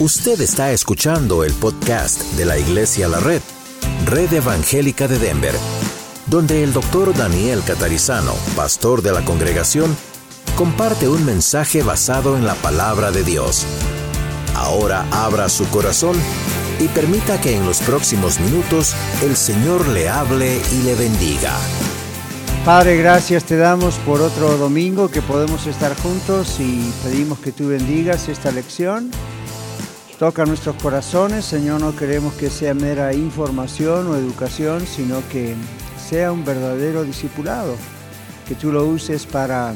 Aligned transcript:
Usted 0.00 0.40
está 0.40 0.72
escuchando 0.72 1.44
el 1.44 1.52
podcast 1.52 2.20
de 2.32 2.44
la 2.44 2.58
Iglesia 2.58 3.06
La 3.06 3.20
Red, 3.20 3.40
Red 4.06 4.32
Evangélica 4.32 5.06
de 5.06 5.20
Denver, 5.20 5.54
donde 6.26 6.64
el 6.64 6.72
doctor 6.72 7.16
Daniel 7.16 7.62
Catarizano, 7.64 8.34
pastor 8.56 9.02
de 9.02 9.12
la 9.12 9.24
congregación, 9.24 9.96
comparte 10.56 11.08
un 11.08 11.24
mensaje 11.24 11.84
basado 11.84 12.36
en 12.36 12.44
la 12.44 12.56
palabra 12.56 13.12
de 13.12 13.22
Dios. 13.22 13.64
Ahora 14.56 15.06
abra 15.12 15.48
su 15.48 15.64
corazón 15.68 16.16
y 16.80 16.88
permita 16.88 17.40
que 17.40 17.56
en 17.56 17.64
los 17.64 17.78
próximos 17.78 18.40
minutos 18.40 18.96
el 19.22 19.36
Señor 19.36 19.86
le 19.86 20.08
hable 20.08 20.60
y 20.72 20.82
le 20.82 20.96
bendiga. 20.96 21.52
Padre, 22.64 22.96
gracias 22.96 23.44
te 23.44 23.56
damos 23.56 23.94
por 23.98 24.20
otro 24.22 24.56
domingo 24.56 25.08
que 25.08 25.22
podemos 25.22 25.68
estar 25.68 25.96
juntos 25.96 26.58
y 26.58 26.92
pedimos 27.04 27.38
que 27.38 27.52
tú 27.52 27.68
bendigas 27.68 28.28
esta 28.28 28.50
lección 28.50 29.12
Toca 30.24 30.46
nuestros 30.46 30.76
corazones, 30.76 31.44
Señor, 31.44 31.82
no 31.82 31.94
queremos 31.94 32.32
que 32.32 32.48
sea 32.48 32.72
mera 32.72 33.12
información 33.12 34.06
o 34.06 34.16
educación, 34.16 34.86
sino 34.86 35.20
que 35.28 35.54
sea 35.98 36.32
un 36.32 36.46
verdadero 36.46 37.04
discipulado, 37.04 37.76
que 38.48 38.54
tú 38.54 38.72
lo 38.72 38.86
uses 38.86 39.26
para 39.26 39.74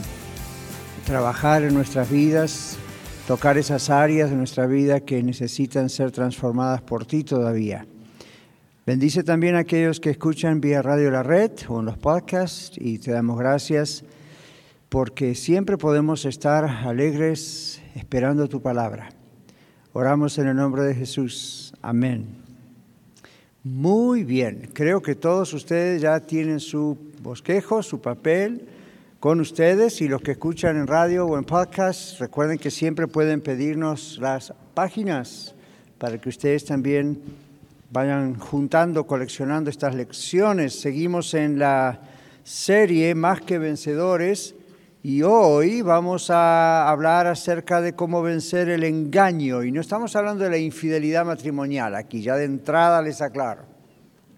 trabajar 1.04 1.64
en 1.64 1.74
nuestras 1.74 2.10
vidas, 2.10 2.78
tocar 3.26 3.58
esas 3.58 3.90
áreas 3.90 4.30
de 4.30 4.36
nuestra 4.36 4.66
vida 4.66 5.00
que 5.00 5.22
necesitan 5.22 5.90
ser 5.90 6.12
transformadas 6.12 6.80
por 6.80 7.04
ti 7.04 7.24
todavía. 7.24 7.86
Bendice 8.86 9.24
también 9.24 9.54
a 9.54 9.58
aquellos 9.58 10.00
que 10.00 10.08
escuchan 10.08 10.62
vía 10.62 10.80
Radio 10.80 11.10
La 11.10 11.22
Red 11.22 11.50
o 11.68 11.80
en 11.80 11.84
los 11.84 11.98
podcasts 11.98 12.74
y 12.80 12.96
te 13.00 13.10
damos 13.10 13.38
gracias 13.38 14.02
porque 14.88 15.34
siempre 15.34 15.76
podemos 15.76 16.24
estar 16.24 16.64
alegres 16.64 17.82
esperando 17.94 18.48
tu 18.48 18.62
palabra. 18.62 19.10
Oramos 20.00 20.38
en 20.38 20.46
el 20.46 20.54
nombre 20.54 20.82
de 20.82 20.94
Jesús. 20.94 21.74
Amén. 21.82 22.24
Muy 23.64 24.22
bien, 24.22 24.70
creo 24.72 25.02
que 25.02 25.16
todos 25.16 25.52
ustedes 25.52 26.00
ya 26.00 26.20
tienen 26.20 26.60
su 26.60 26.96
bosquejo, 27.20 27.82
su 27.82 28.00
papel 28.00 28.68
con 29.18 29.40
ustedes 29.40 30.00
y 30.00 30.06
los 30.06 30.22
que 30.22 30.30
escuchan 30.30 30.76
en 30.76 30.86
radio 30.86 31.26
o 31.26 31.36
en 31.36 31.42
podcast, 31.42 32.20
recuerden 32.20 32.58
que 32.58 32.70
siempre 32.70 33.08
pueden 33.08 33.40
pedirnos 33.40 34.18
las 34.20 34.54
páginas 34.72 35.56
para 35.98 36.16
que 36.18 36.28
ustedes 36.28 36.64
también 36.64 37.20
vayan 37.90 38.38
juntando, 38.38 39.04
coleccionando 39.04 39.68
estas 39.68 39.96
lecciones. 39.96 40.78
Seguimos 40.78 41.34
en 41.34 41.58
la 41.58 41.98
serie 42.44 43.16
Más 43.16 43.40
que 43.40 43.58
Vencedores 43.58 44.54
y 45.02 45.22
hoy 45.22 45.80
vamos 45.82 46.28
a 46.28 46.88
hablar 46.88 47.28
acerca 47.28 47.80
de 47.80 47.94
cómo 47.94 48.20
vencer 48.20 48.68
el 48.68 48.82
engaño. 48.82 49.62
Y 49.62 49.70
no 49.70 49.80
estamos 49.80 50.16
hablando 50.16 50.42
de 50.44 50.50
la 50.50 50.58
infidelidad 50.58 51.24
matrimonial, 51.24 51.94
aquí 51.94 52.20
ya 52.20 52.36
de 52.36 52.44
entrada 52.44 53.00
les 53.00 53.22
aclaro. 53.22 53.62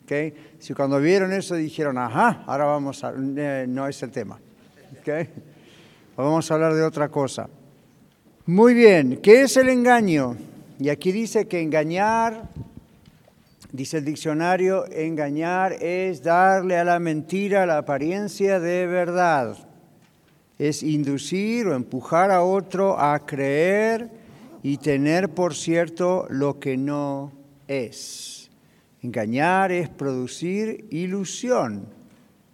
¿Okay? 0.05 0.35
Si 0.59 0.75
cuando 0.75 1.01
vieron 1.01 1.33
eso 1.33 1.55
dijeron, 1.55 1.97
ajá, 1.97 2.43
ahora 2.47 2.67
vamos 2.67 3.03
a... 3.05 3.15
Eh, 3.17 3.65
no 3.69 3.89
es 3.89 4.03
el 4.03 4.11
tema. 4.11 4.39
¿Okay? 5.01 5.31
Vamos 6.17 6.51
a 6.51 6.55
hablar 6.55 6.75
de 6.75 6.83
otra 6.83 7.09
cosa. 7.09 7.49
Muy 8.45 8.75
bien, 8.75 9.21
¿qué 9.23 9.43
es 9.43 9.57
el 9.57 9.69
engaño? 9.69 10.37
Y 10.79 10.91
aquí 10.91 11.13
dice 11.13 11.47
que 11.47 11.63
engañar, 11.63 12.49
dice 13.73 13.99
el 13.99 14.05
diccionario, 14.05 14.85
engañar 14.91 15.73
es 15.75 16.23
darle 16.23 16.77
a 16.77 16.85
la 16.85 16.99
mentira 16.99 17.65
la 17.65 17.79
apariencia 17.79 18.61
de 18.61 18.87
verdad 18.87 19.70
es 20.61 20.83
inducir 20.83 21.69
o 21.69 21.75
empujar 21.75 22.31
a 22.31 22.43
otro 22.43 23.01
a 23.01 23.25
creer 23.25 24.11
y 24.63 24.77
tener 24.77 25.31
por 25.31 25.55
cierto 25.55 26.27
lo 26.29 26.61
que 26.61 26.77
no 26.77 27.33
es. 27.67 28.51
Engañar 29.01 29.73
es 29.73 29.89
producir 29.89 30.85
ilusión, 30.91 31.87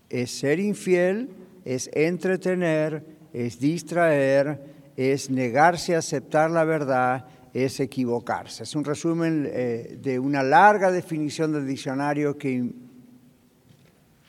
es 0.08 0.30
ser 0.30 0.60
infiel, 0.60 1.30
es 1.64 1.90
entretener, 1.94 3.04
es 3.32 3.58
distraer, 3.58 4.60
es 4.96 5.28
negarse 5.28 5.96
a 5.96 5.98
aceptar 5.98 6.52
la 6.52 6.62
verdad, 6.62 7.26
es 7.52 7.80
equivocarse. 7.80 8.62
Es 8.62 8.76
un 8.76 8.84
resumen 8.84 9.50
eh, 9.50 9.98
de 10.00 10.20
una 10.20 10.44
larga 10.44 10.92
definición 10.92 11.52
del 11.52 11.66
diccionario 11.66 12.38
que 12.38 12.70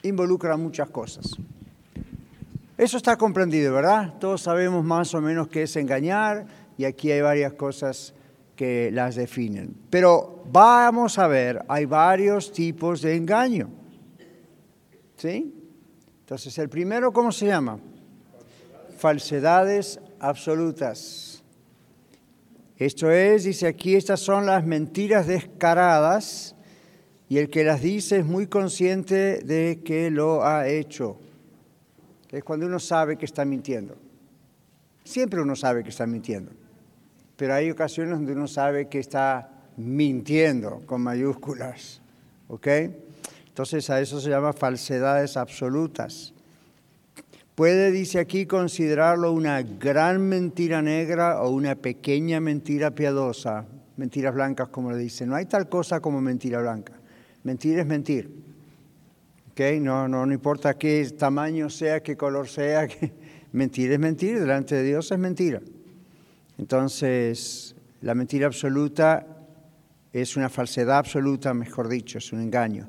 involucra 0.02 0.57
muchas 0.57 0.90
cosas. 0.90 1.38
Eso 2.78 2.98
está 2.98 3.18
comprendido, 3.18 3.74
¿verdad? 3.74 4.14
Todos 4.20 4.42
sabemos 4.42 4.86
más 4.86 5.12
o 5.16 5.22
menos 5.22 5.48
qué 5.48 5.64
es 5.64 5.76
engañar 5.76 6.46
y 6.78 6.86
aquí 6.86 7.12
hay 7.12 7.22
varias 7.22 7.54
cosas 7.54 8.14
que 8.56 8.92
las 8.92 9.16
definen. 9.16 9.76
Pero 9.90 10.44
vamos 10.52 11.18
a 11.18 11.28
ver, 11.28 11.66
hay 11.68 11.86
varios 11.86 12.52
tipos 12.52 13.02
de 13.02 13.16
engaño. 13.16 13.70
¿Sí? 15.16 15.56
Entonces, 16.20 16.56
el 16.60 16.70
primero, 16.70 17.12
¿cómo 17.12 17.32
se 17.32 17.48
llama? 17.48 17.80
Falsedades 19.00 20.00
absolutas. 20.20 21.44
Esto 22.76 23.09
es, 23.09 23.46
dice 23.46 23.66
aquí, 23.66 23.96
estas 23.96 24.20
son 24.20 24.46
las 24.46 24.64
mentiras 24.64 25.26
descaradas 25.26 26.56
y 27.28 27.40
el 27.40 27.50
que 27.50 27.64
las 27.64 27.82
dice 27.82 28.20
es 28.20 28.26
muy 28.26 28.46
consciente 28.46 29.40
de 29.40 29.82
que 29.84 30.12
lo 30.12 30.46
ha 30.46 30.68
hecho 30.68 31.18
es 32.32 32.44
cuando 32.44 32.66
uno 32.66 32.80
sabe 32.80 33.18
que 33.18 33.26
está 33.26 33.46
mintiendo. 33.46 33.96
Siempre 35.04 35.42
uno 35.42 35.56
sabe 35.56 35.84
que 35.84 35.90
está 35.90 36.06
mintiendo, 36.06 36.52
pero 37.38 37.54
hay 37.54 37.72
ocasiones 37.72 38.16
donde 38.16 38.34
uno 38.34 38.48
sabe 38.48 38.88
que 38.88 39.00
está 39.00 39.50
mintiendo 39.78 40.82
con 40.86 41.02
mayúsculas, 41.02 42.02
¿ok? 42.50 42.68
Entonces 43.48 43.90
a 43.90 44.02
eso 44.02 44.20
se 44.20 44.30
llama 44.30 44.54
falsedades 44.54 45.38
absolutas. 45.38 46.34
Puede, 47.56 47.92
dice 47.92 48.20
aquí, 48.20 48.46
considerarlo 48.46 49.32
una 49.32 49.64
gran 49.64 50.22
mentira 50.22 50.82
negra 50.82 51.42
o 51.42 51.50
una 51.50 51.76
pequeña 51.76 52.40
mentira 52.40 52.92
piadosa, 52.92 53.66
mentiras 53.96 54.36
blancas 54.36 54.70
como 54.70 54.92
le 54.92 54.98
dicen. 54.98 55.30
No 55.30 55.36
hay 55.36 55.46
tal 55.46 55.68
cosa 55.68 56.00
como 56.00 56.22
mentira 56.22 56.62
blanca. 56.62 56.94
Mentir 57.44 57.80
es 57.80 57.88
mentir. 57.88 58.47
No, 59.81 60.07
no, 60.07 60.25
no 60.25 60.34
importa 60.34 60.78
qué 60.78 61.09
tamaño 61.18 61.69
sea, 61.69 62.01
qué 62.01 62.16
color 62.16 62.47
sea, 62.47 62.88
que... 62.88 63.12
mentir 63.51 63.91
es 63.91 64.00
mentir, 64.00 64.40
delante 64.40 64.75
de 64.75 64.84
Dios 64.84 65.12
es 65.12 65.18
mentira. 65.18 65.62
Entonces, 66.59 67.75
la 68.01 68.13
mentira 68.13 68.46
absoluta 68.46 69.25
es 70.13 70.38
una 70.38 70.50
falsedad 70.50 71.00
absoluta, 71.00 71.53
mejor 71.53 71.88
dicho, 71.88 72.19
es 72.19 72.31
un 72.31 72.41
engaño. 72.41 72.88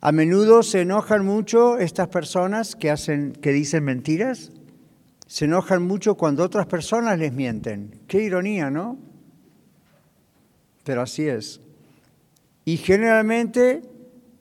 A 0.00 0.12
menudo 0.12 0.62
se 0.62 0.82
enojan 0.82 1.24
mucho 1.24 1.78
estas 1.78 2.08
personas 2.08 2.76
que, 2.76 2.90
hacen, 2.90 3.32
que 3.32 3.52
dicen 3.52 3.84
mentiras, 3.84 4.52
se 5.26 5.46
enojan 5.46 5.82
mucho 5.82 6.14
cuando 6.14 6.44
otras 6.44 6.66
personas 6.66 7.18
les 7.18 7.32
mienten. 7.32 8.00
Qué 8.06 8.22
ironía, 8.22 8.70
¿no? 8.70 8.98
Pero 10.84 11.02
así 11.02 11.26
es. 11.26 11.60
Y 12.64 12.76
generalmente 12.76 13.82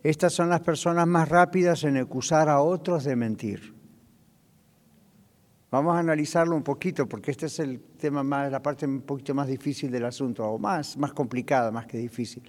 estas 0.09 0.31
son 0.31 0.47
las 0.47 0.61
personas 0.61 1.05
más 1.05 1.27
rápidas 1.27 1.83
en 1.83 1.97
acusar 1.97 2.47
a 2.47 2.61
otros 2.61 3.03
de 3.03 3.17
mentir. 3.17 3.75
Vamos 5.69 5.97
a 5.97 5.99
analizarlo 5.99 6.55
un 6.55 6.63
poquito 6.63 7.09
porque 7.09 7.31
este 7.31 7.47
es 7.47 7.59
el 7.59 7.81
tema 7.99 8.23
más, 8.23 8.49
la 8.49 8.61
parte 8.61 8.85
un 8.85 9.01
poquito 9.01 9.35
más 9.35 9.49
difícil 9.49 9.91
del 9.91 10.05
asunto, 10.05 10.45
o 10.45 10.57
más, 10.57 10.95
más 10.95 11.11
complicada, 11.11 11.71
más 11.71 11.87
que 11.87 11.97
difícil. 11.97 12.41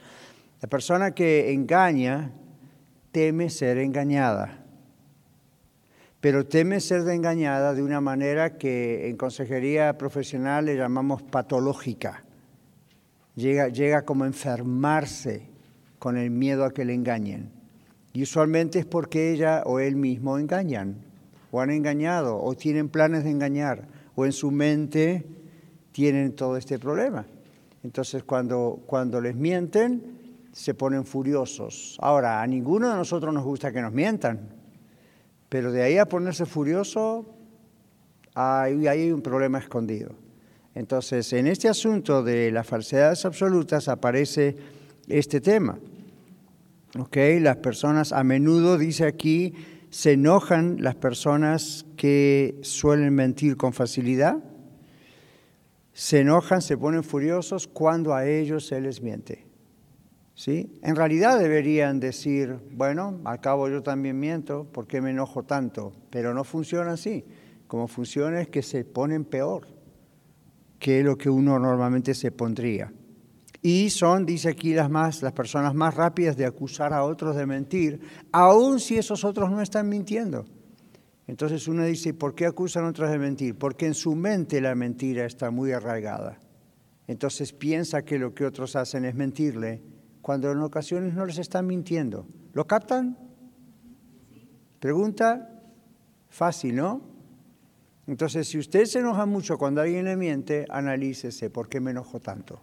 La 0.61 0.69
persona 0.69 1.11
que 1.11 1.53
engaña 1.53 2.31
teme 3.11 3.51
ser 3.51 3.79
engañada, 3.79 4.65
pero 6.21 6.47
teme 6.47 6.79
ser 6.79 7.09
engañada 7.09 7.75
de 7.75 7.83
una 7.83 8.01
manera 8.01 8.57
que 8.57 9.09
en 9.09 9.17
consejería 9.17 9.99
profesional 9.99 10.67
le 10.67 10.77
llamamos 10.77 11.25
patológica. 11.25 12.23
Llega, 13.35 13.67
llega 13.67 14.03
como 14.03 14.25
enfermarse 14.25 15.48
con 15.99 16.17
el 16.17 16.31
miedo 16.31 16.65
a 16.65 16.73
que 16.73 16.85
le 16.85 16.95
engañen. 16.95 17.51
Y 18.13 18.23
usualmente 18.23 18.79
es 18.79 18.87
porque 18.87 19.33
ella 19.33 19.63
o 19.67 19.81
él 19.81 19.97
mismo 19.97 20.39
engañan, 20.39 20.97
o 21.51 21.61
han 21.61 21.71
engañado, 21.71 22.43
o 22.43 22.55
tienen 22.55 22.89
planes 22.89 23.25
de 23.25 23.31
engañar, 23.31 23.89
o 24.15 24.27
en 24.27 24.33
su 24.33 24.51
mente 24.51 25.27
tienen 25.93 26.33
todo 26.33 26.57
este 26.57 26.79
problema. 26.79 27.27
Entonces 27.85 28.25
cuando, 28.25 28.83
cuando 28.87 29.21
les 29.21 29.37
mienten, 29.37 30.19
se 30.53 30.75
ponen 30.75 31.05
furiosos. 31.05 31.97
Ahora, 32.01 32.43
a 32.43 32.47
ninguno 32.47 32.91
de 32.91 32.97
nosotros 32.97 33.33
nos 33.33 33.45
gusta 33.45 33.73
que 33.73 33.81
nos 33.81 33.93
mientan, 33.93 34.41
pero 35.49 35.71
de 35.71 35.83
ahí 35.83 35.99
a 35.99 36.07
ponerse 36.07 36.47
furioso, 36.47 37.27
hay, 38.35 38.87
hay 38.87 39.13
un 39.13 39.23
problema 39.23 39.59
escondido. 39.59 40.11
Entonces, 40.75 41.33
en 41.33 41.47
este 41.47 41.69
asunto 41.69 42.23
de 42.23 42.51
las 42.51 42.67
falsedades 42.67 43.25
absolutas 43.25 43.89
aparece 43.89 44.57
este 45.09 45.41
tema. 45.41 45.79
Okay, 46.97 47.39
las 47.39 47.57
personas 47.57 48.13
a 48.13 48.25
menudo, 48.25 48.79
dice 48.79 49.05
aquí, 49.05 49.55
se 49.91 50.13
enojan 50.13 50.77
las 50.81 50.95
personas 50.95 51.85
que 51.97 52.59
suelen 52.63 53.15
mentir 53.15 53.57
con 53.57 53.73
facilidad, 53.73 54.39
se 55.93 56.21
enojan, 56.21 56.63
se 56.63 56.79
ponen 56.79 57.03
furiosos 57.03 57.67
cuando 57.67 58.15
a 58.15 58.27
ellos 58.27 58.67
se 58.67 58.81
les 58.81 59.03
miente. 59.03 59.47
¿Sí? 60.35 60.79
En 60.83 60.95
realidad 60.95 61.37
deberían 61.41 61.99
decir, 61.99 62.61
bueno, 62.71 63.21
al 63.25 63.41
cabo 63.41 63.69
yo 63.69 63.83
también 63.83 64.21
miento, 64.21 64.65
¿por 64.71 64.87
qué 64.87 65.01
me 65.01 65.11
enojo 65.11 65.43
tanto? 65.43 65.93
Pero 66.11 66.33
no 66.33 66.45
funciona 66.45 66.93
así. 66.93 67.25
Como 67.67 67.89
funciona 67.89 68.41
es 68.41 68.49
que 68.49 68.63
se 68.63 68.85
ponen 68.85 69.25
peor 69.25 69.67
que 70.79 71.03
lo 71.03 71.19
que 71.19 71.29
uno 71.29 71.59
normalmente 71.59 72.15
se 72.15 72.31
pondría. 72.31 72.93
Y 73.61 73.91
son, 73.91 74.25
dice 74.25 74.51
aquí, 74.51 74.75
las, 74.75 74.89
más, 74.89 75.23
las 75.23 75.33
personas 75.33 75.75
más 75.75 75.95
rápidas 75.95 76.37
de 76.37 76.47
acusar 76.47 76.93
a 76.93 77.05
otros 77.05 77.37
de 77.37 77.47
mentir, 77.47 78.01
aun 78.31 78.79
si 78.79 78.97
esos 78.97 79.25
otros 79.25 79.51
no 79.51 79.61
están 79.61 79.89
mintiendo. 79.89 80.47
Entonces 81.27 81.69
uno 81.69 81.85
dice, 81.85 82.15
¿por 82.15 82.35
qué 82.35 82.47
acusan 82.47 82.85
a 82.85 82.89
otros 82.89 83.11
de 83.11 83.19
mentir? 83.19 83.59
Porque 83.59 83.87
en 83.87 83.95
su 83.95 84.15
mente 84.15 84.61
la 84.61 84.75
mentira 84.75 85.27
está 85.27 85.51
muy 85.51 85.73
arraigada. 85.73 86.39
Entonces 87.07 87.53
piensa 87.53 88.03
que 88.03 88.19
lo 88.19 88.35
que 88.35 88.47
otros 88.47 88.77
hacen 88.77 89.05
es 89.05 89.15
mentirle, 89.15 89.83
cuando 90.23 90.53
en 90.53 90.59
ocasiones 90.61 91.15
no 91.15 91.27
les 91.27 91.39
están 91.39 91.67
mintiendo. 91.67 92.27
¿Lo 92.53 92.67
captan? 92.67 93.19
Pregunta 94.79 95.51
fácil, 96.29 96.77
¿no? 96.77 97.03
Entonces, 98.07 98.49
si 98.49 98.59
usted 98.59 98.87
se 98.87 99.01
enoja 99.01 99.27
mucho 99.27 99.59
cuando 99.59 99.83
alguien 99.83 100.07
le 100.07 100.17
miente, 100.17 100.65
analícese, 100.71 101.51
¿por 101.51 101.69
qué 101.69 101.81
me 101.81 101.91
enojo 101.91 102.21
tanto? 102.21 102.63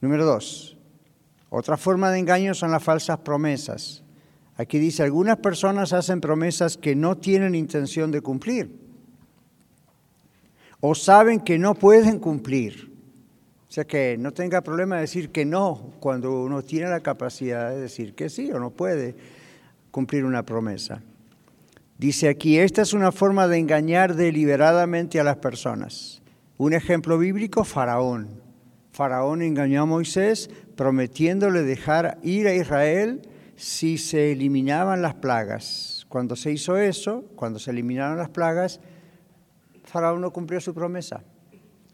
Número 0.00 0.24
dos, 0.24 0.76
otra 1.48 1.76
forma 1.76 2.10
de 2.10 2.18
engaño 2.18 2.54
son 2.54 2.70
las 2.70 2.82
falsas 2.82 3.18
promesas. 3.18 4.02
Aquí 4.56 4.78
dice, 4.78 5.02
algunas 5.02 5.38
personas 5.38 5.92
hacen 5.92 6.20
promesas 6.20 6.76
que 6.76 6.94
no 6.94 7.16
tienen 7.16 7.54
intención 7.54 8.10
de 8.10 8.20
cumplir 8.20 8.80
o 10.80 10.94
saben 10.94 11.40
que 11.40 11.58
no 11.58 11.74
pueden 11.74 12.18
cumplir. 12.18 12.90
O 13.68 13.72
sea 13.72 13.84
que 13.84 14.16
no 14.18 14.32
tenga 14.32 14.62
problema 14.62 14.96
de 14.96 15.02
decir 15.02 15.30
que 15.30 15.44
no 15.44 15.92
cuando 16.00 16.42
uno 16.42 16.62
tiene 16.62 16.88
la 16.88 17.00
capacidad 17.00 17.70
de 17.70 17.80
decir 17.80 18.14
que 18.14 18.28
sí 18.28 18.50
o 18.50 18.58
no 18.58 18.70
puede 18.70 19.14
cumplir 19.90 20.24
una 20.24 20.44
promesa. 20.44 21.02
Dice 21.98 22.28
aquí, 22.28 22.58
esta 22.58 22.82
es 22.82 22.94
una 22.94 23.12
forma 23.12 23.46
de 23.46 23.58
engañar 23.58 24.16
deliberadamente 24.16 25.20
a 25.20 25.24
las 25.24 25.36
personas. 25.36 26.22
Un 26.56 26.72
ejemplo 26.72 27.18
bíblico, 27.18 27.62
Faraón. 27.62 28.49
Faraón 28.92 29.42
engañó 29.42 29.82
a 29.82 29.86
Moisés 29.86 30.50
prometiéndole 30.76 31.62
dejar 31.62 32.18
ir 32.22 32.48
a 32.48 32.54
Israel 32.54 33.22
si 33.56 33.98
se 33.98 34.32
eliminaban 34.32 35.02
las 35.02 35.14
plagas. 35.14 36.06
Cuando 36.08 36.34
se 36.34 36.50
hizo 36.50 36.76
eso, 36.76 37.24
cuando 37.36 37.58
se 37.58 37.70
eliminaron 37.70 38.18
las 38.18 38.30
plagas, 38.30 38.80
Faraón 39.84 40.20
no 40.20 40.32
cumplió 40.32 40.60
su 40.60 40.74
promesa. 40.74 41.22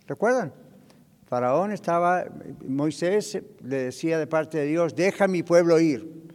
¿Recuerdan? 0.07 0.53
Faraón 1.27 1.73
estaba, 1.73 2.25
Moisés 2.67 3.43
le 3.63 3.85
decía 3.85 4.19
de 4.19 4.27
parte 4.27 4.59
de 4.59 4.67
Dios, 4.67 4.95
deja 4.95 5.25
a 5.25 5.29
mi 5.29 5.43
pueblo 5.43 5.81
ir. 5.81 6.31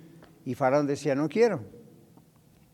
Y 0.45 0.53
Faraón 0.53 0.85
decía, 0.85 1.15
no 1.15 1.29
quiero. 1.29 1.61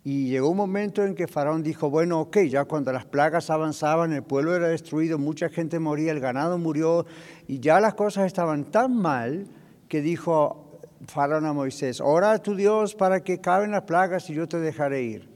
Y 0.10 0.30
llegó 0.30 0.48
un 0.48 0.56
momento 0.56 1.04
en 1.04 1.16
que 1.16 1.28
Faraón 1.28 1.64
dijo, 1.64 1.90
bueno, 1.90 2.22
ok, 2.22 2.38
ya 2.44 2.64
cuando 2.64 2.94
las 2.94 3.04
plagas 3.04 3.50
avanzaban, 3.50 4.14
el 4.14 4.24
pueblo 4.24 4.56
era 4.56 4.70
destruido, 4.70 5.18
mucha 5.18 5.50
gente 5.50 5.80
moría, 5.80 6.14
el 6.14 6.22
ganado 6.22 6.58
murió, 6.58 7.06
y 7.46 7.60
ya 7.60 7.82
las 7.82 7.94
cosas 7.94 8.26
estaban 8.26 8.64
tan 8.64 8.96
mal 8.96 9.48
que 9.90 10.02
dijo 10.02 10.80
Faraón 11.08 11.46
a 11.46 11.52
Moisés, 11.52 12.00
ora 12.00 12.32
a 12.32 12.42
tu 12.42 12.56
Dios 12.56 12.96
para 12.96 13.20
que 13.22 13.42
caben 13.42 13.72
las 13.72 13.82
plagas 13.82 14.30
y 14.30 14.34
yo 14.36 14.48
te 14.48 14.62
dejaré 14.62 15.04
ir. 15.04 15.30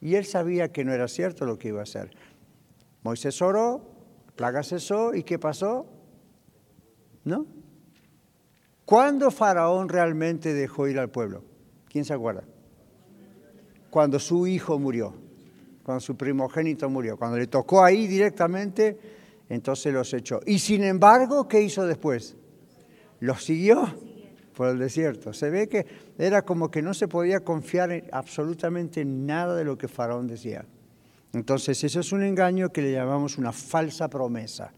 Y 0.00 0.14
él 0.14 0.24
sabía 0.24 0.72
que 0.72 0.86
no 0.86 0.94
era 0.94 1.06
cierto 1.06 1.44
lo 1.44 1.58
que 1.58 1.68
iba 1.68 1.80
a 1.80 1.82
hacer. 1.82 2.16
Moisés 3.02 3.42
oró, 3.42 3.92
la 4.24 4.32
plaga 4.32 4.62
cesó, 4.62 5.14
¿y 5.14 5.22
qué 5.22 5.38
pasó? 5.38 5.84
¿No? 7.24 7.44
¿Cuándo 8.86 9.30
Faraón 9.30 9.90
realmente 9.90 10.54
dejó 10.54 10.88
ir 10.88 10.98
al 10.98 11.10
pueblo? 11.10 11.44
¿Quién 11.90 12.06
se 12.06 12.14
acuerda? 12.14 12.44
Cuando 13.92 14.18
su 14.18 14.46
hijo 14.46 14.78
murió, 14.78 15.12
cuando 15.82 16.00
su 16.00 16.16
primogénito 16.16 16.88
murió. 16.88 17.18
Cuando 17.18 17.36
le 17.36 17.46
tocó 17.46 17.84
ahí 17.84 18.06
directamente, 18.06 18.98
entonces 19.50 19.92
los 19.92 20.14
echó. 20.14 20.40
Y 20.46 20.60
sin 20.60 20.82
embargo, 20.82 21.46
¿qué 21.46 21.60
hizo 21.60 21.84
después? 21.84 22.34
Los 23.20 23.44
siguió 23.44 23.94
por 24.56 24.68
el 24.68 24.78
desierto. 24.78 25.34
Se 25.34 25.50
ve 25.50 25.68
que 25.68 25.84
era 26.16 26.40
como 26.40 26.70
que 26.70 26.80
no 26.80 26.94
se 26.94 27.06
podía 27.06 27.40
confiar 27.40 27.92
en 27.92 28.04
absolutamente 28.12 29.04
nada 29.04 29.54
de 29.56 29.64
lo 29.64 29.76
que 29.76 29.88
Faraón 29.88 30.26
decía. 30.26 30.64
Entonces, 31.34 31.84
eso 31.84 32.00
es 32.00 32.12
un 32.12 32.22
engaño 32.22 32.70
que 32.70 32.80
le 32.80 32.92
llamamos 32.92 33.36
una 33.36 33.52
falsa 33.52 34.08
promesa. 34.08 34.72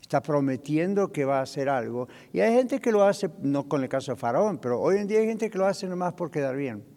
Está 0.00 0.22
prometiendo 0.22 1.12
que 1.12 1.26
va 1.26 1.40
a 1.40 1.42
hacer 1.42 1.68
algo. 1.68 2.08
Y 2.32 2.40
hay 2.40 2.54
gente 2.54 2.80
que 2.80 2.90
lo 2.90 3.04
hace, 3.04 3.28
no 3.42 3.68
con 3.68 3.82
el 3.82 3.90
caso 3.90 4.12
de 4.12 4.16
Faraón, 4.16 4.56
pero 4.56 4.80
hoy 4.80 4.96
en 4.96 5.08
día 5.08 5.18
hay 5.18 5.26
gente 5.26 5.50
que 5.50 5.58
lo 5.58 5.66
hace 5.66 5.86
nomás 5.86 6.14
por 6.14 6.30
quedar 6.30 6.56
bien 6.56 6.93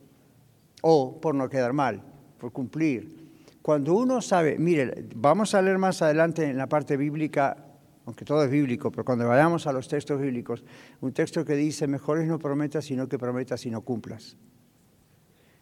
o 0.81 1.19
por 1.19 1.35
no 1.35 1.49
quedar 1.49 1.73
mal, 1.73 2.01
por 2.37 2.51
cumplir. 2.51 3.27
Cuando 3.61 3.93
uno 3.95 4.21
sabe, 4.21 4.57
mire, 4.57 5.07
vamos 5.15 5.53
a 5.53 5.61
leer 5.61 5.77
más 5.77 6.01
adelante 6.01 6.45
en 6.45 6.57
la 6.57 6.67
parte 6.67 6.95
bíblica, 6.95 7.57
aunque 8.05 8.23
todo 8.23 8.43
es 8.43 8.49
bíblico, 8.49 8.91
pero 8.91 9.03
cuando 9.03 9.27
vayamos 9.27 9.67
a 9.67 9.73
los 9.73 9.87
textos 9.87 10.21
bíblicos, 10.21 10.63
un 11.01 11.11
texto 11.11 11.43
que 11.43 11.55
dice, 11.55 11.87
mejor 11.87 12.19
es 12.19 12.27
no 12.27 12.39
prometas, 12.39 12.85
sino 12.85 13.09
que 13.09 13.17
prometas 13.19 13.65
y 13.65 13.69
no 13.69 13.81
cumplas. 13.81 14.37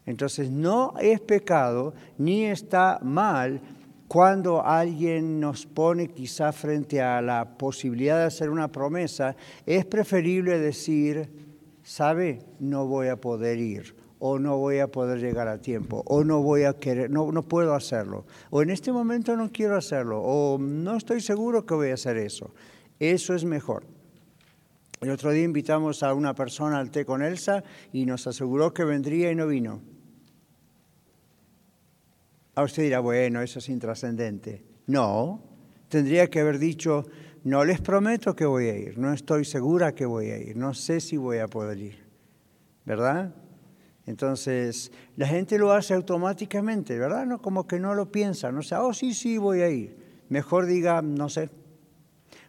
Entonces, 0.05 0.51
no 0.51 0.93
es 0.99 1.19
pecado 1.19 1.95
ni 2.19 2.45
está 2.45 2.99
mal 3.01 3.59
cuando 4.07 4.63
alguien 4.63 5.39
nos 5.39 5.65
pone 5.65 6.09
quizá 6.09 6.51
frente 6.51 7.01
a 7.01 7.23
la 7.23 7.57
posibilidad 7.57 8.19
de 8.19 8.25
hacer 8.25 8.51
una 8.51 8.71
promesa, 8.71 9.35
es 9.65 9.83
preferible 9.83 10.59
decir, 10.59 11.27
sabe, 11.81 12.43
no 12.59 12.85
voy 12.85 13.07
a 13.07 13.19
poder 13.19 13.57
ir 13.57 14.04
o 14.27 14.39
no 14.39 14.57
voy 14.57 14.79
a 14.79 14.87
poder 14.87 15.19
llegar 15.19 15.47
a 15.47 15.61
tiempo, 15.61 16.01
o 16.07 16.23
no 16.23 16.41
voy 16.41 16.63
a 16.63 16.73
querer, 16.73 17.11
no, 17.11 17.31
no 17.31 17.43
puedo 17.43 17.75
hacerlo, 17.75 18.25
o 18.49 18.63
en 18.63 18.71
este 18.71 18.91
momento 18.91 19.37
no 19.37 19.51
quiero 19.51 19.77
hacerlo, 19.77 20.19
o 20.19 20.57
no 20.57 20.97
estoy 20.97 21.21
seguro 21.21 21.63
que 21.63 21.75
voy 21.75 21.91
a 21.91 21.93
hacer 21.93 22.17
eso. 22.17 22.49
Eso 22.99 23.35
es 23.35 23.45
mejor. 23.45 23.85
El 25.01 25.11
otro 25.11 25.29
día 25.29 25.43
invitamos 25.43 26.01
a 26.01 26.15
una 26.15 26.33
persona 26.33 26.79
al 26.79 26.89
té 26.89 27.05
con 27.05 27.21
Elsa 27.21 27.63
y 27.93 28.07
nos 28.07 28.25
aseguró 28.25 28.73
que 28.73 28.83
vendría 28.83 29.31
y 29.31 29.35
no 29.35 29.45
vino. 29.45 29.81
A 32.55 32.63
usted 32.63 32.81
dirá, 32.81 33.01
bueno, 33.01 33.43
eso 33.43 33.59
es 33.59 33.69
intrascendente. 33.69 34.63
No, 34.87 35.43
tendría 35.87 36.31
que 36.31 36.39
haber 36.39 36.57
dicho, 36.57 37.05
no 37.43 37.63
les 37.63 37.79
prometo 37.79 38.35
que 38.35 38.47
voy 38.47 38.69
a 38.69 38.75
ir, 38.75 38.97
no 38.97 39.13
estoy 39.13 39.45
segura 39.45 39.93
que 39.93 40.07
voy 40.07 40.31
a 40.31 40.37
ir, 40.39 40.57
no 40.57 40.73
sé 40.73 40.99
si 40.99 41.15
voy 41.15 41.37
a 41.37 41.47
poder 41.47 41.77
ir. 41.77 42.05
¿Verdad? 42.85 43.44
Entonces, 44.05 44.91
la 45.15 45.27
gente 45.27 45.57
lo 45.57 45.71
hace 45.71 45.93
automáticamente, 45.93 46.97
¿verdad? 46.97 47.25
No, 47.25 47.41
como 47.41 47.65
que 47.65 47.79
no 47.79 47.95
lo 47.95 48.11
piensa, 48.11 48.51
no 48.51 48.61
sé, 48.61 48.75
oh, 48.75 48.93
sí, 48.93 49.13
sí, 49.13 49.37
voy 49.37 49.61
a 49.61 49.69
ir. 49.69 49.97
Mejor 50.29 50.67
diga, 50.67 51.01
no 51.01 51.29
sé. 51.29 51.49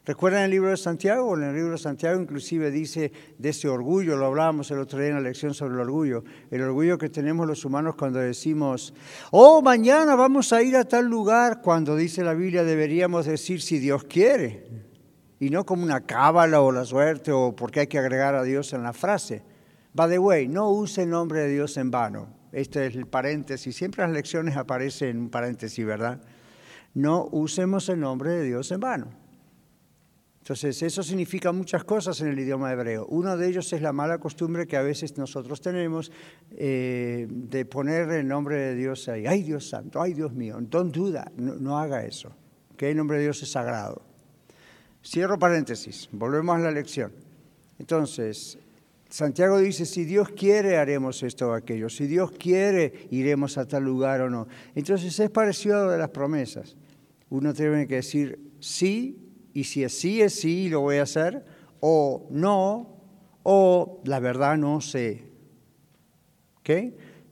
¿Recuerdan 0.04 0.44
el 0.44 0.52
libro 0.52 0.70
de 0.70 0.76
Santiago? 0.76 1.36
En 1.36 1.42
el 1.42 1.54
libro 1.56 1.72
de 1.72 1.78
Santiago 1.78 2.20
inclusive 2.20 2.70
dice 2.70 3.10
de 3.38 3.48
ese 3.48 3.68
orgullo, 3.68 4.16
lo 4.16 4.26
hablábamos 4.26 4.70
el 4.70 4.78
otro 4.78 5.00
día 5.00 5.08
en 5.08 5.14
la 5.14 5.20
lección 5.20 5.52
sobre 5.52 5.75
el 5.75 5.80
orgullo, 5.80 6.22
el 6.50 6.62
orgullo 6.62 6.96
que 6.96 7.08
tenemos 7.08 7.44
los 7.44 7.64
humanos 7.64 7.96
cuando 7.96 8.20
decimos, 8.20 8.94
oh, 9.32 9.62
mañana 9.62 10.14
vamos 10.14 10.52
a 10.52 10.62
ir 10.62 10.76
a 10.76 10.84
tal 10.84 11.06
lugar, 11.06 11.60
cuando 11.60 11.96
dice 11.96 12.22
la 12.22 12.34
Biblia 12.34 12.62
deberíamos 12.62 13.26
decir 13.26 13.60
si 13.60 13.80
Dios 13.80 14.04
quiere, 14.04 14.68
y 15.40 15.50
no 15.50 15.66
como 15.66 15.82
una 15.82 16.02
cábala 16.02 16.60
o 16.60 16.70
la 16.70 16.84
suerte 16.84 17.32
o 17.32 17.56
porque 17.56 17.80
hay 17.80 17.86
que 17.88 17.98
agregar 17.98 18.36
a 18.36 18.44
Dios 18.44 18.72
en 18.75 18.84
la 18.84 18.92
frase. 18.92 19.42
By 19.97 20.11
the 20.11 20.19
way, 20.19 20.47
no 20.47 20.71
use 20.73 21.05
el 21.05 21.09
nombre 21.09 21.41
de 21.41 21.49
Dios 21.49 21.79
en 21.79 21.91
vano. 21.91 22.29
Este 22.53 22.85
es 22.85 22.97
el 22.97 23.07
paréntesis. 23.07 23.75
Siempre 23.75 24.03
las 24.03 24.12
lecciones 24.12 24.55
aparecen 24.55 25.09
en 25.09 25.19
un 25.21 25.31
paréntesis, 25.31 25.87
¿verdad? 25.87 26.21
No 26.93 27.26
usemos 27.33 27.88
el 27.88 28.00
nombre 28.00 28.29
de 28.29 28.45
Dios 28.45 28.71
en 28.73 28.81
vano. 28.81 29.07
Entonces, 30.41 30.83
eso 30.83 31.03
significa 31.03 31.50
muchas 31.50 31.83
cosas 31.85 32.21
en 32.21 32.29
el 32.29 32.38
idioma 32.38 32.71
hebreo. 32.71 33.07
Uno 33.07 33.38
de 33.38 33.49
ellos 33.49 33.73
es 33.73 33.81
la 33.81 33.95
mala 33.95 34.19
costumbre 34.19 34.67
que 34.67 34.76
a 34.76 34.83
veces 34.83 35.17
nosotros 35.17 35.62
tenemos 35.62 36.12
eh, 36.50 37.26
de 37.31 37.65
poner 37.65 38.11
el 38.11 38.29
nombre 38.29 38.57
de 38.57 38.75
Dios 38.75 39.09
ahí. 39.09 39.26
Ay, 39.26 39.45
Dios 39.45 39.67
santo, 39.67 40.03
ay, 40.03 40.12
Dios 40.12 40.35
mío. 40.35 40.59
Don't 40.61 40.95
do 40.95 41.11
that. 41.11 41.33
No, 41.33 41.79
haga 41.79 42.05
eso. 42.05 42.37
Que 42.76 42.91
el 42.91 42.99
nombre 42.99 43.17
de 43.17 43.23
Dios 43.23 43.43
es 43.43 43.50
sagrado. 43.50 44.03
Cierro 45.03 45.38
paréntesis. 45.38 46.07
Volvemos 46.12 46.55
a 46.57 46.59
la 46.59 46.71
lección. 46.71 47.12
Entonces, 47.79 48.59
Santiago 49.16 49.58
dice, 49.58 49.87
si 49.87 50.04
Dios 50.04 50.28
quiere, 50.28 50.76
haremos 50.76 51.23
esto 51.23 51.49
o 51.49 51.52
aquello. 51.54 51.88
Si 51.88 52.06
Dios 52.06 52.32
quiere, 52.32 53.08
iremos 53.11 53.56
a 53.56 53.66
tal 53.66 53.82
lugar 53.82 54.20
o 54.20 54.28
no. 54.28 54.46
Entonces 54.75 55.18
es 55.18 55.30
parecido 55.30 55.80
a 55.80 55.85
lo 55.85 55.90
de 55.92 55.96
las 55.96 56.11
promesas. 56.11 56.76
Uno 57.30 57.54
tiene 57.54 57.87
que 57.87 57.94
decir 57.94 58.38
sí, 58.61 59.18
y 59.54 59.64
si 59.64 59.85
es 59.85 59.99
sí, 59.99 60.20
es 60.20 60.35
sí, 60.35 60.68
lo 60.68 60.82
voy 60.82 60.99
a 60.99 61.04
hacer, 61.04 61.46
o 61.80 62.26
no, 62.30 63.00
o 63.42 64.02
la 64.04 64.20
verdad 64.20 64.58
no 64.58 64.82
sé. 64.82 65.25
¿Ok? 66.58 66.70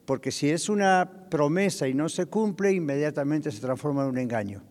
porque 0.05 0.31
si 0.31 0.51
es 0.51 0.69
una 0.69 1.29
promesa 1.31 1.89
y 1.89 1.95
no 1.95 2.09
se 2.09 2.27
cumple, 2.27 2.73
inmediatamente 2.73 3.51
se 3.51 3.61
transforma 3.61 4.05
en 4.05 4.09
un 4.09 4.19
engaño. 4.19 4.63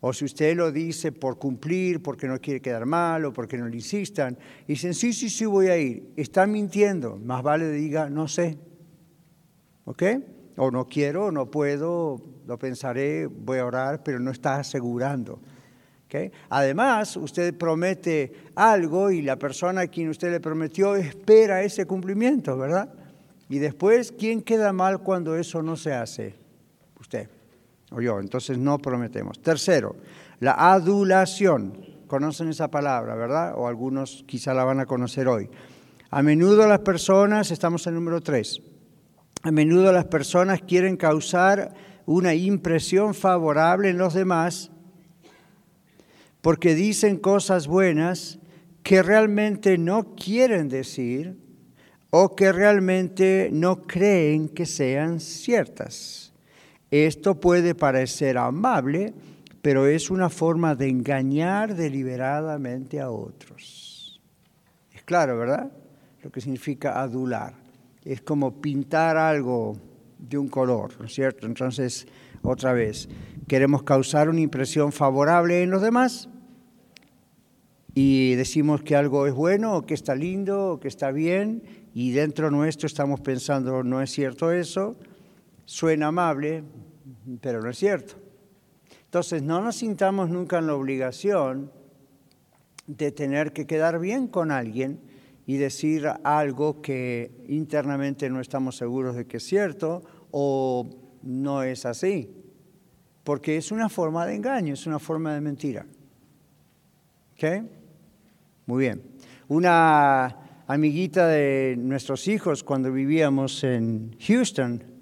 O 0.00 0.12
si 0.12 0.24
usted 0.24 0.56
lo 0.56 0.70
dice 0.70 1.10
por 1.10 1.38
cumplir, 1.38 2.02
porque 2.02 2.28
no 2.28 2.40
quiere 2.40 2.60
quedar 2.60 2.86
mal 2.86 3.24
o 3.24 3.32
porque 3.32 3.58
no 3.58 3.68
le 3.68 3.76
insistan, 3.76 4.38
y 4.66 4.74
dicen, 4.74 4.94
sí, 4.94 5.12
sí, 5.12 5.28
sí, 5.28 5.44
voy 5.44 5.68
a 5.68 5.76
ir. 5.76 6.12
Está 6.16 6.46
mintiendo. 6.46 7.16
Más 7.16 7.42
vale 7.42 7.70
diga, 7.70 8.08
no 8.08 8.28
sé. 8.28 8.58
¿Ok? 9.84 10.02
O 10.56 10.70
no 10.70 10.86
quiero, 10.86 11.32
no 11.32 11.50
puedo, 11.50 12.20
lo 12.46 12.58
pensaré, 12.58 13.26
voy 13.26 13.58
a 13.58 13.66
orar, 13.66 14.02
pero 14.02 14.20
no 14.20 14.30
está 14.30 14.56
asegurando. 14.56 15.40
¿Okay? 16.06 16.30
Además, 16.48 17.16
usted 17.16 17.54
promete 17.54 18.32
algo 18.54 19.10
y 19.10 19.20
la 19.20 19.36
persona 19.36 19.82
a 19.82 19.86
quien 19.88 20.08
usted 20.08 20.30
le 20.30 20.40
prometió 20.40 20.96
espera 20.96 21.62
ese 21.62 21.86
cumplimiento, 21.86 22.56
¿verdad? 22.56 22.92
Y 23.48 23.58
después, 23.58 24.12
¿quién 24.12 24.42
queda 24.42 24.72
mal 24.72 25.00
cuando 25.00 25.36
eso 25.36 25.62
no 25.62 25.76
se 25.76 25.92
hace? 25.92 26.47
O 27.90 28.00
yo. 28.00 28.20
Entonces 28.20 28.58
no 28.58 28.78
prometemos. 28.78 29.40
Tercero, 29.40 29.96
la 30.40 30.72
adulación. 30.72 31.86
Conocen 32.06 32.48
esa 32.48 32.68
palabra, 32.68 33.14
¿verdad? 33.14 33.54
O 33.56 33.68
algunos 33.68 34.24
quizá 34.26 34.54
la 34.54 34.64
van 34.64 34.80
a 34.80 34.86
conocer 34.86 35.28
hoy. 35.28 35.50
A 36.10 36.22
menudo 36.22 36.66
las 36.66 36.80
personas, 36.80 37.50
estamos 37.50 37.86
en 37.86 37.94
número 37.94 38.22
tres, 38.22 38.62
a 39.42 39.50
menudo 39.50 39.92
las 39.92 40.06
personas 40.06 40.62
quieren 40.62 40.96
causar 40.96 41.74
una 42.06 42.34
impresión 42.34 43.14
favorable 43.14 43.90
en 43.90 43.98
los 43.98 44.14
demás 44.14 44.70
porque 46.40 46.74
dicen 46.74 47.18
cosas 47.18 47.66
buenas 47.66 48.38
que 48.82 49.02
realmente 49.02 49.76
no 49.76 50.14
quieren 50.14 50.68
decir 50.68 51.36
o 52.10 52.34
que 52.34 52.52
realmente 52.52 53.50
no 53.52 53.82
creen 53.82 54.48
que 54.48 54.64
sean 54.64 55.20
ciertas. 55.20 56.27
Esto 56.90 57.38
puede 57.38 57.74
parecer 57.74 58.38
amable, 58.38 59.12
pero 59.60 59.86
es 59.86 60.10
una 60.10 60.30
forma 60.30 60.74
de 60.74 60.88
engañar 60.88 61.74
deliberadamente 61.74 63.00
a 63.00 63.10
otros. 63.10 64.20
Es 64.92 65.02
claro, 65.02 65.38
¿verdad? 65.38 65.70
Lo 66.22 66.30
que 66.30 66.40
significa 66.40 67.00
adular. 67.00 67.54
Es 68.04 68.22
como 68.22 68.60
pintar 68.60 69.16
algo 69.16 69.76
de 70.18 70.38
un 70.38 70.48
color, 70.48 70.98
¿no 70.98 71.04
es 71.04 71.12
cierto? 71.12 71.46
Entonces, 71.46 72.06
otra 72.42 72.72
vez, 72.72 73.08
queremos 73.46 73.82
causar 73.82 74.28
una 74.28 74.40
impresión 74.40 74.92
favorable 74.92 75.62
en 75.62 75.70
los 75.70 75.82
demás 75.82 76.28
y 77.94 78.34
decimos 78.36 78.82
que 78.82 78.96
algo 78.96 79.26
es 79.26 79.34
bueno 79.34 79.76
o 79.76 79.82
que 79.82 79.94
está 79.94 80.14
lindo 80.14 80.72
o 80.72 80.80
que 80.80 80.88
está 80.88 81.10
bien 81.10 81.62
y 81.94 82.12
dentro 82.12 82.50
nuestro 82.50 82.86
estamos 82.86 83.20
pensando, 83.20 83.82
no 83.82 84.00
es 84.00 84.10
cierto 84.10 84.52
eso, 84.52 84.96
suena 85.68 86.06
amable, 86.06 86.64
pero 87.42 87.60
no 87.60 87.68
es 87.68 87.76
cierto. 87.76 88.14
Entonces, 89.04 89.42
no 89.42 89.60
nos 89.60 89.76
sintamos 89.76 90.30
nunca 90.30 90.58
en 90.58 90.66
la 90.66 90.74
obligación 90.74 91.70
de 92.86 93.12
tener 93.12 93.52
que 93.52 93.66
quedar 93.66 93.98
bien 93.98 94.28
con 94.28 94.50
alguien 94.50 94.98
y 95.44 95.58
decir 95.58 96.08
algo 96.24 96.80
que 96.80 97.44
internamente 97.48 98.30
no 98.30 98.40
estamos 98.40 98.78
seguros 98.78 99.14
de 99.14 99.26
que 99.26 99.36
es 99.36 99.42
cierto 99.42 100.02
o 100.30 100.88
no 101.22 101.62
es 101.62 101.84
así, 101.84 102.30
porque 103.22 103.58
es 103.58 103.70
una 103.70 103.90
forma 103.90 104.24
de 104.24 104.36
engaño, 104.36 104.72
es 104.72 104.86
una 104.86 104.98
forma 104.98 105.34
de 105.34 105.42
mentira. 105.42 105.84
¿Ok? 107.34 107.44
Muy 108.64 108.84
bien. 108.84 109.02
Una 109.48 110.64
amiguita 110.66 111.28
de 111.28 111.76
nuestros 111.78 112.26
hijos 112.26 112.64
cuando 112.64 112.90
vivíamos 112.90 113.64
en 113.64 114.16
Houston, 114.18 114.97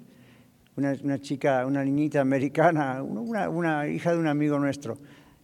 una, 0.77 1.19
chica, 1.19 1.65
una 1.65 1.83
niñita 1.83 2.21
americana, 2.21 3.01
una, 3.01 3.87
hija 3.87 4.11
de 4.11 4.19
un 4.19 4.27
amigo 4.27 4.59
nuestro, 4.59 4.97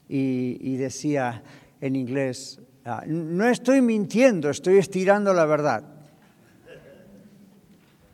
y, 0.07 0.77
decía 0.77 1.43
en 1.81 1.95
inglés, 1.95 2.61
ah, 2.85 3.03
no 3.07 3.47
estoy 3.47 3.81
mintiendo, 3.81 4.49
estoy 4.49 4.77
estirando 4.77 5.33
la 5.33 5.45
verdad. 5.45 5.83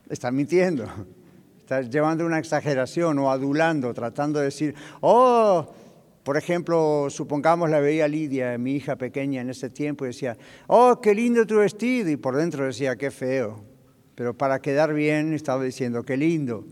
Está 0.09 0.31
mintiendo, 0.31 0.85
está 1.59 1.81
llevando 1.81 2.25
una 2.25 2.39
exageración 2.39 3.19
o 3.19 3.29
adulando, 3.29 3.93
tratando 3.93 4.39
de 4.39 4.45
decir, 4.45 4.73
oh, 5.01 5.71
por 6.23 6.37
ejemplo, 6.37 7.07
supongamos 7.09 7.69
la 7.69 7.79
veía 7.79 8.07
Lidia, 8.07 8.57
mi 8.57 8.75
hija 8.75 8.95
pequeña 8.95 9.41
en 9.41 9.49
ese 9.49 9.69
tiempo, 9.69 10.05
y 10.05 10.09
decía, 10.09 10.37
oh, 10.67 10.99
qué 11.01 11.13
lindo 11.13 11.45
tu 11.45 11.57
vestido, 11.57 12.09
y 12.09 12.17
por 12.17 12.37
dentro 12.37 12.65
decía, 12.65 12.95
qué 12.95 13.11
feo. 13.11 13.63
Pero 14.15 14.35
para 14.35 14.61
quedar 14.61 14.93
bien 14.93 15.33
estaba 15.33 15.63
diciendo, 15.63 16.03
qué 16.03 16.17
lindo. 16.17 16.65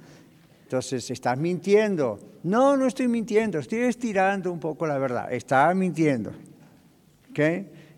Entonces, 0.68 1.10
¿estás 1.12 1.38
mintiendo? 1.38 2.20
No, 2.44 2.76
no 2.76 2.88
estoy 2.88 3.08
mintiendo, 3.08 3.58
estoy 3.58 3.84
estirando 3.84 4.52
un 4.52 4.60
poco 4.60 4.86
la 4.86 4.98
verdad. 4.98 5.32
Está 5.32 5.74
mintiendo. 5.74 6.34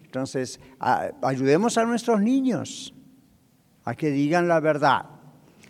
Entonces, 0.05 0.59
ayudemos 1.23 1.79
a 1.79 1.85
nuestros 1.85 2.21
niños 2.21 2.93
a 3.85 3.95
que 3.95 4.11
digan 4.11 4.47
la 4.47 4.59
verdad. 4.59 5.07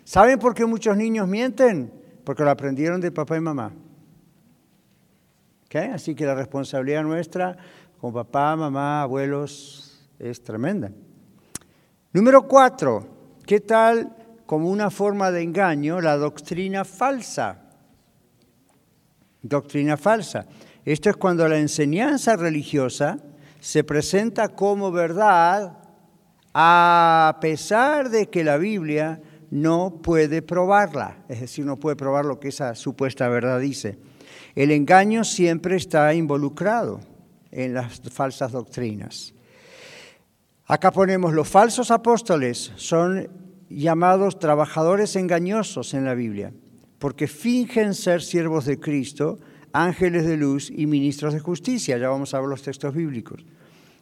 ¿Saben 0.04 0.38
por 0.38 0.54
qué 0.54 0.66
muchos 0.66 0.94
niños 0.94 1.26
mienten? 1.26 1.90
Porque 2.22 2.44
lo 2.44 2.50
aprendieron 2.50 3.00
de 3.00 3.10
papá 3.10 3.38
y 3.38 3.40
mamá. 3.40 3.72
Así 5.94 6.14
que 6.14 6.26
la 6.26 6.34
responsabilidad 6.34 7.02
nuestra 7.02 7.56
como 7.98 8.12
papá, 8.12 8.56
mamá, 8.56 9.00
abuelos 9.00 10.06
es 10.18 10.42
tremenda. 10.42 10.92
Número 12.12 12.46
cuatro, 12.46 13.06
¿qué 13.46 13.60
tal 13.60 14.19
como 14.50 14.68
una 14.68 14.90
forma 14.90 15.30
de 15.30 15.42
engaño 15.42 16.00
la 16.00 16.16
doctrina 16.16 16.84
falsa? 16.84 17.70
Doctrina 19.42 19.96
falsa. 19.96 20.44
Esto 20.84 21.08
es 21.08 21.16
cuando 21.16 21.46
la 21.46 21.58
enseñanza 21.58 22.34
religiosa 22.34 23.20
se 23.60 23.84
presenta 23.84 24.48
como 24.48 24.90
verdad 24.90 25.78
a 26.52 27.38
pesar 27.40 28.10
de 28.10 28.28
que 28.28 28.42
la 28.42 28.56
Biblia 28.56 29.22
no 29.52 30.00
puede 30.02 30.42
probarla, 30.42 31.18
es 31.28 31.42
decir, 31.42 31.64
no 31.64 31.76
puede 31.76 31.94
probar 31.94 32.24
lo 32.24 32.40
que 32.40 32.48
esa 32.48 32.74
supuesta 32.74 33.28
verdad 33.28 33.60
dice. 33.60 34.00
El 34.56 34.72
engaño 34.72 35.22
siempre 35.22 35.76
está 35.76 36.12
involucrado 36.12 36.98
en 37.52 37.72
las 37.72 38.00
falsas 38.00 38.50
doctrinas. 38.50 39.32
Acá 40.66 40.90
ponemos 40.90 41.32
los 41.34 41.48
falsos 41.48 41.92
apóstoles 41.92 42.72
son 42.74 43.39
llamados 43.70 44.38
trabajadores 44.38 45.16
engañosos 45.16 45.94
en 45.94 46.04
la 46.04 46.14
Biblia, 46.14 46.52
porque 46.98 47.28
fingen 47.28 47.94
ser 47.94 48.20
siervos 48.20 48.66
de 48.66 48.78
Cristo, 48.78 49.38
ángeles 49.72 50.26
de 50.26 50.36
luz 50.36 50.70
y 50.70 50.86
ministros 50.86 51.32
de 51.32 51.40
justicia. 51.40 51.96
Ya 51.96 52.08
vamos 52.08 52.34
a 52.34 52.40
ver 52.40 52.48
los 52.48 52.62
textos 52.62 52.92
bíblicos. 52.94 53.46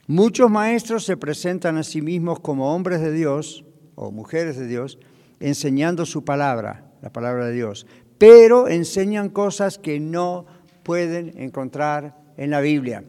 Muchos 0.07 0.51
maestros 0.51 1.05
se 1.05 1.19
presentan 1.19 1.77
a 1.77 1.83
sí 1.83 2.01
mismos 2.01 2.41
como 2.41 2.75
hombres 2.75 3.01
de 3.01 3.13
Dios 3.13 3.65
o 3.95 4.11
mujeres 4.11 4.57
de 4.57 4.67
Dios, 4.67 4.99
enseñando 5.39 6.07
su 6.07 6.25
palabra, 6.25 6.91
la 7.03 7.13
palabra 7.13 7.47
de 7.47 7.53
Dios, 7.53 7.87
pero 8.17 8.69
enseñan 8.69 9.29
cosas 9.29 9.79
que 9.79 10.01
no 10.01 10.47
pueden 10.83 11.35
encontrar 11.37 12.17
en 12.39 12.51
la 12.51 12.61
Biblia. 12.61 13.05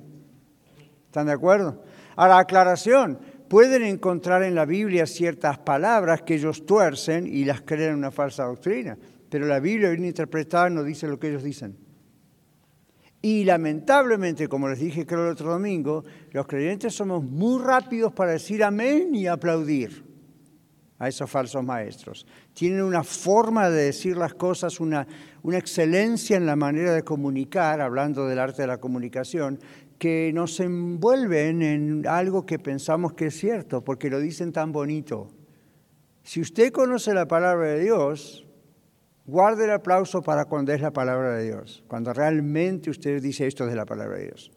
¿Están 1.05 1.27
de 1.27 1.31
acuerdo? 1.31 1.81
Ahora, 2.15 2.39
aclaración, 2.39 3.19
pueden 3.49 3.83
encontrar 3.83 4.43
en 4.43 4.55
la 4.55 4.65
Biblia 4.65 5.05
ciertas 5.05 5.57
palabras 5.57 6.21
que 6.21 6.35
ellos 6.35 6.65
tuercen 6.65 7.27
y 7.27 7.43
las 7.45 7.61
creen 7.61 7.95
una 7.95 8.11
falsa 8.11 8.45
doctrina, 8.45 8.97
pero 9.29 9.47
la 9.47 9.59
Biblia 9.59 9.89
bien 9.89 10.05
interpretada 10.05 10.69
no 10.69 10.83
dice 10.83 11.07
lo 11.07 11.19
que 11.19 11.29
ellos 11.29 11.43
dicen. 11.43 11.75
Y 13.21 13.43
lamentablemente, 13.43 14.47
como 14.47 14.69
les 14.69 14.79
dije 14.79 15.05
creo 15.05 15.25
el 15.25 15.31
otro 15.31 15.51
domingo, 15.51 16.05
los 16.31 16.47
creyentes 16.47 16.93
somos 16.93 17.23
muy 17.23 17.61
rápidos 17.61 18.13
para 18.13 18.31
decir 18.31 18.63
amén 18.63 19.13
y 19.13 19.27
aplaudir 19.27 20.05
a 20.99 21.07
esos 21.07 21.29
falsos 21.29 21.63
maestros. 21.63 22.25
Tienen 22.53 22.83
una 22.83 23.03
forma 23.03 23.69
de 23.69 23.85
decir 23.85 24.15
las 24.15 24.33
cosas, 24.35 24.79
una, 24.79 25.07
una 25.43 25.57
excelencia 25.57 26.37
en 26.37 26.45
la 26.45 26.55
manera 26.55 26.93
de 26.93 27.03
comunicar, 27.03 27.81
hablando 27.81 28.27
del 28.27 28.39
arte 28.39 28.61
de 28.61 28.67
la 28.67 28.77
comunicación, 28.77 29.59
que 29.99 30.31
nos 30.33 30.59
envuelven 30.61 31.61
en 31.61 32.07
algo 32.07 32.45
que 32.45 32.57
pensamos 32.57 33.13
que 33.13 33.27
es 33.27 33.37
cierto, 33.37 33.83
porque 33.83 34.09
lo 34.09 34.19
dicen 34.19 34.53
tan 34.53 34.71
bonito. 34.71 35.29
Si 36.23 36.39
usted 36.39 36.71
conoce 36.71 37.13
la 37.13 37.27
palabra 37.27 37.67
de 37.67 37.81
Dios, 37.81 38.47
guarde 39.25 39.65
el 39.65 39.71
aplauso 39.71 40.21
para 40.21 40.45
cuando 40.45 40.71
es 40.71 40.81
la 40.81 40.91
palabra 40.91 41.35
de 41.35 41.43
Dios, 41.43 41.83
cuando 41.87 42.13
realmente 42.13 42.89
usted 42.89 43.21
dice 43.21 43.45
esto 43.45 43.65
de 43.67 43.75
la 43.75 43.85
palabra 43.85 44.17
de 44.17 44.27
Dios. 44.27 44.51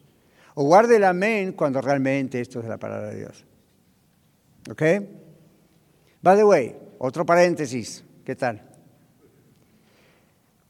O 0.55 0.63
guarde 0.63 0.95
el 0.95 1.03
amén 1.03 1.51
cuando 1.53 1.81
realmente 1.81 2.39
esto 2.39 2.59
es 2.59 2.65
de 2.65 2.69
la 2.69 2.77
palabra 2.77 3.09
de 3.09 3.17
Dios. 3.17 3.45
¿Ok? 4.69 4.81
By 6.21 6.37
the 6.37 6.45
way, 6.45 6.75
otro 6.99 7.25
paréntesis, 7.25 8.05
¿qué 8.23 8.35
tal? 8.35 8.61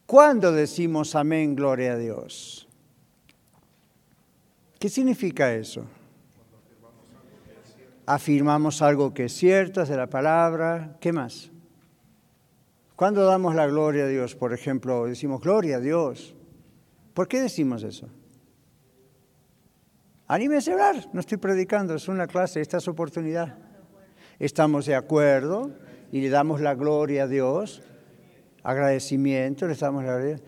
¿Cuándo 0.08 0.52
decimos 0.52 1.16
amén, 1.16 1.56
gloria 1.56 1.94
a 1.94 1.98
Dios? 1.98 2.63
¿Qué 4.84 4.90
significa 4.90 5.54
eso? 5.54 5.86
Afirmamos 8.06 8.82
algo 8.82 9.14
que 9.14 9.24
es 9.24 9.34
cierto, 9.34 9.82
es 9.82 9.88
de 9.88 9.96
la 9.96 10.08
palabra. 10.08 10.98
¿Qué 11.00 11.14
más? 11.14 11.52
Cuando 12.98 13.24
damos 13.24 13.56
la 13.56 13.66
gloria 13.66 14.04
a 14.04 14.08
Dios, 14.08 14.36
por 14.36 14.52
ejemplo, 14.52 15.06
decimos 15.06 15.40
gloria 15.40 15.78
a 15.78 15.80
Dios. 15.80 16.36
¿Por 17.14 17.30
qué 17.30 17.42
decimos 17.42 17.84
eso? 17.84 18.10
Anímese 20.28 20.72
a 20.72 20.74
hablar, 20.74 21.10
no 21.14 21.22
estoy 21.22 21.38
predicando, 21.38 21.96
es 21.96 22.10
una 22.10 22.28
clase, 22.28 22.60
esta 22.60 22.76
es 22.76 22.88
oportunidad. 22.90 23.58
Estamos 24.38 24.86
de 24.86 24.96
acuerdo 24.96 25.72
y 26.12 26.20
le 26.20 26.28
damos 26.28 26.60
la 26.60 26.76
gloria 26.76 27.24
a 27.24 27.28
Dios, 27.28 27.84
agradecimiento, 28.64 29.66
le 29.66 29.76
damos 29.76 30.04
la 30.04 30.18
gloria. 30.18 30.42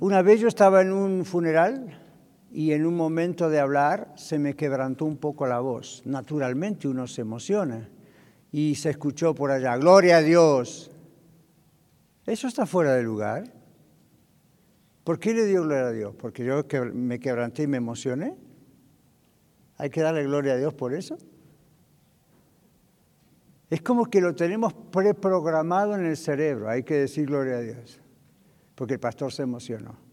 Una 0.00 0.22
vez 0.22 0.40
yo 0.40 0.48
estaba 0.48 0.80
en 0.80 0.94
un 0.94 1.26
funeral 1.26 1.99
y 2.52 2.72
en 2.72 2.84
un 2.84 2.96
momento 2.96 3.48
de 3.48 3.60
hablar 3.60 4.12
se 4.16 4.38
me 4.38 4.56
quebrantó 4.56 5.04
un 5.04 5.16
poco 5.16 5.46
la 5.46 5.60
voz. 5.60 6.02
Naturalmente 6.04 6.88
uno 6.88 7.06
se 7.06 7.20
emociona 7.20 7.88
y 8.50 8.74
se 8.74 8.90
escuchó 8.90 9.34
por 9.34 9.50
allá, 9.50 9.76
gloria 9.76 10.18
a 10.18 10.22
Dios. 10.22 10.90
Eso 12.26 12.48
está 12.48 12.66
fuera 12.66 12.94
de 12.94 13.02
lugar. 13.02 13.52
¿Por 15.04 15.18
qué 15.18 15.32
le 15.32 15.46
dio 15.46 15.62
gloria 15.62 15.86
a 15.86 15.92
Dios? 15.92 16.14
Porque 16.16 16.44
yo 16.44 16.64
me 16.92 17.18
quebranté 17.18 17.62
y 17.64 17.66
me 17.66 17.76
emocioné. 17.76 18.36
¿Hay 19.76 19.90
que 19.90 20.02
darle 20.02 20.24
gloria 20.24 20.54
a 20.54 20.56
Dios 20.56 20.74
por 20.74 20.92
eso? 20.92 21.16
Es 23.70 23.80
como 23.82 24.06
que 24.06 24.20
lo 24.20 24.34
tenemos 24.34 24.74
preprogramado 24.74 25.94
en 25.94 26.04
el 26.04 26.16
cerebro, 26.16 26.68
hay 26.68 26.82
que 26.82 26.94
decir 26.94 27.26
gloria 27.26 27.56
a 27.56 27.60
Dios, 27.60 28.00
porque 28.74 28.94
el 28.94 29.00
pastor 29.00 29.32
se 29.32 29.42
emocionó. 29.42 30.09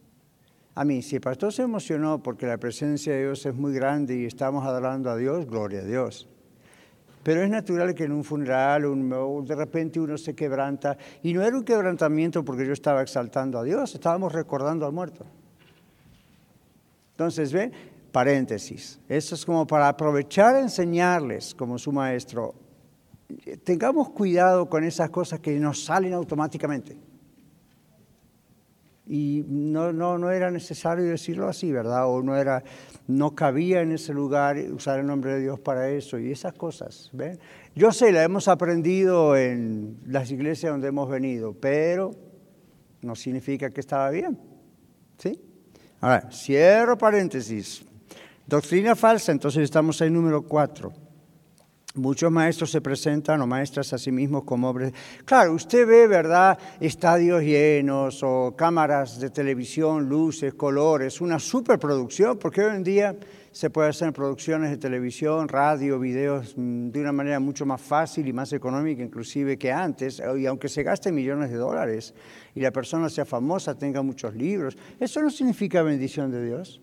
A 0.78 0.86
mí, 0.86 1.02
si 1.02 1.16
el 1.16 1.22
pastor 1.22 1.52
se 1.52 1.64
emocionó 1.64 2.22
porque 2.22 2.46
la 2.46 2.60
presencia 2.60 3.12
de 3.12 3.24
Dios 3.24 3.44
es 3.48 3.56
muy 3.56 3.74
grande 3.74 4.16
y 4.16 4.26
estamos 4.26 4.64
adorando 4.64 5.10
a 5.10 5.18
Dios, 5.18 5.48
gloria 5.48 5.80
a 5.80 5.84
Dios. 5.84 6.28
Pero 7.24 7.42
es 7.42 7.50
natural 7.50 7.96
que 7.96 8.04
en 8.04 8.12
un 8.12 8.24
funeral 8.24 8.84
de 8.84 9.56
repente 9.56 10.00
uno 10.00 10.20
se 10.20 10.36
quebranta. 10.36 10.96
Y 11.24 11.34
no 11.34 11.42
era 11.42 11.58
un 11.58 11.64
quebrantamiento 11.64 12.46
porque 12.46 12.64
yo 12.64 12.74
estaba 12.74 13.02
exaltando 13.02 13.58
a 13.58 13.64
Dios, 13.64 13.96
estábamos 13.96 14.34
recordando 14.34 14.86
al 14.86 14.94
muerto. 14.94 15.26
Entonces, 17.14 17.52
¿ven? 17.52 17.72
Paréntesis. 18.12 19.00
Eso 19.10 19.34
es 19.34 19.44
como 19.44 19.66
para 19.66 19.88
aprovechar 19.88 20.54
a 20.54 20.60
enseñarles, 20.60 21.56
como 21.56 21.80
su 21.80 21.92
maestro, 21.92 22.54
tengamos 23.64 24.10
cuidado 24.10 24.70
con 24.70 24.84
esas 24.84 25.10
cosas 25.10 25.40
que 25.40 25.60
nos 25.60 25.84
salen 25.84 26.14
automáticamente. 26.14 27.07
Y 29.10 29.46
no, 29.48 29.94
no, 29.94 30.18
no 30.18 30.32
era 30.32 30.52
necesario 30.52 31.06
decirlo 31.06 31.48
así, 31.48 31.72
¿verdad? 31.72 32.08
O 32.08 32.22
no, 32.22 32.36
era, 32.36 32.64
no 33.08 33.36
cabía 33.36 33.82
en 33.82 33.94
ese 33.94 34.14
lugar 34.14 34.58
usar 34.72 35.00
el 35.00 35.08
nombre 35.08 35.36
de 35.36 35.42
Dios 35.42 35.60
para 35.60 35.90
eso 35.90 36.20
y 36.20 36.32
esas 36.32 36.54
cosas. 36.54 37.10
¿ven? 37.14 37.40
Yo 37.76 37.92
sé, 37.92 38.12
la 38.12 38.24
hemos 38.24 38.48
aprendido 38.48 39.38
en 39.38 39.98
las 40.06 40.30
iglesias 40.32 40.72
donde 40.72 40.90
hemos 40.90 41.10
venido, 41.10 41.54
pero 41.54 42.12
no 43.02 43.16
significa 43.16 43.70
que 43.70 43.80
estaba 43.80 44.10
bien. 44.10 44.38
¿Sí? 45.18 45.40
Ahora, 46.02 46.30
cierro 46.32 46.98
paréntesis. 46.98 47.84
Doctrina 48.46 48.96
falsa, 48.96 49.32
entonces 49.32 49.64
estamos 49.64 50.00
en 50.02 50.14
número 50.14 50.42
cuatro. 50.42 51.07
Muchos 51.96 52.32
maestros 52.32 52.70
se 52.70 52.82
presentan 52.82 53.42
o 53.42 53.48
maestras 53.48 53.92
a 53.94 53.98
sí 53.98 54.12
mismos 54.12 54.44
como 54.44 54.70
hombres. 54.70 54.94
Claro, 55.26 55.54
usted 55.54 55.88
ve, 55.88 56.06
¿verdad?, 56.06 56.60
estadios 56.80 57.42
llenos 57.42 58.22
o 58.24 58.54
cámaras 58.56 59.20
de 59.20 59.32
televisión, 59.32 60.08
luces, 60.08 60.54
colores, 60.54 61.22
una 61.22 61.40
superproducción, 61.40 62.38
porque 62.38 62.62
hoy 62.62 62.76
en 62.76 62.84
día 62.84 63.16
se 63.52 63.72
puede 63.72 63.90
hacer 63.90 64.14
producciones 64.14 64.70
de 64.70 64.78
televisión, 64.78 65.48
radio, 65.48 65.98
videos 65.98 66.54
mm, 66.56 66.90
de 66.90 67.02
una 67.02 67.12
manera 67.12 67.40
mucho 67.40 67.66
más 67.66 67.82
fácil 67.82 68.28
y 68.28 68.34
más 68.34 68.54
económica 68.54 69.02
inclusive 69.02 69.58
que 69.58 69.72
antes, 69.72 70.22
y 70.38 70.46
aunque 70.46 70.70
se 70.70 70.84
gaste 70.84 71.12
millones 71.12 71.50
de 71.50 71.58
dólares 71.58 72.14
y 72.54 72.60
la 72.60 72.72
persona 72.72 73.10
sea 73.10 73.26
famosa, 73.26 73.76
tenga 73.76 74.04
muchos 74.04 74.36
libros, 74.36 74.78
eso 75.00 75.22
no 75.24 75.32
significa 75.32 75.82
bendición 75.82 76.30
de 76.30 76.46
Dios. 76.46 76.82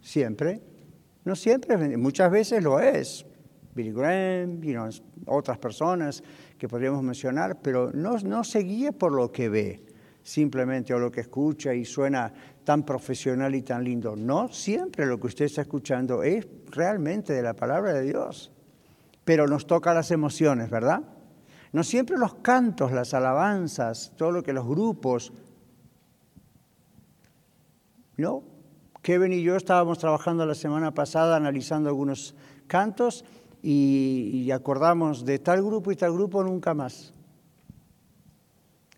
Siempre. 0.00 0.62
No 1.24 1.36
siempre, 1.36 1.76
muchas 1.98 2.30
veces 2.32 2.64
lo 2.64 2.80
es, 2.80 3.26
Billy 3.74 3.92
Graham, 3.92 4.60
otras 5.26 5.58
personas 5.58 6.22
que 6.58 6.68
podríamos 6.68 7.02
mencionar, 7.02 7.60
pero 7.60 7.90
no, 7.92 8.18
no 8.18 8.44
se 8.44 8.60
guíe 8.60 8.92
por 8.92 9.12
lo 9.12 9.32
que 9.32 9.48
ve 9.48 9.86
simplemente 10.22 10.94
o 10.94 10.98
lo 10.98 11.10
que 11.10 11.22
escucha 11.22 11.74
y 11.74 11.84
suena 11.84 12.32
tan 12.64 12.84
profesional 12.84 13.54
y 13.54 13.62
tan 13.62 13.82
lindo. 13.82 14.14
No 14.14 14.48
siempre 14.48 15.06
lo 15.06 15.18
que 15.18 15.26
usted 15.26 15.46
está 15.46 15.62
escuchando 15.62 16.22
es 16.22 16.46
realmente 16.70 17.32
de 17.32 17.42
la 17.42 17.54
palabra 17.54 17.94
de 17.94 18.02
Dios, 18.02 18.52
pero 19.24 19.46
nos 19.48 19.66
toca 19.66 19.94
las 19.94 20.10
emociones, 20.10 20.70
¿verdad? 20.70 21.02
No 21.72 21.82
siempre 21.82 22.18
los 22.18 22.34
cantos, 22.34 22.92
las 22.92 23.14
alabanzas, 23.14 24.12
todo 24.16 24.30
lo 24.30 24.42
que 24.42 24.52
los 24.52 24.66
grupos. 24.66 25.32
No. 28.16 28.44
Kevin 29.00 29.32
y 29.32 29.42
yo 29.42 29.56
estábamos 29.56 29.98
trabajando 29.98 30.46
la 30.46 30.54
semana 30.54 30.94
pasada 30.94 31.34
analizando 31.34 31.88
algunos 31.88 32.36
cantos 32.68 33.24
y, 33.62 34.50
acordamos 34.50 35.24
de 35.24 35.38
tal 35.38 35.62
grupo 35.62 35.92
y 35.92 35.96
tal 35.96 36.12
grupo 36.12 36.42
nunca 36.42 36.74
más. 36.74 37.14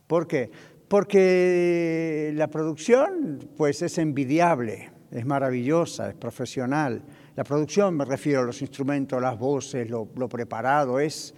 ¿Por 0.06 0.26
qué? 0.26 0.50
Porque 0.88 2.32
la 2.34 2.48
producción 2.48 3.50
pues 3.56 3.82
es 3.82 3.98
envidiable, 3.98 4.90
es 5.10 5.26
maravillosa, 5.26 6.10
es 6.10 6.14
profesional. 6.14 7.02
La 7.36 7.44
producción 7.44 7.96
me 7.96 8.04
refiero 8.04 8.40
a 8.40 8.44
los 8.44 8.62
instrumentos, 8.62 9.20
las 9.20 9.38
voces, 9.38 9.88
lo, 9.90 10.06
preparado, 10.06 10.98
es, 10.98 11.34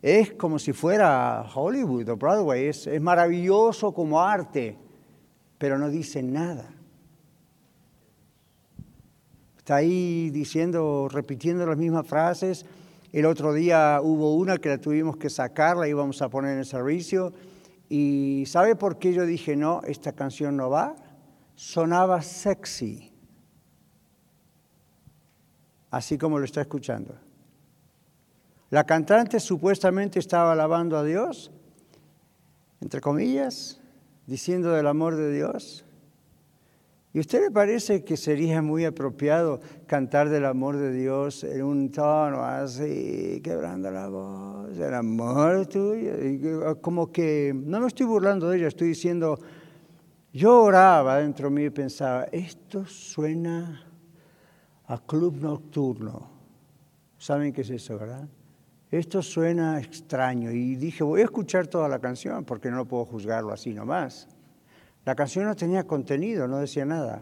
es 0.00 0.32
como 0.34 0.58
si 0.58 0.72
fuera 0.72 1.44
Hollywood 1.54 2.08
o 2.08 2.16
Broadway, 2.16 2.66
es, 2.66 2.86
es 2.86 3.00
maravilloso 3.00 3.92
como 3.92 4.20
arte, 4.20 4.76
pero 5.58 5.78
no 5.78 5.90
dice 5.90 6.22
nada. 6.22 6.70
Está 9.64 9.76
ahí 9.76 10.28
diciendo, 10.28 11.08
repitiendo 11.10 11.64
las 11.64 11.78
mismas 11.78 12.06
frases. 12.06 12.66
El 13.14 13.24
otro 13.24 13.54
día 13.54 13.98
hubo 14.02 14.34
una 14.34 14.58
que 14.58 14.68
la 14.68 14.76
tuvimos 14.76 15.16
que 15.16 15.30
sacar, 15.30 15.78
la 15.78 15.88
íbamos 15.88 16.20
a 16.20 16.28
poner 16.28 16.58
en 16.58 16.66
servicio. 16.66 17.32
¿Y 17.88 18.44
sabe 18.46 18.76
por 18.76 18.98
qué 18.98 19.14
yo 19.14 19.24
dije, 19.24 19.56
no, 19.56 19.80
esta 19.86 20.12
canción 20.12 20.58
no 20.58 20.68
va? 20.68 20.94
Sonaba 21.54 22.20
sexy, 22.20 23.10
así 25.90 26.18
como 26.18 26.38
lo 26.38 26.44
está 26.44 26.60
escuchando. 26.60 27.14
La 28.68 28.84
cantante 28.84 29.40
supuestamente 29.40 30.18
estaba 30.18 30.52
alabando 30.52 30.98
a 30.98 31.04
Dios, 31.04 31.50
entre 32.82 33.00
comillas, 33.00 33.80
diciendo 34.26 34.72
del 34.72 34.88
amor 34.88 35.16
de 35.16 35.32
Dios, 35.32 35.86
¿Y 37.14 37.18
a 37.18 37.20
usted 37.20 37.42
le 37.42 37.50
parece 37.52 38.02
que 38.02 38.16
sería 38.16 38.60
muy 38.60 38.84
apropiado 38.84 39.60
cantar 39.86 40.28
del 40.30 40.44
amor 40.44 40.76
de 40.76 40.92
Dios 40.92 41.44
en 41.44 41.62
un 41.62 41.92
tono 41.92 42.42
así, 42.42 43.40
quebrando 43.40 43.88
la 43.92 44.08
voz, 44.08 44.76
el 44.76 44.92
amor 44.92 45.64
tuyo? 45.66 46.10
Ah, 46.66 46.74
como 46.74 47.12
que, 47.12 47.52
no 47.54 47.78
me 47.78 47.86
estoy 47.86 48.06
burlando 48.06 48.48
de 48.48 48.58
ella, 48.58 48.66
estoy 48.66 48.88
diciendo, 48.88 49.38
yo 50.32 50.64
oraba 50.64 51.18
dentro 51.18 51.48
de 51.48 51.54
mí 51.54 51.64
y 51.66 51.70
pensaba, 51.70 52.24
esto 52.32 52.84
suena 52.84 53.86
a 54.86 54.98
club 54.98 55.36
nocturno. 55.40 56.28
¿Saben 57.16 57.52
qué 57.52 57.60
es 57.60 57.70
eso, 57.70 57.96
verdad? 57.96 58.28
Esto 58.90 59.22
suena 59.22 59.78
extraño. 59.78 60.50
Y 60.50 60.74
dije, 60.74 61.04
voy 61.04 61.20
a 61.20 61.24
escuchar 61.26 61.68
toda 61.68 61.88
la 61.88 62.00
canción 62.00 62.44
porque 62.44 62.72
no 62.72 62.84
puedo 62.88 63.04
juzgarlo 63.04 63.52
así 63.52 63.72
nomás. 63.72 64.33
La 65.04 65.14
canción 65.14 65.44
no 65.44 65.54
tenía 65.54 65.84
contenido, 65.84 66.48
no 66.48 66.58
decía 66.58 66.84
nada. 66.84 67.20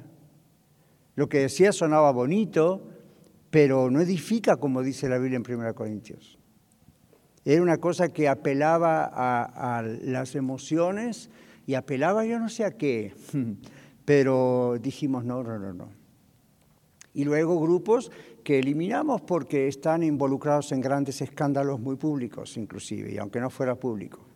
Lo 1.16 1.28
que 1.28 1.40
decía 1.40 1.72
sonaba 1.72 2.12
bonito, 2.12 2.82
pero 3.50 3.90
no 3.90 4.00
edifica 4.00 4.56
como 4.56 4.82
dice 4.82 5.08
la 5.08 5.18
Biblia 5.18 5.36
en 5.44 5.54
1 5.60 5.74
Corintios. 5.74 6.38
Era 7.44 7.60
una 7.60 7.78
cosa 7.78 8.08
que 8.08 8.28
apelaba 8.28 9.10
a, 9.12 9.82
las 9.82 10.36
emociones 10.36 11.28
y 11.66 11.74
apelaba 11.74 12.24
yo 12.24 12.38
no 12.38 12.48
sé 12.48 12.64
a 12.64 12.76
qué, 12.76 13.14
pero 14.04 14.76
dijimos 14.80 15.24
no, 15.24 15.42
no, 15.42 15.58
no, 15.58 15.72
no. 15.74 15.88
Y 17.14 17.24
luego 17.24 17.60
grupos 17.60 18.10
que 18.44 18.60
eliminamos 18.60 19.20
porque 19.22 19.68
están 19.68 20.02
involucrados 20.02 20.72
en 20.72 20.80
grandes 20.80 21.20
escándalos 21.20 21.80
muy 21.80 21.96
públicos 21.96 22.56
inclusive, 22.56 23.12
y 23.12 23.18
aunque 23.18 23.40
no 23.40 23.50
fuera 23.50 23.74
público 23.74 24.31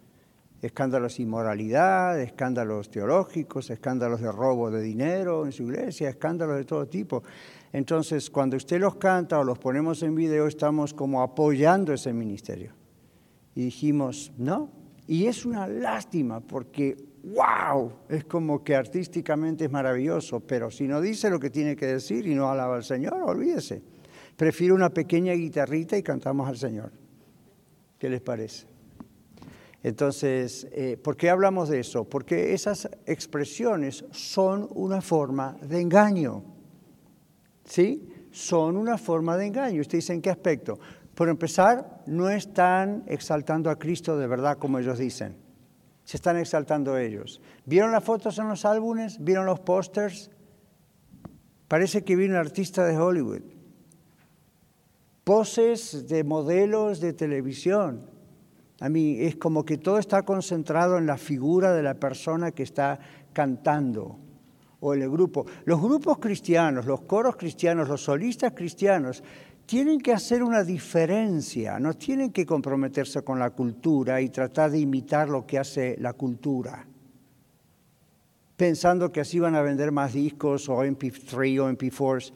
escándalos 0.63 1.17
de 1.17 1.23
inmoralidad, 1.23 2.21
escándalos 2.21 2.91
teológicos, 2.91 3.71
escándalos 3.71 4.21
de 4.21 4.33
robo 4.33 4.71
de 4.71 4.83
dinero 4.83 5.45
en 5.45 5.53
su 5.53 5.65
iglesia, 5.65 6.09
escándalos 6.09 6.57
de 6.57 6.65
todo 6.65 6.87
tipo. 6.87 7.23
Entonces, 7.73 8.31
cuando 8.31 8.57
usted 8.57 8.81
los 8.81 8.97
canta 8.97 9.39
o 9.39 9.45
los 9.45 9.59
ponemos 9.59 10.03
en 10.03 10.15
video, 10.15 10.47
estamos 10.47 10.95
como 10.95 11.23
apoyando 11.23 11.93
ese 11.93 12.13
ministerio. 12.13 12.73
Y 13.55 13.65
dijimos, 13.65 14.33
no. 14.39 14.71
Y 15.07 15.27
es 15.27 15.45
una 15.45 15.69
lástima 15.69 16.41
porque, 16.41 16.97
wow, 17.23 17.93
es 18.09 18.25
como 18.25 18.65
que 18.65 18.75
artísticamente 18.75 19.67
es 19.67 19.71
maravilloso, 19.71 20.41
pero 20.41 20.71
si 20.71 20.89
no 20.89 21.01
dice 21.01 21.31
lo 21.31 21.39
que 21.39 21.51
tiene 21.51 21.77
que 21.77 21.87
decir 21.87 22.27
y 22.27 22.35
no 22.35 22.51
alaba 22.51 22.77
al 22.77 22.85
Señor, 22.85 23.15
olvídese. 23.25 23.83
Prefiero 24.37 24.75
una 24.75 24.91
pequeña 24.91 25.33
guitarrita 25.33 25.97
y 25.97 26.03
cantamos 26.03 26.49
al 26.49 26.57
Señor. 26.57 26.93
¿Qué 27.99 28.11
les 28.11 28.21
parece? 28.21 28.76
Entonces, 29.87 30.67
eh, 30.73 30.97
¿por 30.97 31.17
qué 31.17 31.31
hablamos 31.31 31.69
de 31.69 31.79
eso? 31.79 32.03
Porque 32.03 32.53
esas 32.53 32.91
expresiones 33.07 34.05
son 34.11 34.69
una 34.75 35.01
forma 35.01 35.57
de 35.63 35.81
engaño. 35.81 36.43
¿Sí? 37.65 38.09
Son 38.33 38.77
una 38.77 38.99
forma 38.99 39.37
de 39.37 39.47
engaño. 39.47 39.81
¿Usted 39.81 39.99
dice 39.99 40.13
en 40.13 40.23
qué 40.23 40.31
aspecto? 40.31 40.77
Por 41.15 41.29
empezar, 41.29 42.03
no 42.07 42.29
están 42.29 43.05
exaltando 43.07 43.71
a 43.71 43.79
Cristo 43.79 44.19
de 44.19 44.27
verdad 44.27 44.59
como 44.59 44.81
ellos 44.81 44.99
dicen. 44.99 45.37
Se 46.03 46.17
están 46.17 46.37
exaltando 46.37 46.99
ellos. 46.99 47.41
¿Vieron 47.65 47.93
las 47.93 48.03
fotos 48.03 48.41
en 48.41 48.49
los 48.49 48.65
álbumes? 48.65 49.23
¿Vieron 49.23 49.47
los 49.47 49.61
pósters? 49.61 50.33
Parece 51.69 52.03
que 52.03 52.17
vino 52.17 52.35
un 52.35 52.41
artista 52.41 52.85
de 52.85 52.99
Hollywood. 52.99 53.43
Poses 55.23 56.09
de 56.09 56.25
modelos 56.25 56.99
de 56.99 57.13
televisión. 57.13 58.16
A 58.81 58.89
mí 58.89 59.17
es 59.21 59.37
como 59.37 59.65
que 59.65 59.79
todo 59.79 59.99
está 59.99 60.23
concentrado 60.23 60.99
en 60.99 61.07
la 61.07 61.17
figura 61.17 61.73
de 61.73 61.83
la 61.83 61.95
persona 61.95 62.53
que 62.53 62.63
está 62.63 62.99
cantando 63.33 64.19
o 64.81 64.95
en 64.95 65.03
el 65.03 65.11
grupo. 65.11 65.47
Los 65.65 65.81
grupos 65.81 66.19
cristianos, 66.19 66.85
los 66.85 67.03
coros 67.03 67.37
cristianos, 67.37 67.89
los 67.89 68.03
solistas 68.03 68.53
cristianos 68.55 69.23
tienen 69.65 70.01
que 70.01 70.13
hacer 70.13 70.43
una 70.43 70.63
diferencia, 70.63 71.79
no 71.81 71.95
tienen 71.95 72.31
que 72.33 72.47
comprometerse 72.47 73.23
con 73.23 73.39
la 73.39 73.51
cultura 73.51 74.21
y 74.21 74.29
tratar 74.29 74.71
de 74.71 74.79
imitar 74.79 75.29
lo 75.29 75.45
que 75.45 75.59
hace 75.59 75.97
la 75.99 76.13
cultura, 76.13 76.87
pensando 78.57 79.11
que 79.11 79.21
así 79.21 79.41
van 79.41 79.57
a 79.57 79.63
vender 79.63 79.91
más 79.91 80.13
discos 80.13 80.69
o 80.69 80.85
MP3 80.85 81.61
o 81.61 81.71
MP4s. 81.71 82.33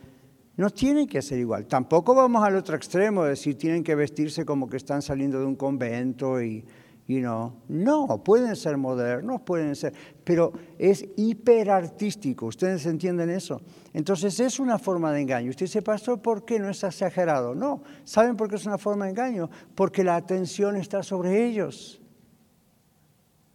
No 0.57 0.71
tienen 0.71 1.07
que 1.07 1.23
ser 1.23 1.39
igual. 1.39 1.67
Tampoco 1.67 2.15
vamos 2.15 2.43
al 2.45 2.57
otro 2.57 2.77
extremo, 2.77 3.25
de 3.25 3.31
decir 3.31 3.57
tienen 3.57 3.83
que 3.83 3.95
vestirse 3.95 4.45
como 4.45 4.69
que 4.69 4.77
están 4.77 5.01
saliendo 5.01 5.39
de 5.39 5.47
un 5.47 5.57
convento 5.57 6.43
y, 6.43 6.65
you 7.07 7.21
know. 7.21 7.55
No, 7.69 8.23
pueden 8.23 8.55
ser 8.57 8.77
modernos, 8.77 9.41
pueden 9.43 9.75
ser, 9.75 9.93
pero 10.25 10.53
es 10.79 11.05
hiperartístico. 11.17 12.47
¿Ustedes 12.47 12.85
entienden 12.87 13.31
eso? 13.31 13.61
Entonces 13.95 14.39
es 14.41 14.61
una 14.61 14.79
forma 14.79 15.13
de 15.13 15.23
engaño. 15.23 15.51
Usted 15.51 15.67
dice, 15.67 15.83
pastor, 15.83 16.21
¿por 16.21 16.45
qué 16.45 16.59
no 16.59 16.69
es 16.69 16.83
exagerado? 16.83 17.55
No, 17.55 17.83
¿saben 18.05 18.37
por 18.37 18.49
qué 18.49 18.57
es 18.57 18.67
una 18.67 18.79
forma 18.79 19.07
de 19.07 19.13
engaño? 19.13 19.49
Porque 19.75 20.05
la 20.05 20.17
atención 20.17 20.77
está 20.77 21.03
sobre 21.03 21.47
ellos. 21.47 22.01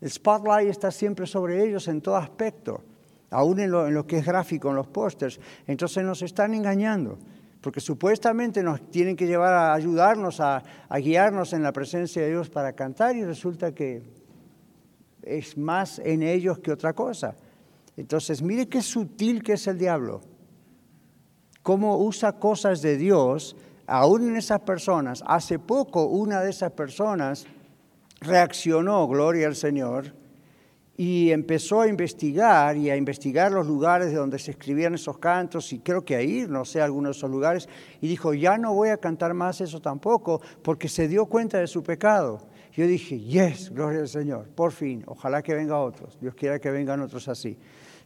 El 0.01 0.09
spotlight 0.09 0.69
está 0.69 0.91
siempre 0.91 1.27
sobre 1.27 1.63
ellos 1.63 1.87
en 1.87 2.01
todo 2.01 2.15
aspecto 2.15 2.83
aún 3.35 3.59
en 3.59 3.71
lo, 3.71 4.07
que 4.07 4.19
es 4.19 4.25
gráfico, 4.25 4.69
en 4.69 4.77
los 4.77 4.87
pósters. 4.87 5.39
Entonces 5.67 6.03
nos 6.03 6.21
están 6.21 6.53
engañando, 6.53 7.17
porque 7.59 7.81
supuestamente 7.81 8.63
nos 8.63 8.89
tienen 8.89 9.17
que 9.17 9.27
llevar 9.27 9.53
a 9.53 9.73
ayudarnos, 9.73 10.39
a, 10.39 10.63
guiarnos 10.97 11.51
en 11.51 11.61
la 11.61 11.73
presencia 11.73 12.21
de 12.21 12.29
Dios 12.29 12.49
para 12.49 12.71
cantar 12.73 13.15
y 13.17 13.25
resulta 13.25 13.73
que 13.73 14.03
es 15.21 15.57
más 15.57 15.99
en 15.99 16.23
ellos 16.23 16.59
que 16.59 16.71
otra 16.71 16.93
cosa. 16.93 17.35
Entonces, 17.97 18.41
mire 18.41 18.69
qué 18.69 18.81
sutil 18.81 19.43
que 19.43 19.53
es 19.53 19.67
el 19.67 19.77
diablo. 19.77 20.21
Cómo 21.61 21.97
usa 21.97 22.39
cosas 22.39 22.81
de 22.81 22.95
Dios, 22.95 23.57
aún 23.85 24.29
en 24.29 24.37
esas 24.37 24.61
personas. 24.61 25.23
Hace 25.27 25.59
poco 25.59 26.05
una 26.05 26.41
de 26.41 26.51
esas 26.51 26.71
personas 26.71 27.45
reaccionó, 28.21 29.07
gloria 29.07 29.47
al 29.47 29.55
Señor, 29.55 30.13
y 30.97 31.31
empezó 31.31 31.81
a 31.81 31.87
investigar 31.87 32.77
y 32.77 32.89
a 32.89 32.95
investigar 32.95 33.51
los 33.51 33.67
lugares 33.67 34.11
de 34.11 34.15
donde 34.15 34.39
se 34.39 34.51
escribían 34.51 34.93
esos 34.93 35.17
cantos 35.17 35.73
y 35.73 35.79
creo 35.79 36.05
que 36.05 36.15
a 36.15 36.21
ir, 36.21 36.49
no 36.49 36.63
sé, 36.63 36.79
a 36.79 36.85
algunos 36.85 37.15
de 37.15 37.17
esos 37.17 37.29
lugares, 37.29 37.67
y 37.99 38.07
dijo, 38.07 38.33
ya 38.33 38.57
no 38.57 38.73
voy 38.73 38.89
a 38.89 38.97
cantar 38.97 39.33
más 39.33 39.59
eso 39.59 39.81
tampoco, 39.81 40.41
porque 40.61 40.87
se 40.87 41.07
dio 41.07 41.25
cuenta 41.25 41.59
de 41.59 41.67
su 41.67 41.83
pecado. 41.83 42.47
Yo 42.71 42.87
dije, 42.87 43.19
yes, 43.19 43.71
gloria 43.71 44.01
al 44.01 44.07
Señor, 44.07 44.47
por 44.49 44.71
fin, 44.71 45.03
ojalá 45.07 45.41
que 45.41 45.53
venga 45.53 45.77
otros, 45.79 46.17
Dios 46.19 46.33
quiera 46.35 46.59
que 46.59 46.71
vengan 46.71 47.01
otros 47.01 47.27
así, 47.27 47.57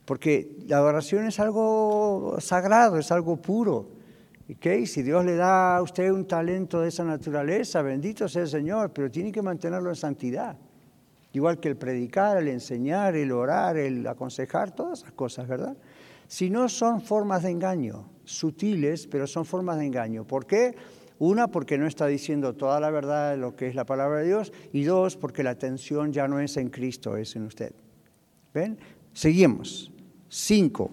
porque 0.06 0.58
la 0.68 0.78
adoración 0.78 1.26
es 1.28 1.40
algo 1.40 2.38
sagrado, 2.40 2.98
es 2.98 3.12
algo 3.12 3.38
puro. 3.38 4.00
¿Okay? 4.52 4.88
Si 4.88 5.04
Dios 5.04 5.24
le 5.26 5.36
da 5.36 5.78
a 5.78 5.82
usted 5.84 6.10
un 6.10 6.26
talento 6.26 6.82
de 6.82 6.88
esa 6.88 7.04
naturaleza, 7.04 7.84
bendito 7.84 8.28
sea 8.28 8.42
el 8.42 8.48
Señor, 8.48 8.92
pero 8.92 9.12
tiene 9.12 9.32
que 9.32 9.44
mantenerlo 9.44 9.92
en 9.92 9.96
santidad. 9.96 10.58
Igual 11.32 11.60
que 11.60 11.70
el 11.70 11.78
predicar, 11.78 12.38
el 12.38 12.48
enseñar, 12.48 13.16
el 13.16 13.32
orar, 13.32 13.78
el 13.78 14.06
aconsejar, 14.08 14.72
todas 14.72 15.00
esas 15.00 15.12
cosas, 15.14 15.48
¿verdad? 15.48 15.78
Si 16.28 16.50
no 16.50 16.70
son 16.70 17.02
formas 17.02 17.44
de 17.44 17.52
engaño, 17.52 18.10
sutiles, 18.24 19.08
pero 19.08 19.28
son 19.28 19.46
formas 19.46 19.78
de 19.78 19.86
engaño. 19.86 20.26
¿Por 20.26 20.46
qué? 20.46 20.76
Una, 21.20 21.48
porque 21.48 21.78
no 21.78 21.86
está 21.86 22.08
diciendo 22.08 22.56
toda 22.56 22.80
la 22.80 22.90
verdad 22.90 23.32
de 23.32 23.38
lo 23.38 23.56
que 23.56 23.68
es 23.68 23.76
la 23.76 23.86
palabra 23.86 24.20
de 24.20 24.28
Dios. 24.28 24.54
Y 24.72 24.84
dos, 24.84 25.18
porque 25.18 25.44
la 25.44 25.52
atención 25.52 26.14
ya 26.14 26.28
no 26.28 26.40
es 26.40 26.56
en 26.58 26.70
Cristo, 26.70 27.18
es 27.18 27.36
en 27.36 27.44
usted. 27.44 27.74
¿Ven? 28.54 28.78
Seguimos. 29.14 29.92
Cinco, 30.30 30.90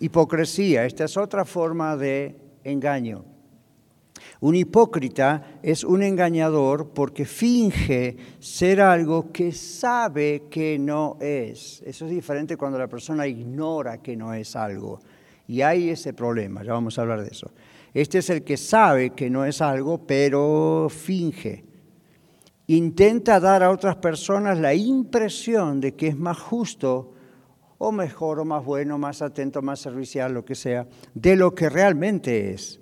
hipocresía. 0.00 0.84
Esta 0.84 1.04
es 1.04 1.16
otra 1.16 1.44
forma 1.44 1.96
de 1.96 2.36
engaño. 2.62 3.24
Un 4.40 4.54
hipócrita 4.54 5.58
es 5.62 5.84
un 5.84 6.02
engañador 6.02 6.90
porque 6.90 7.24
finge 7.24 8.16
ser 8.38 8.80
algo 8.80 9.32
que 9.32 9.52
sabe 9.52 10.44
que 10.50 10.78
no 10.78 11.16
es. 11.20 11.82
Eso 11.86 12.06
es 12.06 12.10
diferente 12.10 12.56
cuando 12.56 12.78
la 12.78 12.88
persona 12.88 13.26
ignora 13.26 13.98
que 13.98 14.16
no 14.16 14.34
es 14.34 14.56
algo. 14.56 15.00
Y 15.46 15.60
hay 15.60 15.90
ese 15.90 16.12
problema, 16.12 16.62
ya 16.62 16.72
vamos 16.72 16.98
a 16.98 17.02
hablar 17.02 17.22
de 17.22 17.28
eso. 17.28 17.50
Este 17.92 18.18
es 18.18 18.30
el 18.30 18.42
que 18.42 18.56
sabe 18.56 19.10
que 19.10 19.30
no 19.30 19.44
es 19.44 19.60
algo, 19.60 19.98
pero 19.98 20.88
finge. 20.90 21.64
Intenta 22.66 23.38
dar 23.40 23.62
a 23.62 23.70
otras 23.70 23.96
personas 23.96 24.58
la 24.58 24.74
impresión 24.74 25.80
de 25.80 25.94
que 25.94 26.08
es 26.08 26.16
más 26.16 26.38
justo 26.38 27.12
o 27.78 27.92
mejor 27.92 28.40
o 28.40 28.44
más 28.44 28.64
bueno, 28.64 28.98
más 28.98 29.20
atento, 29.20 29.60
más 29.60 29.80
servicial, 29.80 30.32
lo 30.32 30.44
que 30.44 30.54
sea, 30.54 30.86
de 31.12 31.36
lo 31.36 31.54
que 31.54 31.68
realmente 31.68 32.52
es. 32.52 32.80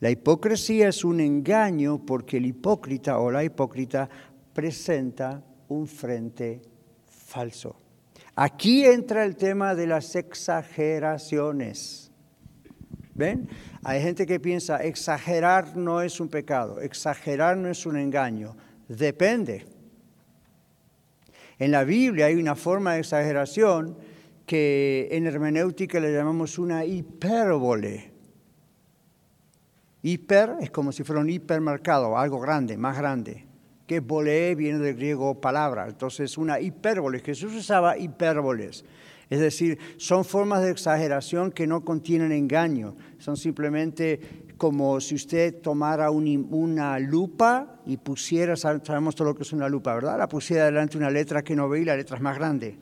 La 0.00 0.10
hipocresía 0.10 0.88
es 0.88 1.04
un 1.04 1.20
engaño 1.20 2.04
porque 2.04 2.36
el 2.38 2.46
hipócrita 2.46 3.18
o 3.18 3.30
la 3.30 3.44
hipócrita 3.44 4.08
presenta 4.52 5.42
un 5.68 5.86
frente 5.86 6.60
falso. 7.06 7.76
Aquí 8.36 8.84
entra 8.84 9.24
el 9.24 9.36
tema 9.36 9.74
de 9.74 9.86
las 9.86 10.16
exageraciones. 10.16 12.10
¿Ven? 13.14 13.48
Hay 13.84 14.02
gente 14.02 14.26
que 14.26 14.40
piensa, 14.40 14.82
exagerar 14.82 15.76
no 15.76 16.02
es 16.02 16.18
un 16.18 16.28
pecado, 16.28 16.80
exagerar 16.80 17.56
no 17.56 17.68
es 17.68 17.86
un 17.86 17.96
engaño. 17.96 18.56
Depende. 18.88 19.66
En 21.58 21.70
la 21.70 21.84
Biblia 21.84 22.26
hay 22.26 22.34
una 22.34 22.56
forma 22.56 22.94
de 22.94 23.00
exageración 23.00 23.96
que 24.46 25.08
en 25.12 25.26
hermenéutica 25.26 26.00
le 26.00 26.12
llamamos 26.12 26.58
una 26.58 26.84
hipérbole. 26.84 28.13
Hiper 30.06 30.56
es 30.60 30.70
como 30.70 30.92
si 30.92 31.02
fuera 31.02 31.22
un 31.22 31.30
hipermercado, 31.30 32.18
algo 32.18 32.38
grande, 32.38 32.76
más 32.76 32.98
grande. 32.98 33.46
Que 33.86 34.00
bolé 34.00 34.54
viene 34.54 34.78
del 34.78 34.96
griego 34.96 35.40
palabra, 35.40 35.86
entonces 35.88 36.36
una 36.36 36.60
hipérbole. 36.60 37.20
Jesús 37.20 37.54
usaba 37.54 37.96
hipérboles. 37.96 38.84
Es 39.30 39.40
decir, 39.40 39.78
son 39.96 40.26
formas 40.26 40.62
de 40.62 40.70
exageración 40.70 41.50
que 41.50 41.66
no 41.66 41.86
contienen 41.86 42.32
engaño. 42.32 42.96
Son 43.16 43.38
simplemente 43.38 44.44
como 44.58 45.00
si 45.00 45.14
usted 45.14 45.62
tomara 45.62 46.10
una 46.10 46.98
lupa 46.98 47.80
y 47.86 47.96
pusiera, 47.96 48.56
sabemos 48.56 49.14
todo 49.16 49.28
lo 49.28 49.34
que 49.34 49.44
es 49.44 49.54
una 49.54 49.70
lupa, 49.70 49.94
¿verdad? 49.94 50.18
La 50.18 50.28
pusiera 50.28 50.66
delante 50.66 50.98
una 50.98 51.08
letra 51.08 51.42
que 51.42 51.56
no 51.56 51.66
ve 51.66 51.80
y 51.80 51.84
la 51.86 51.96
letra 51.96 52.16
es 52.18 52.22
más 52.22 52.36
grande. 52.36 52.76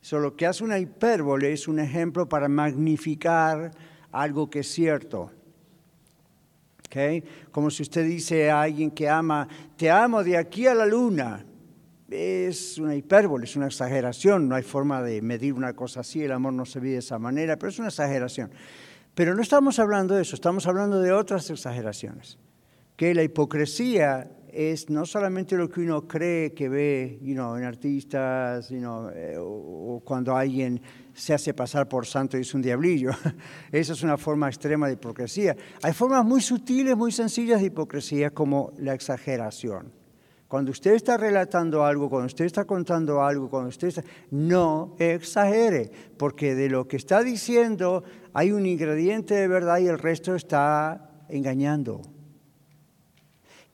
So, 0.00 0.18
lo 0.18 0.34
que 0.34 0.46
hace 0.46 0.64
una 0.64 0.80
hipérbole 0.80 1.52
es 1.52 1.68
un 1.68 1.78
ejemplo 1.78 2.28
para 2.28 2.48
magnificar 2.48 3.70
algo 4.10 4.50
que 4.50 4.60
es 4.60 4.66
cierto. 4.66 5.30
Como 7.50 7.70
si 7.70 7.82
usted 7.82 8.06
dice 8.06 8.50
a 8.50 8.62
alguien 8.62 8.90
que 8.90 9.08
ama, 9.08 9.48
te 9.76 9.90
amo 9.90 10.22
de 10.22 10.36
aquí 10.36 10.66
a 10.66 10.74
la 10.74 10.86
luna. 10.86 11.44
Es 12.08 12.78
una 12.78 12.94
hipérbole, 12.94 13.44
es 13.44 13.56
una 13.56 13.66
exageración, 13.66 14.48
no 14.48 14.54
hay 14.54 14.62
forma 14.62 15.02
de 15.02 15.20
medir 15.22 15.54
una 15.54 15.74
cosa 15.74 16.00
así, 16.00 16.22
el 16.22 16.30
amor 16.30 16.52
no 16.52 16.64
se 16.64 16.78
vive 16.78 16.94
de 16.94 16.98
esa 17.00 17.18
manera, 17.18 17.56
pero 17.56 17.70
es 17.70 17.78
una 17.78 17.88
exageración. 17.88 18.50
Pero 19.14 19.34
no 19.34 19.42
estamos 19.42 19.78
hablando 19.78 20.14
de 20.14 20.22
eso, 20.22 20.36
estamos 20.36 20.66
hablando 20.66 21.00
de 21.00 21.12
otras 21.12 21.50
exageraciones. 21.50 22.38
Que 22.96 23.14
la 23.14 23.22
hipocresía 23.22 24.30
es 24.56 24.88
no 24.88 25.04
solamente 25.04 25.54
lo 25.54 25.68
que 25.68 25.82
uno 25.82 26.08
cree 26.08 26.54
que 26.54 26.70
ve 26.70 27.18
you 27.20 27.34
en 27.34 27.64
artistas, 27.64 28.70
eh, 28.70 29.36
o, 29.38 30.00
cuando 30.02 30.34
alguien 30.34 30.80
se 31.12 31.34
hace 31.34 31.52
pasar 31.52 31.86
por 31.86 32.06
santo 32.06 32.38
y 32.38 32.40
es 32.40 32.54
un 32.54 32.62
diablillo. 32.62 33.10
Esa 33.70 33.92
es 33.92 34.02
una 34.02 34.16
forma 34.16 34.48
extrema 34.48 34.86
de 34.86 34.94
hipocresía. 34.94 35.54
Hay 35.82 35.92
formas 35.92 36.24
muy 36.24 36.40
sutiles, 36.40 36.96
muy 36.96 37.12
sencillas 37.12 37.60
de 37.60 37.66
hipocresía, 37.66 38.30
como 38.30 38.72
la 38.78 38.94
exageración. 38.94 39.92
Cuando 40.48 40.70
usted 40.70 40.94
está 40.94 41.18
relatando 41.18 41.84
algo, 41.84 42.08
cuando 42.08 42.26
usted 42.26 42.46
está 42.46 42.64
contando 42.64 43.22
algo, 43.22 43.50
cuando 43.50 43.68
usted 43.68 43.88
está... 43.88 44.04
No 44.30 44.96
exagere, 44.98 45.90
porque 46.16 46.54
de 46.54 46.70
lo 46.70 46.88
que 46.88 46.96
está 46.96 47.22
diciendo 47.22 48.04
hay 48.32 48.52
un 48.52 48.64
ingrediente 48.64 49.34
de 49.34 49.48
verdad 49.48 49.78
y 49.80 49.88
el 49.88 49.98
resto 49.98 50.34
está 50.34 51.10
engañando. 51.28 52.15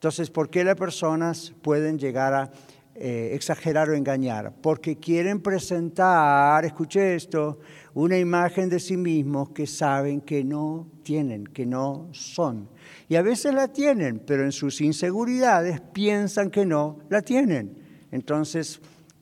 Entonces, 0.03 0.29
¿por 0.29 0.49
qué 0.49 0.65
las 0.65 0.75
personas 0.75 1.53
pueden 1.61 1.97
llegar 1.97 2.33
a 2.33 2.51
eh, 2.93 3.29
exagerar 3.31 3.89
o 3.89 3.93
engañar, 3.93 4.53
porque 4.61 4.97
quieren 4.97 5.39
presentar, 5.39 6.65
escuche 6.65 7.15
esto, 7.15 7.59
una 7.93 8.17
imagen 8.17 8.67
de 8.67 8.81
sí 8.81 8.97
mismos 8.97 9.51
que 9.51 9.65
saben 9.65 10.19
que 10.19 10.43
no 10.43 10.89
tienen, 11.03 11.45
que 11.45 11.65
no 11.65 12.09
son. 12.11 12.67
Y 13.07 13.15
a 13.15 13.21
veces 13.21 13.53
la 13.53 13.69
tienen, 13.69 14.19
pero 14.19 14.43
en 14.43 14.51
sus 14.51 14.81
inseguridades 14.81 15.79
piensan 15.79 16.49
que 16.51 16.65
no 16.65 16.99
la 17.07 17.21
tienen. 17.21 17.73
Entonces 18.11 18.81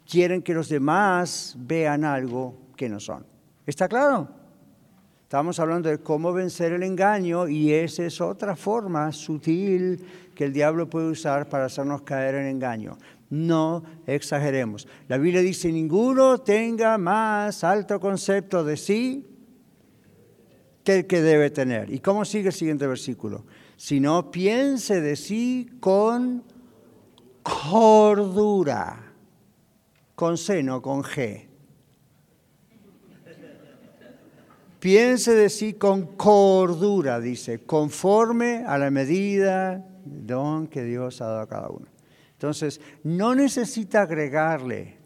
quieren 0.09 0.41
que 0.41 0.55
los 0.55 0.67
demás 0.67 1.55
vean 1.59 2.03
algo 2.05 2.57
que 2.75 2.89
no 2.89 2.99
son. 2.99 3.23
¿Está 3.67 3.87
claro? 3.87 4.40
Estamos 5.31 5.61
hablando 5.61 5.87
de 5.87 5.99
cómo 5.99 6.33
vencer 6.33 6.73
el 6.73 6.83
engaño 6.83 7.47
y 7.47 7.71
esa 7.71 8.03
es 8.03 8.19
otra 8.19 8.53
forma 8.57 9.13
sutil 9.13 10.05
que 10.35 10.43
el 10.43 10.51
diablo 10.51 10.89
puede 10.89 11.09
usar 11.09 11.47
para 11.47 11.67
hacernos 11.67 12.01
caer 12.01 12.35
en 12.35 12.47
engaño. 12.47 12.97
No 13.29 13.81
exageremos. 14.05 14.89
La 15.07 15.17
Biblia 15.17 15.39
dice, 15.39 15.71
ninguno 15.71 16.39
tenga 16.39 16.97
más 16.97 17.63
alto 17.63 17.97
concepto 18.01 18.65
de 18.65 18.75
sí 18.75 19.25
que 20.83 20.97
el 20.97 21.07
que 21.07 21.21
debe 21.21 21.49
tener. 21.49 21.93
¿Y 21.93 21.99
cómo 21.99 22.25
sigue 22.25 22.49
el 22.49 22.53
siguiente 22.53 22.85
versículo? 22.85 23.45
Si 23.77 24.01
no 24.01 24.31
piense 24.31 24.99
de 24.99 25.15
sí 25.15 25.77
con 25.79 26.43
cordura, 27.41 29.13
con 30.13 30.37
C, 30.37 30.61
no 30.61 30.81
con 30.81 31.03
G. 31.03 31.50
Piense 34.81 35.35
de 35.35 35.49
sí 35.51 35.75
con 35.75 36.17
cordura, 36.17 37.19
dice, 37.19 37.59
conforme 37.59 38.63
a 38.65 38.79
la 38.79 38.89
medida 38.89 39.85
don 40.03 40.65
que 40.65 40.83
Dios 40.83 41.21
ha 41.21 41.27
dado 41.27 41.41
a 41.41 41.47
cada 41.47 41.69
uno. 41.69 41.85
Entonces, 42.33 42.81
no 43.03 43.35
necesita 43.35 44.01
agregarle. 44.01 44.97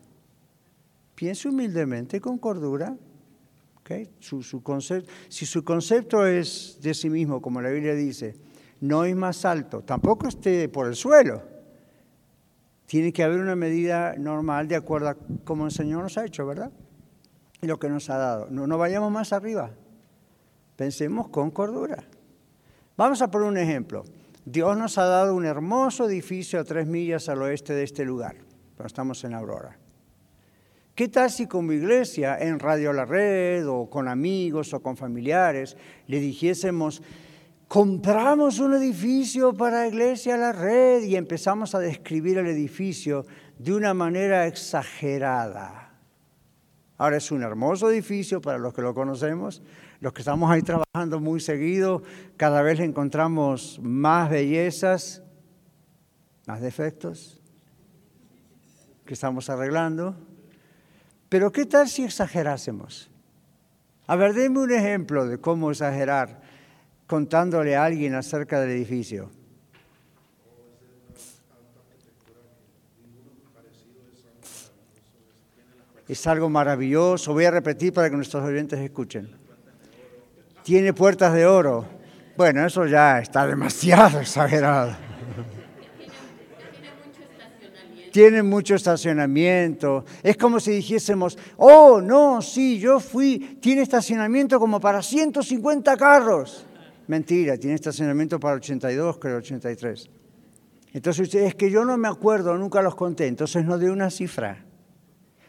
Piense 1.14 1.50
humildemente 1.50 2.22
con 2.22 2.38
cordura. 2.38 2.96
Su, 4.22 4.64
concepto, 4.64 5.12
si 5.28 5.46
su 5.46 5.62
concepto 5.66 6.26
es 6.26 6.80
de 6.82 6.94
sí 6.94 7.10
mismo, 7.10 7.42
como 7.42 7.62
la 7.62 7.70
Biblia 7.70 7.96
dice, 7.96 8.34
no 8.80 9.04
es 9.04 9.14
más 9.14 9.44
alto, 9.44 9.82
tampoco 9.82 10.30
esté 10.30 10.70
por 10.70 10.88
el 10.88 10.96
suelo. 10.96 11.44
Tiene 12.86 13.12
que 13.12 13.24
haber 13.24 13.42
una 13.42 13.58
medida 13.58 14.16
normal 14.18 14.70
de 14.70 14.78
acuerdo 14.78 15.10
a 15.10 15.18
como 15.44 15.66
el 15.66 15.72
Señor 15.74 16.04
nos 16.04 16.18
ha 16.18 16.24
hecho, 16.24 16.48
¿verdad? 16.48 16.72
Lo 17.66 17.80
que 17.80 17.90
nos 17.90 18.10
ha 18.10 18.18
dado. 18.18 18.48
No, 18.50 18.68
no 18.68 18.78
vayamos 18.78 19.12
más 19.12 19.34
arriba. 19.34 19.72
Pensemos 20.76 21.30
con 21.30 21.52
cordura. 21.52 22.04
Vamos 22.98 23.22
a 23.22 23.30
poner 23.30 23.48
un 23.48 23.58
ejemplo. 23.58 24.04
Dios 24.46 24.78
nos 24.78 24.98
ha 24.98 25.06
dado 25.06 25.36
un 25.36 25.46
hermoso 25.46 26.08
edificio 26.08 26.60
a 26.60 26.64
tres 26.64 26.86
millas 26.88 27.30
al 27.30 27.42
oeste 27.42 27.74
de 27.74 27.84
este 27.84 28.06
lugar, 28.06 28.36
pero 28.78 28.86
estamos 28.86 29.24
en 29.24 29.34
Aurora. 29.34 29.78
¿Qué 30.94 31.10
tal 31.10 31.30
si 31.30 31.48
como 31.48 31.74
iglesia, 31.74 32.38
en 32.40 32.60
Radio 32.60 32.94
La 32.94 33.06
Red, 33.06 33.68
o 33.68 33.90
con 33.90 34.08
amigos, 34.08 34.74
o 34.74 34.82
con 34.82 34.96
familiares, 34.96 35.76
le 36.08 36.20
dijésemos, 36.20 37.02
compramos 37.68 38.60
un 38.60 38.76
edificio 38.76 39.54
para 39.54 39.88
Iglesia 39.88 40.38
La 40.38 40.54
Red 40.54 41.04
y 41.04 41.18
empezamos 41.18 41.76
a 41.76 41.80
describir 41.80 42.38
el 42.38 42.48
edificio 42.48 43.26
de 43.58 43.74
una 43.74 43.94
manera 43.94 44.48
exagerada? 44.48 45.85
Ahora 46.98 47.18
es 47.18 47.30
un 47.32 47.44
hermoso 47.44 47.90
edificio 47.92 48.40
para 48.42 48.58
los 48.58 48.74
que 48.74 48.82
lo 48.82 48.94
conocemos, 48.94 49.62
los 50.00 50.14
que 50.14 50.22
estamos 50.22 50.50
ahí 50.50 50.62
trabajando 50.62 51.20
muy 51.20 51.42
seguido, 51.42 52.04
cada 52.38 52.62
vez 52.62 52.80
encontramos 52.80 53.80
más 53.84 54.30
bellezas, 54.30 55.22
más 56.48 56.62
defectos 56.62 57.42
que 59.06 59.14
estamos 59.14 59.50
arreglando. 59.50 60.16
Pero 61.28 61.52
¿qué 61.52 61.66
tal 61.66 61.90
si 61.90 62.04
exagerásemos? 62.04 63.10
A 64.08 64.16
ver, 64.16 64.34
denme 64.34 64.60
un 64.60 64.72
ejemplo 64.72 65.26
de 65.28 65.40
cómo 65.40 65.72
exagerar 65.72 66.42
contándole 67.08 67.76
a 67.76 67.84
alguien 67.84 68.16
acerca 68.16 68.62
del 68.62 68.72
edificio. 68.72 69.32
Es 76.08 76.28
algo 76.28 76.50
maravilloso. 76.50 77.34
Voy 77.34 77.46
a 77.46 77.52
repetir 77.52 77.94
para 77.94 78.10
que 78.10 78.16
nuestros 78.16 78.44
oyentes 78.44 78.80
escuchen. 78.80 79.30
Tiene 80.64 80.94
puertas 80.94 81.34
de 81.34 81.46
oro. 81.46 81.86
Bueno, 82.38 82.66
eso 82.66 82.86
ya 82.86 83.20
está 83.20 83.48
demasiado 83.48 84.20
exagerado. 84.22 84.96
Tiene 88.12 88.44
mucho 88.44 88.76
estacionamiento. 88.76 90.06
Es 90.24 90.38
como 90.38 90.60
si 90.60 90.72
dijésemos, 90.72 91.38
oh, 91.58 92.00
no, 92.02 92.42
sí, 92.42 92.80
yo 92.80 93.00
fui, 93.00 93.58
tiene 93.62 93.82
estacionamiento 93.82 94.60
como 94.60 94.80
para 94.80 95.02
150 95.02 95.98
carros. 95.98 96.66
Mentira, 97.08 97.58
tiene 97.58 97.76
estacionamiento 97.76 98.40
para 98.40 98.56
82, 98.56 99.18
creo, 99.18 99.38
83. 99.38 100.10
Entonces, 100.94 101.36
es 101.36 101.56
que 101.56 101.70
yo 101.70 101.84
no 101.84 101.98
me 101.98 102.08
acuerdo, 102.08 102.58
nunca 102.58 102.82
los 102.82 102.96
conté, 102.96 103.28
entonces 103.28 103.66
no 103.66 103.78
de 103.78 103.92
una 103.92 104.10
cifra 104.10 104.65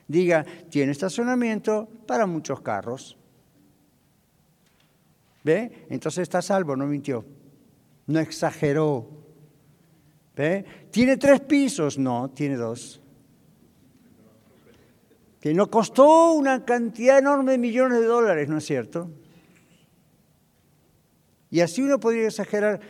diga, 0.09 0.45
tiene 0.71 0.93
estacionamiento 0.93 1.89
para 2.07 2.27
muchos 2.27 2.61
carros. 2.61 3.17
¿Ve? 5.45 5.87
Entonces 5.91 6.23
está 6.23 6.43
salvo, 6.43 6.75
no 6.77 6.87
mintió, 6.87 7.25
no 8.07 8.19
exageró. 8.19 9.09
¿Ve? 10.35 10.65
¿Tiene 10.91 11.17
tres 11.17 11.41
pisos? 11.41 11.99
No, 11.99 12.31
tiene 12.31 12.57
dos. 12.57 13.01
Que 15.41 15.55
no 15.55 15.71
costó 15.71 16.33
una 16.33 16.65
cantidad 16.65 17.19
enorme 17.19 17.53
de 17.53 17.59
millones 17.59 18.01
de 18.01 18.07
dólares, 18.07 18.49
¿no 18.49 18.59
es 18.59 18.65
cierto? 18.65 19.11
Y 21.51 21.61
así 21.61 21.81
uno 21.83 22.01
podría 22.01 22.27
exagerar 22.27 22.81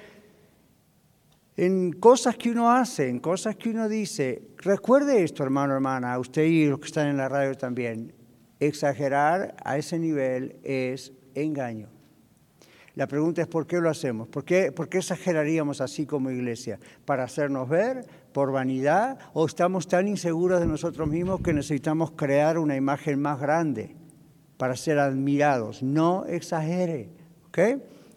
en 1.57 1.93
cosas 1.93 2.37
que 2.37 2.51
uno 2.51 2.71
hace, 2.71 3.09
en 3.09 3.19
cosas 3.19 3.57
que 3.57 3.71
uno 3.71 3.89
dice. 3.89 4.43
Recuerde 4.59 5.23
esto, 5.23 5.43
hermano, 5.43 5.75
hermana, 5.75 6.19
usted 6.19 6.45
y 6.45 6.67
los 6.67 6.79
que 6.79 6.87
están 6.87 7.09
en 7.09 7.17
la 7.17 7.29
radio 7.29 7.55
también. 7.55 8.13
Exagerar 8.61 9.57
a 9.65 9.79
ese 9.79 9.99
nivel 9.99 10.57
es 10.63 11.13
engaño. 11.35 11.89
La 12.95 13.07
pregunta 13.07 13.43
es 13.43 13.49
por 13.49 13.67
qué 13.67 13.79
lo 13.79 13.91
hacemos, 13.91 14.27
¿Por 14.29 14.45
qué, 14.45 14.73
por 14.73 14.89
qué 14.89 14.99
exageraríamos 14.99 15.83
así 15.83 16.07
como 16.07 16.31
iglesia, 16.31 16.79
para 17.05 17.25
hacernos 17.25 17.69
ver, 17.69 18.07
por 18.33 18.53
vanidad, 18.53 19.19
o 19.35 19.45
estamos 19.45 19.87
tan 19.87 20.09
inseguros 20.09 20.61
de 20.61 20.67
nosotros 20.67 21.07
mismos 21.07 21.43
que 21.43 21.53
necesitamos 21.53 22.13
crear 22.13 22.59
una 22.59 22.75
imagen 22.75 23.21
más 23.21 23.39
grande 23.39 23.95
para 24.57 24.77
ser 24.77 24.99
admirados. 24.99 25.83
No 25.83 26.25
exagere, 26.25 27.11
¿ok? 27.49 27.59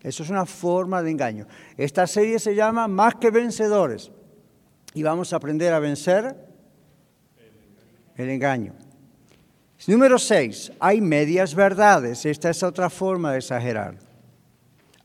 Eso 0.01 0.23
es 0.23 0.29
una 0.29 0.45
forma 0.45 1.03
de 1.03 1.11
engaño. 1.11 1.47
Esta 1.75 2.07
serie 2.07 2.39
se 2.39 2.55
llama 2.55 2.87
Más 2.87 3.15
que 3.15 3.31
vencedores. 3.31 4.11
Y 4.93 5.03
vamos 5.03 5.33
a 5.33 5.35
aprender 5.35 5.73
a 5.73 5.79
vencer 5.79 6.35
el 8.15 8.29
engaño. 8.29 8.73
Número 9.87 10.17
6. 10.17 10.73
Hay 10.79 11.01
medias 11.01 11.53
verdades. 11.53 12.25
Esta 12.25 12.49
es 12.49 12.63
otra 12.63 12.89
forma 12.89 13.31
de 13.33 13.39
exagerar. 13.39 13.97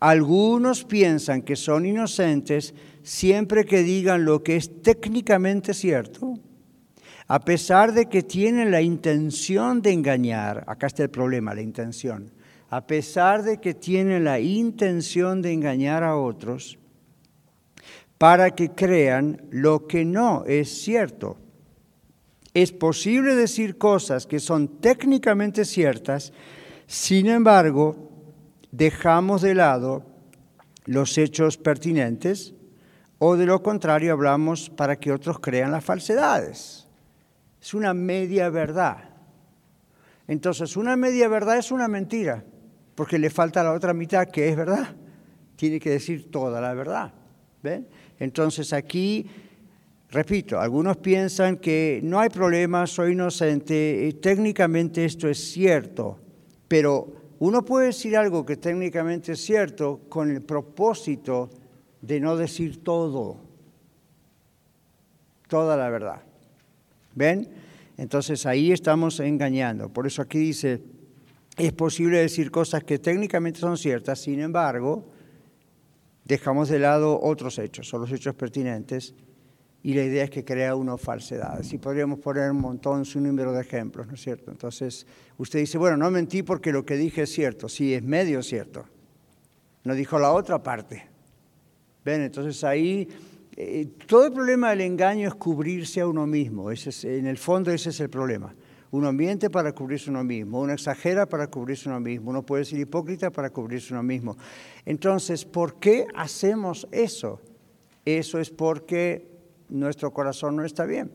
Algunos 0.01 0.85
piensan 0.85 1.43
que 1.43 1.57
son 1.57 1.87
inocentes 1.87 2.75
siempre 3.03 3.65
que 3.65 3.83
digan 3.83 4.25
lo 4.25 4.43
que 4.43 4.57
es 4.57 4.83
técnicamente 4.83 5.73
cierto, 5.75 6.35
a 7.27 7.41
pesar 7.41 7.93
de 7.93 8.07
que 8.07 8.23
tienen 8.23 8.71
la 8.71 8.83
intención 8.83 9.81
de 9.81 9.93
engañar. 9.93 10.65
Acá 10.67 10.89
está 10.89 11.03
el 11.03 11.11
problema, 11.11 11.55
la 11.55 11.63
intención 11.63 12.31
a 12.75 12.89
pesar 12.89 13.45
de 13.45 13.61
que 13.61 13.73
tiene 13.73 14.19
la 14.19 14.41
intención 14.41 15.41
de 15.43 15.53
engañar 15.53 16.03
a 16.03 16.17
otros, 16.17 16.77
para 18.19 18.51
que 18.51 18.73
crean 18.73 19.43
lo 19.53 19.87
que 19.87 20.05
no 20.05 20.45
es 20.45 20.83
cierto. 20.83 21.37
Es 22.53 22.73
posible 22.73 23.37
decir 23.37 23.79
cosas 23.79 24.27
que 24.27 24.41
son 24.41 24.81
técnicamente 24.81 25.65
ciertas, 25.65 26.33
sin 26.89 27.29
embargo, 27.29 28.11
dejamos 28.73 29.43
de 29.43 29.55
lado 29.55 30.05
los 30.85 31.17
hechos 31.17 31.57
pertinentes 31.57 32.55
o 33.21 33.37
de 33.37 33.47
lo 33.47 33.63
contrario 33.63 34.13
hablamos 34.13 34.69
para 34.69 34.97
que 34.97 35.13
otros 35.13 35.39
crean 35.39 35.71
las 35.71 35.85
falsedades. 35.85 36.89
Es 37.63 37.73
una 37.73 37.95
media 37.95 38.49
verdad. 38.49 39.11
Entonces, 40.27 40.77
una 40.77 40.97
media 40.97 41.29
verdad 41.29 41.59
es 41.59 41.71
una 41.71 41.87
mentira 41.87 42.43
porque 42.95 43.19
le 43.19 43.31
falta 43.31 43.63
la 43.63 43.73
otra 43.73 43.93
mitad 43.93 44.29
que 44.29 44.49
es 44.49 44.57
verdad. 44.57 44.95
Tiene 45.57 45.81
que 45.81 45.91
decir 45.91 46.31
toda 46.31 46.61
la 46.61 46.75
verdad. 46.75 47.13
¿Ven? 47.63 47.89
Entonces 48.19 48.73
aquí, 48.73 49.27
repito, 50.11 50.61
algunos 50.61 50.99
piensan 50.99 51.57
que 51.57 52.01
no 52.03 52.21
hay 52.21 52.29
problema, 52.29 52.87
soy 52.87 53.13
inocente, 53.13 54.17
técnicamente 54.21 55.05
esto 55.05 55.29
es 55.29 55.39
cierto, 55.53 56.19
pero 56.69 57.13
uno 57.39 57.65
puede 57.65 57.87
decir 57.87 58.17
algo 58.17 58.45
que 58.45 58.57
técnicamente 58.57 59.33
es 59.33 59.41
cierto 59.45 60.03
con 60.09 60.31
el 60.31 60.43
propósito 60.43 61.51
de 62.01 62.21
no 62.21 62.37
decir 62.37 62.83
todo, 62.83 63.39
toda 65.49 65.77
la 65.77 65.89
verdad. 65.89 66.23
¿Ven? 67.15 67.49
Entonces 67.97 68.45
ahí 68.47 68.73
estamos 68.73 69.21
engañando. 69.21 69.89
Por 69.89 70.07
eso 70.07 70.23
aquí 70.23 70.39
dice, 70.39 70.83
es 71.57 71.73
posible 71.73 72.19
decir 72.19 72.51
cosas 72.51 72.85
que 72.85 72.99
técnicamente 72.99 73.61
son 73.61 73.77
ciertas, 73.77 74.21
sin 74.21 74.41
embargo, 74.41 75.11
dejamos 76.25 76.69
de 76.69 76.79
lado 76.79 77.21
otros 77.21 77.59
hechos 77.59 77.93
o 77.95 77.99
los 77.99 78.11
hechos 78.11 78.35
pertinentes 78.35 79.15
y 79.83 79.93
la 79.93 80.03
idea 80.03 80.25
es 80.25 80.31
que 80.31 80.45
crea 80.45 80.75
uno 80.75 80.97
falsedades. 80.97 81.71
Y 81.75 81.79
podríamos 81.79 82.19
poner 82.19 82.51
un 82.51 82.61
montón, 82.61 83.05
un 83.15 83.23
número 83.23 83.53
de 83.53 83.61
ejemplos, 83.61 84.07
¿no 84.07 84.15
es 84.15 84.23
cierto? 84.23 84.51
Entonces, 84.51 85.07
usted 85.37 85.59
dice, 85.59 85.77
bueno, 85.77 85.99
no 85.99 86.11
mentí 86.11 86.43
porque 86.43 86.73
lo 86.73 86.87
que 86.87 86.97
dije 86.97 87.23
es 87.23 87.33
cierto. 87.33 87.69
Sí, 87.69 87.93
es 87.93 88.03
medio 88.03 88.43
cierto. 88.43 88.87
No 89.85 89.95
dijo 89.95 90.19
la 90.19 90.33
otra 90.33 90.63
parte. 90.63 91.07
¿Ven? 92.03 92.23
Entonces 92.23 92.65
ahí, 92.65 93.07
eh, 93.57 93.89
todo 94.07 94.27
el 94.27 94.33
problema 94.33 94.71
del 94.71 94.81
engaño 94.81 95.29
es 95.29 95.35
cubrirse 95.35 96.01
a 96.01 96.07
uno 96.07 96.27
mismo. 96.27 96.71
Ese 96.71 97.19
en 97.19 97.27
el 97.27 97.37
fondo 97.37 97.71
ese 97.71 97.91
es 97.91 98.01
el 98.01 98.09
problema. 98.09 98.55
Uno 98.95 99.13
miente 99.13 99.51
para 99.51 99.73
cubrirse 99.73 100.09
uno 100.09 100.23
mismo, 100.23 100.61
uno 100.61 100.73
exagera 100.73 101.27
para 101.27 101.49
cubrirse 101.49 101.89
uno 101.89 101.99
mismo, 101.99 102.31
uno 102.31 102.47
puede 102.47 102.65
ser 102.65 102.79
hipócrita 102.79 103.29
para 103.33 103.51
cubrirse 103.51 103.93
uno 103.93 104.05
mismo. 104.05 104.37
Entonces, 104.87 105.45
¿por 105.45 105.81
qué 105.81 106.07
hacemos 106.15 106.87
eso? 106.93 107.41
Eso 108.05 108.39
es 108.39 108.51
porque 108.51 109.27
nuestro 109.69 110.13
corazón 110.13 110.55
no 110.55 110.65
está 110.65 110.85
bien. 110.85 111.11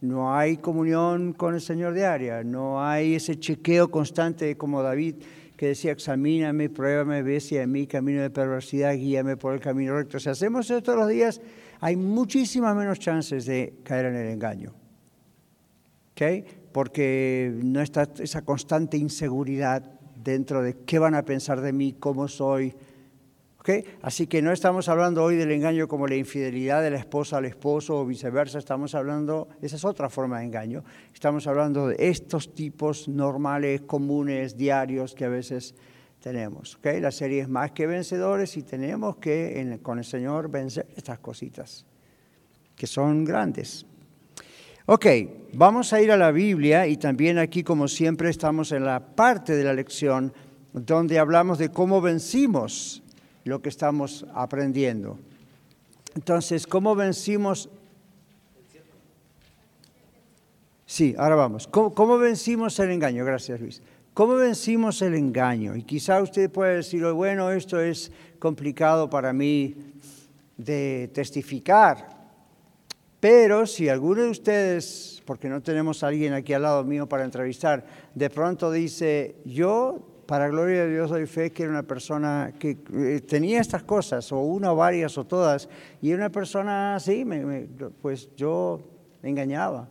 No 0.00 0.32
hay 0.32 0.58
comunión 0.58 1.32
con 1.32 1.54
el 1.54 1.60
Señor 1.60 1.94
diaria, 1.94 2.44
no 2.44 2.80
hay 2.80 3.16
ese 3.16 3.40
chequeo 3.40 3.90
constante 3.90 4.56
como 4.56 4.80
David 4.80 5.16
que 5.56 5.66
decía, 5.66 5.90
examíname, 5.90 6.70
pruébame, 6.70 7.24
ve 7.24 7.40
si 7.40 7.56
en 7.56 7.72
mi 7.72 7.88
camino 7.88 8.22
de 8.22 8.30
perversidad, 8.30 8.94
guíame 8.94 9.36
por 9.36 9.52
el 9.52 9.58
camino 9.58 9.96
recto. 9.96 10.20
Si 10.20 10.28
hacemos 10.28 10.70
eso 10.70 10.80
todos 10.80 11.00
los 11.00 11.08
días, 11.08 11.40
hay 11.80 11.96
muchísimas 11.96 12.76
menos 12.76 13.00
chances 13.00 13.46
de 13.46 13.74
caer 13.82 14.06
en 14.06 14.14
el 14.14 14.28
engaño. 14.28 14.72
¿Okay? 16.12 16.57
Porque 16.72 17.52
no 17.62 17.80
está 17.80 18.08
esa 18.18 18.42
constante 18.42 18.96
inseguridad 18.96 19.82
dentro 20.16 20.62
de 20.62 20.76
qué 20.84 20.98
van 20.98 21.14
a 21.14 21.24
pensar 21.24 21.60
de 21.60 21.72
mí, 21.72 21.94
cómo 21.98 22.28
soy, 22.28 22.74
Así 24.00 24.26
que 24.26 24.40
no 24.40 24.50
estamos 24.50 24.88
hablando 24.88 25.22
hoy 25.22 25.36
del 25.36 25.50
engaño 25.50 25.88
como 25.88 26.06
la 26.06 26.16
infidelidad 26.16 26.82
de 26.82 26.90
la 26.90 26.96
esposa 26.96 27.36
al 27.36 27.44
esposo 27.44 28.00
o 28.00 28.06
viceversa, 28.06 28.58
estamos 28.58 28.94
hablando, 28.94 29.48
esa 29.60 29.76
es 29.76 29.84
otra 29.84 30.08
forma 30.08 30.38
de 30.38 30.46
engaño, 30.46 30.84
estamos 31.12 31.46
hablando 31.46 31.88
de 31.88 31.96
estos 32.08 32.54
tipos 32.54 33.08
normales, 33.08 33.82
comunes, 33.82 34.56
diarios 34.56 35.14
que 35.14 35.26
a 35.26 35.28
veces 35.28 35.74
tenemos. 36.22 36.78
La 36.82 37.10
serie 37.10 37.42
es 37.42 37.48
más 37.48 37.72
que 37.72 37.86
vencedores 37.86 38.56
y 38.56 38.62
tenemos 38.62 39.16
que 39.16 39.78
con 39.82 39.98
el 39.98 40.04
Señor 40.04 40.50
vencer 40.50 40.86
estas 40.96 41.18
cositas, 41.18 41.84
que 42.74 42.86
son 42.86 43.22
grandes. 43.22 43.84
Ok, 44.90 45.04
vamos 45.52 45.92
a 45.92 46.00
ir 46.00 46.10
a 46.10 46.16
la 46.16 46.30
Biblia 46.30 46.86
y 46.86 46.96
también 46.96 47.36
aquí 47.36 47.62
como 47.62 47.88
siempre 47.88 48.30
estamos 48.30 48.72
en 48.72 48.86
la 48.86 49.00
parte 49.00 49.54
de 49.54 49.62
la 49.62 49.74
lección 49.74 50.32
donde 50.72 51.18
hablamos 51.18 51.58
de 51.58 51.68
cómo 51.68 52.00
vencimos 52.00 53.02
lo 53.44 53.60
que 53.60 53.68
estamos 53.68 54.24
aprendiendo. 54.32 55.18
Entonces, 56.14 56.66
¿cómo 56.66 56.96
vencimos? 56.96 57.68
Sí, 60.86 61.14
ahora 61.18 61.34
vamos. 61.34 61.66
¿Cómo, 61.66 62.16
vencimos 62.16 62.78
el 62.78 62.90
engaño? 62.90 63.26
Gracias, 63.26 63.60
Luis. 63.60 63.82
¿Cómo 64.14 64.36
vencimos 64.36 65.02
el 65.02 65.16
engaño? 65.16 65.76
Y 65.76 65.82
quizá 65.82 66.22
usted 66.22 66.50
puede 66.50 66.76
decir, 66.76 67.04
bueno, 67.12 67.50
esto 67.50 67.78
es 67.78 68.10
complicado 68.38 69.10
para 69.10 69.34
mí 69.34 69.76
de 70.56 71.10
testificar, 71.12 72.17
pero 73.20 73.66
si 73.66 73.88
alguno 73.88 74.22
de 74.22 74.30
ustedes, 74.30 75.22
porque 75.24 75.48
no 75.48 75.60
tenemos 75.60 76.02
alguien 76.02 76.32
aquí 76.32 76.52
al 76.52 76.62
lado 76.62 76.84
mío 76.84 77.08
para 77.08 77.24
entrevistar, 77.24 77.84
de 78.14 78.30
pronto 78.30 78.70
dice, 78.70 79.36
yo 79.44 80.06
para 80.26 80.48
gloria 80.48 80.84
de 80.84 80.92
Dios 80.92 81.10
doy 81.10 81.26
fe 81.26 81.50
que 81.50 81.62
era 81.62 81.72
una 81.72 81.82
persona 81.82 82.52
que 82.58 82.76
eh, 82.92 83.20
tenía 83.26 83.60
estas 83.60 83.82
cosas, 83.82 84.30
o 84.30 84.40
una 84.40 84.72
o 84.72 84.76
varias 84.76 85.16
o 85.18 85.24
todas, 85.24 85.68
y 86.00 86.10
era 86.10 86.18
una 86.18 86.30
persona 86.30 86.94
así, 86.94 87.26
pues 88.02 88.28
yo 88.36 88.80
me 89.22 89.30
engañaba, 89.30 89.88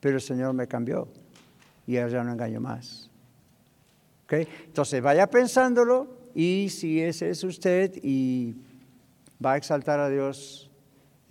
pero 0.00 0.16
el 0.16 0.20
Señor 0.20 0.52
me 0.52 0.66
cambió 0.66 1.08
y 1.86 1.96
ahora 1.96 2.10
ya 2.10 2.24
no 2.24 2.32
engaño 2.32 2.60
más. 2.60 3.08
¿Okay? 4.24 4.46
Entonces 4.66 5.00
vaya 5.00 5.26
pensándolo 5.28 6.08
y 6.34 6.68
si 6.68 7.00
ese 7.00 7.30
es 7.30 7.44
usted 7.44 7.92
y 8.02 8.56
va 9.44 9.52
a 9.52 9.56
exaltar 9.56 10.00
a 10.00 10.08
Dios 10.08 10.61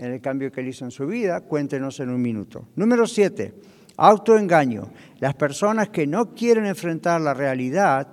en 0.01 0.13
el 0.13 0.21
cambio 0.21 0.51
que 0.51 0.61
él 0.61 0.67
hizo 0.67 0.83
en 0.83 0.91
su 0.91 1.05
vida, 1.05 1.41
cuéntenos 1.41 1.99
en 1.99 2.09
un 2.09 2.21
minuto. 2.21 2.67
Número 2.75 3.05
siete, 3.05 3.53
autoengaño. 3.97 4.91
Las 5.19 5.35
personas 5.35 5.89
que 5.89 6.07
no 6.07 6.33
quieren 6.33 6.65
enfrentar 6.65 7.21
la 7.21 7.35
realidad 7.35 8.07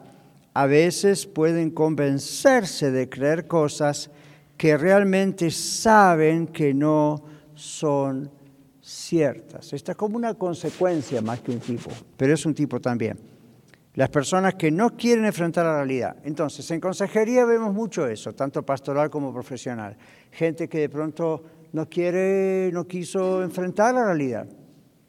a 0.53 0.67
veces 0.67 1.27
pueden 1.27 1.71
convencerse 1.71 2.91
de 2.91 3.09
creer 3.09 3.47
cosas 3.47 4.11
que 4.57 4.77
realmente 4.77 5.51
saben 5.51 6.49
que 6.49 6.75
no 6.75 7.25
son 7.55 8.31
ciertas. 8.83 9.73
Esta 9.73 9.93
es 9.93 9.99
como 9.99 10.17
una 10.17 10.35
consecuencia 10.35 11.23
más 11.23 11.41
que 11.41 11.53
un 11.53 11.61
tipo, 11.61 11.91
pero 12.17 12.35
es 12.35 12.45
un 12.45 12.55
tipo 12.55 12.81
también. 12.81 13.19
Las 13.95 14.11
personas 14.11 14.55
que 14.55 14.71
no 14.71 14.91
quieren 14.91 15.25
enfrentar 15.25 15.65
la 15.65 15.77
realidad. 15.77 16.17
Entonces, 16.23 16.71
en 16.71 16.81
consejería 16.81 17.45
vemos 17.45 17.75
mucho 17.75 18.07
eso, 18.07 18.33
tanto 18.33 18.63
pastoral 18.63 19.11
como 19.11 19.33
profesional. 19.33 19.97
Gente 20.31 20.69
que 20.69 20.79
de 20.79 20.89
pronto 20.89 21.58
no 21.73 21.89
quiere, 21.89 22.71
no 22.73 22.87
quiso 22.87 23.43
enfrentar 23.43 23.95
la 23.95 24.05
realidad. 24.05 24.49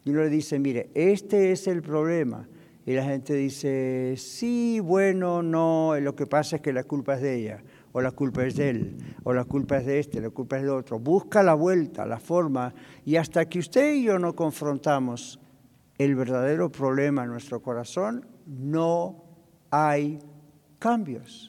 Y 0.05 0.11
uno 0.11 0.21
le 0.21 0.29
dice, 0.29 0.59
mire, 0.59 0.89
este 0.93 1.51
es 1.51 1.67
el 1.67 1.81
problema 1.81 2.47
y 2.89 2.93
la 2.93 3.03
gente 3.03 3.35
dice, 3.35 4.15
sí, 4.17 4.79
bueno, 4.79 5.43
no, 5.43 5.93
lo 5.99 6.15
que 6.15 6.25
pasa 6.25 6.55
es 6.55 6.63
que 6.63 6.73
la 6.73 6.83
culpa 6.83 7.13
es 7.13 7.21
de 7.21 7.35
ella, 7.35 7.63
o 7.91 8.01
la 8.01 8.09
culpa 8.09 8.43
es 8.43 8.55
de 8.55 8.69
él, 8.71 8.97
o 9.23 9.31
la 9.31 9.45
culpa 9.45 9.77
es 9.77 9.85
de 9.85 9.99
este, 9.99 10.19
la 10.19 10.31
culpa 10.31 10.57
es 10.57 10.63
de 10.63 10.71
otro. 10.71 10.97
Busca 10.97 11.43
la 11.43 11.53
vuelta, 11.53 12.07
la 12.07 12.19
forma, 12.19 12.73
y 13.05 13.17
hasta 13.17 13.45
que 13.47 13.59
usted 13.59 13.93
y 13.93 14.05
yo 14.05 14.17
no 14.17 14.35
confrontamos 14.35 15.39
el 15.99 16.15
verdadero 16.15 16.71
problema 16.71 17.25
en 17.25 17.29
nuestro 17.29 17.61
corazón, 17.61 18.25
no 18.47 19.23
hay 19.69 20.17
cambios. 20.79 21.48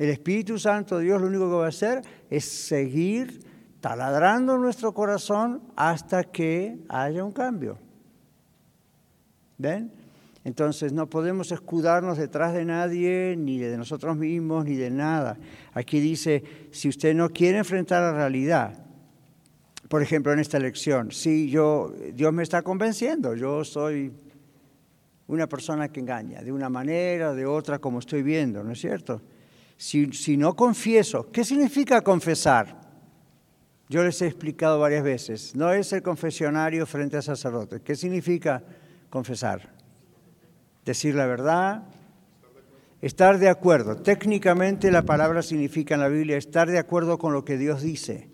El 0.00 0.08
Espíritu 0.08 0.58
Santo, 0.58 0.98
Dios, 0.98 1.20
lo 1.20 1.26
único 1.26 1.44
que 1.50 1.56
va 1.56 1.66
a 1.66 1.68
hacer 1.68 2.00
es 2.30 2.46
seguir 2.46 3.42
taladrando 3.82 4.56
nuestro 4.56 4.94
corazón 4.94 5.60
hasta 5.76 6.24
que 6.24 6.78
haya 6.88 7.22
un 7.22 7.32
cambio. 7.32 7.76
¿Ven? 9.58 9.92
Entonces 10.42 10.94
no 10.94 11.06
podemos 11.06 11.52
escudarnos 11.52 12.16
detrás 12.16 12.54
de 12.54 12.64
nadie, 12.64 13.34
ni 13.36 13.58
de 13.58 13.76
nosotros 13.76 14.16
mismos, 14.16 14.64
ni 14.64 14.74
de 14.74 14.88
nada. 14.88 15.36
Aquí 15.74 16.00
dice, 16.00 16.44
si 16.70 16.88
usted 16.88 17.14
no 17.14 17.28
quiere 17.28 17.58
enfrentar 17.58 18.00
la 18.00 18.14
realidad, 18.14 18.82
por 19.90 20.00
ejemplo 20.02 20.32
en 20.32 20.38
esta 20.38 20.58
lección, 20.58 21.12
si 21.12 21.50
yo, 21.50 21.92
Dios 22.14 22.32
me 22.32 22.42
está 22.42 22.62
convenciendo, 22.62 23.34
yo 23.34 23.64
soy 23.64 24.10
una 25.26 25.46
persona 25.46 25.88
que 25.88 26.00
engaña, 26.00 26.40
de 26.40 26.52
una 26.52 26.70
manera, 26.70 27.34
de 27.34 27.44
otra, 27.44 27.80
como 27.80 27.98
estoy 27.98 28.22
viendo, 28.22 28.64
¿no 28.64 28.72
es 28.72 28.80
cierto? 28.80 29.20
Si, 29.80 30.36
no 30.36 30.54
confieso, 30.54 31.32
¿qué 31.32 31.42
significa 31.42 32.02
confesar? 32.02 32.78
Yo 33.88 34.04
les 34.04 34.20
he 34.20 34.26
explicado 34.26 34.78
varias 34.78 35.02
veces, 35.02 35.56
no 35.56 35.72
es 35.72 35.90
el 35.94 36.02
confesionario 36.02 36.84
frente 36.84 37.16
a 37.16 37.22
sacerdotes. 37.22 37.80
¿Qué 37.80 37.96
significa 37.96 38.62
confesar. 39.10 39.68
Decir 40.84 41.14
la 41.14 41.26
verdad, 41.26 41.82
estar 43.02 43.38
de 43.38 43.48
acuerdo. 43.48 43.96
Técnicamente 43.96 44.90
la 44.90 45.02
palabra 45.02 45.42
significa 45.42 45.94
en 45.94 46.00
la 46.00 46.08
Biblia 46.08 46.38
estar 46.38 46.70
de 46.70 46.78
acuerdo 46.78 47.18
con 47.18 47.32
lo 47.32 47.44
que 47.44 47.58
Dios 47.58 47.82
dice. 47.82 48.30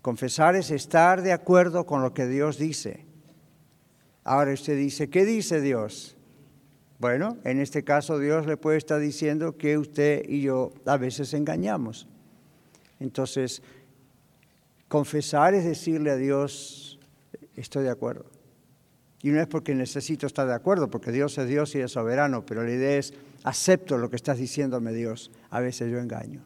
Confesar 0.00 0.56
es 0.56 0.70
estar 0.70 1.22
de 1.22 1.32
acuerdo 1.32 1.84
con 1.86 2.02
lo 2.02 2.12
que 2.12 2.26
Dios 2.26 2.58
dice. 2.58 3.06
Ahora 4.24 4.52
usted 4.52 4.76
dice, 4.76 5.10
¿qué 5.10 5.24
dice 5.24 5.60
Dios? 5.60 6.16
Bueno, 7.02 7.36
en 7.42 7.58
este 7.58 7.82
caso 7.82 8.20
Dios 8.20 8.46
le 8.46 8.56
puede 8.56 8.78
estar 8.78 9.00
diciendo 9.00 9.56
que 9.56 9.76
usted 9.76 10.22
y 10.28 10.42
yo 10.42 10.70
a 10.86 10.96
veces 10.96 11.34
engañamos. 11.34 12.06
Entonces, 13.00 13.60
confesar 14.86 15.52
es 15.54 15.64
decirle 15.64 16.12
a 16.12 16.16
Dios, 16.16 17.00
estoy 17.56 17.82
de 17.82 17.90
acuerdo. 17.90 18.26
Y 19.20 19.30
no 19.30 19.40
es 19.40 19.48
porque 19.48 19.74
necesito 19.74 20.28
estar 20.28 20.46
de 20.46 20.54
acuerdo, 20.54 20.90
porque 20.90 21.10
Dios 21.10 21.36
es 21.38 21.48
Dios 21.48 21.74
y 21.74 21.80
es 21.80 21.90
soberano, 21.90 22.46
pero 22.46 22.62
la 22.62 22.70
idea 22.70 22.96
es, 22.96 23.14
acepto 23.42 23.98
lo 23.98 24.08
que 24.08 24.14
estás 24.14 24.38
diciéndome 24.38 24.92
Dios. 24.92 25.32
A 25.50 25.58
veces 25.58 25.90
yo 25.90 25.98
engaño. 25.98 26.44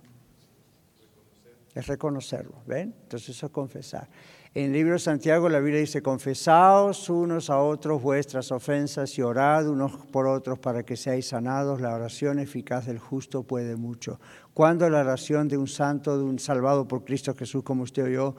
Es 1.76 1.86
reconocerlo, 1.86 2.62
¿ven? 2.66 2.94
Entonces 3.02 3.36
eso 3.36 3.46
es 3.46 3.52
confesar. 3.52 4.08
En 4.54 4.66
el 4.66 4.72
libro 4.72 4.94
de 4.94 4.98
Santiago 4.98 5.48
la 5.48 5.60
Biblia 5.60 5.80
dice, 5.80 6.02
confesaos 6.02 7.10
unos 7.10 7.50
a 7.50 7.60
otros 7.60 8.02
vuestras 8.02 8.50
ofensas 8.50 9.16
y 9.18 9.22
orad 9.22 9.68
unos 9.68 9.92
por 10.10 10.26
otros 10.26 10.58
para 10.58 10.82
que 10.82 10.96
seáis 10.96 11.28
sanados. 11.28 11.80
La 11.80 11.94
oración 11.94 12.38
eficaz 12.38 12.86
del 12.86 12.98
justo 12.98 13.42
puede 13.42 13.76
mucho. 13.76 14.18
Cuando 14.54 14.88
la 14.88 15.00
oración 15.00 15.46
de 15.46 15.58
un 15.58 15.68
santo, 15.68 16.16
de 16.16 16.24
un 16.24 16.38
salvado 16.38 16.88
por 16.88 17.04
Cristo 17.04 17.34
Jesús 17.34 17.62
como 17.62 17.82
usted 17.82 18.04
o 18.04 18.08
yo, 18.08 18.36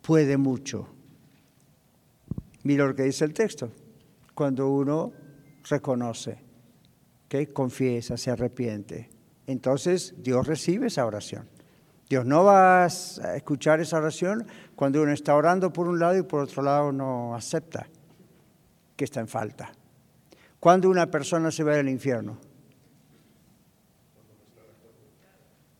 puede 0.00 0.36
mucho 0.36 0.88
Mira 2.68 2.86
lo 2.86 2.94
que 2.94 3.04
dice 3.04 3.24
el 3.24 3.32
texto. 3.32 3.70
Cuando 4.34 4.70
uno 4.70 5.12
reconoce, 5.70 6.38
que 7.28 7.46
confiesa, 7.46 8.16
se 8.16 8.30
arrepiente, 8.30 9.08
entonces 9.46 10.14
Dios 10.18 10.46
recibe 10.46 10.88
esa 10.88 11.06
oración. 11.06 11.48
Dios 12.08 12.24
no 12.24 12.44
va 12.44 12.84
a 12.84 12.86
escuchar 13.36 13.80
esa 13.80 13.98
oración 13.98 14.46
cuando 14.74 15.02
uno 15.02 15.12
está 15.12 15.34
orando 15.34 15.72
por 15.72 15.88
un 15.88 15.98
lado 15.98 16.16
y 16.16 16.22
por 16.22 16.40
otro 16.40 16.62
lado 16.62 16.90
no 16.90 17.34
acepta 17.34 17.86
que 18.96 19.04
está 19.04 19.20
en 19.20 19.28
falta. 19.28 19.70
Cuando 20.58 20.88
una 20.88 21.10
persona 21.10 21.50
se 21.50 21.62
va 21.62 21.78
al 21.78 21.88
infierno, 21.88 22.38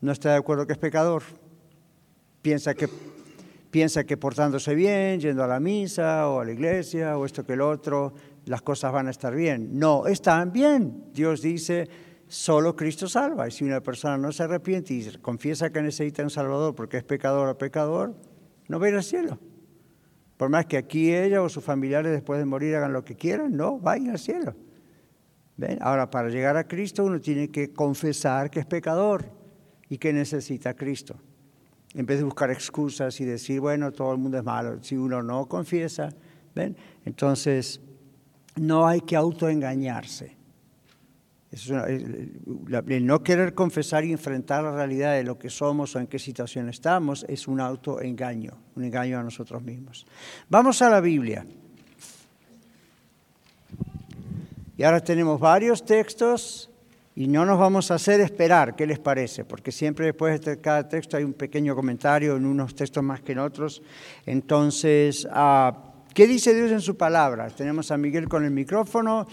no 0.00 0.12
está 0.12 0.30
de 0.30 0.36
acuerdo 0.36 0.66
que 0.66 0.74
es 0.74 0.78
pecador, 0.78 1.22
piensa 2.42 2.74
que, 2.74 2.88
piensa 3.70 4.04
que 4.04 4.16
portándose 4.16 4.74
bien, 4.74 5.20
yendo 5.20 5.42
a 5.42 5.48
la 5.48 5.58
misa 5.58 6.28
o 6.28 6.40
a 6.40 6.44
la 6.44 6.52
iglesia 6.52 7.18
o 7.18 7.24
esto 7.24 7.44
que 7.44 7.54
el 7.54 7.62
otro, 7.62 8.12
las 8.44 8.62
cosas 8.62 8.92
van 8.92 9.08
a 9.08 9.10
estar 9.10 9.34
bien. 9.34 9.78
No, 9.78 10.06
están 10.06 10.52
bien. 10.52 11.06
Dios 11.12 11.42
dice, 11.42 11.88
solo 12.28 12.76
Cristo 12.76 13.08
salva. 13.08 13.48
Y 13.48 13.50
si 13.50 13.64
una 13.64 13.80
persona 13.80 14.16
no 14.16 14.30
se 14.32 14.44
arrepiente 14.44 14.94
y 14.94 15.16
confiesa 15.18 15.70
que 15.70 15.82
necesita 15.82 16.22
un 16.22 16.30
Salvador 16.30 16.74
porque 16.74 16.98
es 16.98 17.04
pecador 17.04 17.48
o 17.48 17.58
pecador, 17.58 18.14
no 18.68 18.78
va 18.78 18.86
a 18.86 18.88
ir 18.90 18.94
al 18.94 19.02
cielo. 19.02 19.38
Por 20.36 20.50
más 20.50 20.66
que 20.66 20.76
aquí 20.76 21.12
ella 21.12 21.42
o 21.42 21.48
sus 21.48 21.64
familiares 21.64 22.12
después 22.12 22.38
de 22.38 22.44
morir 22.44 22.76
hagan 22.76 22.92
lo 22.92 23.04
que 23.04 23.16
quieran, 23.16 23.56
no, 23.56 23.80
va 23.80 23.92
a 23.92 23.98
ir 23.98 24.10
al 24.10 24.18
cielo. 24.18 24.54
¿Ven? 25.56 25.78
Ahora, 25.80 26.08
para 26.08 26.28
llegar 26.28 26.56
a 26.56 26.68
Cristo 26.68 27.04
uno 27.04 27.20
tiene 27.20 27.48
que 27.48 27.72
confesar 27.72 28.48
que 28.48 28.60
es 28.60 28.66
pecador 28.66 29.24
y 29.88 29.98
que 29.98 30.12
necesita 30.12 30.74
Cristo. 30.74 31.16
En 31.94 32.06
vez 32.06 32.18
de 32.18 32.24
buscar 32.24 32.50
excusas 32.50 33.20
y 33.20 33.24
decir, 33.24 33.60
bueno, 33.60 33.90
todo 33.90 34.12
el 34.12 34.18
mundo 34.18 34.38
es 34.38 34.44
malo. 34.44 34.80
Si 34.82 34.96
uno 34.96 35.22
no 35.22 35.46
confiesa, 35.46 36.10
¿ven? 36.54 36.76
Entonces, 37.04 37.80
no 38.54 38.86
hay 38.86 39.00
que 39.00 39.16
autoengañarse. 39.16 40.37
El 41.50 43.06
no 43.06 43.22
querer 43.22 43.54
confesar 43.54 44.04
y 44.04 44.12
enfrentar 44.12 44.62
la 44.62 44.72
realidad 44.72 45.14
de 45.14 45.24
lo 45.24 45.38
que 45.38 45.48
somos 45.48 45.96
o 45.96 45.98
en 45.98 46.06
qué 46.06 46.18
situación 46.18 46.68
estamos 46.68 47.24
es 47.28 47.48
un 47.48 47.60
autoengaño, 47.60 48.52
un 48.76 48.84
engaño 48.84 49.18
a 49.18 49.22
nosotros 49.22 49.62
mismos. 49.62 50.06
Vamos 50.48 50.82
a 50.82 50.90
la 50.90 51.00
Biblia. 51.00 51.46
Y 54.76 54.82
ahora 54.82 55.00
tenemos 55.00 55.40
varios 55.40 55.84
textos 55.84 56.70
y 57.16 57.26
no 57.26 57.44
nos 57.44 57.58
vamos 57.58 57.90
a 57.90 57.94
hacer 57.94 58.20
esperar, 58.20 58.76
¿qué 58.76 58.86
les 58.86 58.98
parece? 58.98 59.44
Porque 59.44 59.72
siempre 59.72 60.06
después 60.06 60.40
de 60.42 60.60
cada 60.60 60.88
texto 60.88 61.16
hay 61.16 61.24
un 61.24 61.32
pequeño 61.32 61.74
comentario, 61.74 62.36
en 62.36 62.46
unos 62.46 62.74
textos 62.76 63.02
más 63.02 63.22
que 63.22 63.32
en 63.32 63.40
otros. 63.40 63.82
Entonces, 64.24 65.26
ah, 65.32 65.88
¿Qué 66.18 66.26
dice 66.26 66.52
Dios 66.52 66.72
en 66.72 66.80
su 66.80 66.96
palabra? 66.96 67.48
Tenemos 67.48 67.92
a 67.92 67.96
Miguel 67.96 68.28
con 68.28 68.44
el 68.44 68.50
micrófono 68.50 69.28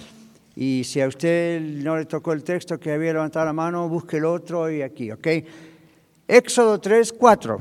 y 0.56 0.84
si 0.86 1.02
a 1.02 1.08
usted 1.08 1.60
no 1.62 1.98
le 1.98 2.06
tocó 2.06 2.32
el 2.32 2.44
texto 2.44 2.80
que 2.80 2.94
había 2.94 3.14
levantado 3.14 3.46
la 3.46 3.54
mano, 3.54 3.90
busque 3.90 4.18
el 4.18 4.26
otro 4.26 4.72
y 4.72 4.82
aquí, 4.82 5.12
¿ok? 5.12 5.28
Éxodo 6.28 6.80
3, 6.80 7.14
4. 7.14 7.60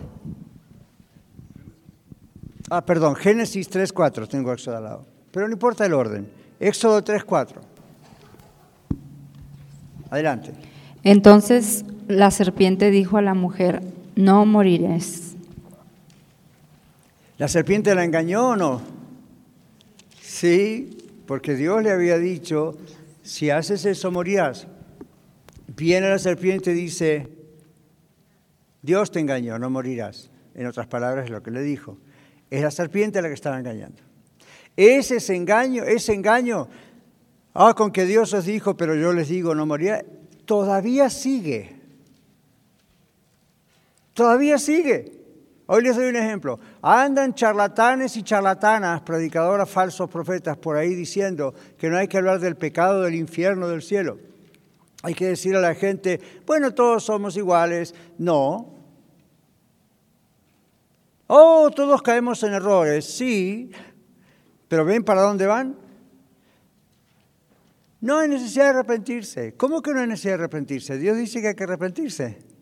Ah, 2.70 2.84
perdón, 2.84 3.16
Génesis 3.16 3.68
3, 3.68 3.92
4, 3.92 4.28
tengo 4.28 4.52
Éxodo 4.52 4.76
al 4.76 4.84
lado. 4.84 5.06
Pero 5.32 5.48
no 5.48 5.52
importa 5.52 5.84
el 5.84 5.92
orden. 5.92 6.28
Éxodo 6.60 7.02
3, 7.02 7.24
4. 7.24 7.60
Adelante. 10.10 10.52
Entonces 11.02 11.84
la 12.06 12.30
serpiente 12.30 12.90
dijo 12.90 13.16
a 13.18 13.22
la 13.22 13.34
mujer, 13.34 13.82
no 14.14 14.46
morirás. 14.46 15.34
¿La 17.38 17.48
serpiente 17.48 17.94
la 17.94 18.04
engañó 18.04 18.50
o 18.50 18.56
no? 18.56 18.80
Sí, 20.22 20.96
porque 21.26 21.54
Dios 21.54 21.82
le 21.82 21.90
había 21.90 22.18
dicho, 22.18 22.76
si 23.22 23.50
haces 23.50 23.84
eso 23.84 24.10
morirás. 24.10 24.66
Viene 25.76 26.08
la 26.08 26.18
serpiente 26.18 26.72
y 26.72 26.74
dice, 26.74 27.28
Dios 28.82 29.10
te 29.10 29.20
engañó, 29.20 29.58
no 29.58 29.70
morirás. 29.70 30.30
En 30.54 30.66
otras 30.66 30.86
palabras, 30.86 31.24
es 31.24 31.30
lo 31.30 31.42
que 31.42 31.50
le 31.50 31.62
dijo. 31.62 31.96
Es 32.50 32.62
la 32.62 32.70
serpiente 32.70 33.22
la 33.22 33.28
que 33.28 33.34
estaba 33.34 33.58
engañando. 33.58 34.02
Ese 34.76 35.16
es 35.16 35.30
engaño, 35.30 35.84
ese 35.84 36.12
engaño, 36.12 36.68
ah, 37.54 37.74
con 37.74 37.90
que 37.90 38.04
Dios 38.04 38.32
os 38.34 38.44
dijo, 38.44 38.76
pero 38.76 38.94
yo 38.94 39.12
les 39.12 39.28
digo, 39.28 39.54
no 39.54 39.66
morirá, 39.66 40.04
todavía 40.44 41.10
sigue. 41.10 41.76
Todavía 44.12 44.58
sigue. 44.58 45.23
Hoy 45.66 45.82
les 45.82 45.96
doy 45.96 46.08
un 46.08 46.16
ejemplo. 46.16 46.58
Andan 46.82 47.34
charlatanes 47.34 48.16
y 48.16 48.22
charlatanas, 48.22 49.00
predicadoras, 49.00 49.70
falsos 49.70 50.10
profetas 50.10 50.58
por 50.58 50.76
ahí 50.76 50.94
diciendo 50.94 51.54
que 51.78 51.88
no 51.88 51.96
hay 51.96 52.06
que 52.06 52.18
hablar 52.18 52.38
del 52.38 52.56
pecado, 52.56 53.02
del 53.02 53.14
infierno, 53.14 53.68
del 53.68 53.82
cielo. 53.82 54.18
Hay 55.02 55.14
que 55.14 55.28
decir 55.28 55.56
a 55.56 55.60
la 55.60 55.74
gente, 55.74 56.20
bueno, 56.46 56.72
todos 56.74 57.04
somos 57.04 57.36
iguales. 57.36 57.94
No. 58.18 58.74
Oh, 61.26 61.70
todos 61.74 62.02
caemos 62.02 62.42
en 62.42 62.52
errores, 62.52 63.06
sí. 63.06 63.70
Pero 64.68 64.84
¿ven 64.84 65.02
para 65.02 65.22
dónde 65.22 65.46
van? 65.46 65.76
No 68.02 68.18
hay 68.18 68.28
necesidad 68.28 68.64
de 68.64 68.70
arrepentirse. 68.70 69.54
¿Cómo 69.56 69.80
que 69.80 69.94
no 69.94 70.00
hay 70.00 70.06
necesidad 70.06 70.32
de 70.32 70.44
arrepentirse? 70.44 70.98
Dios 70.98 71.16
dice 71.16 71.40
que 71.40 71.48
hay 71.48 71.54
que 71.54 71.64
arrepentirse. 71.64 72.53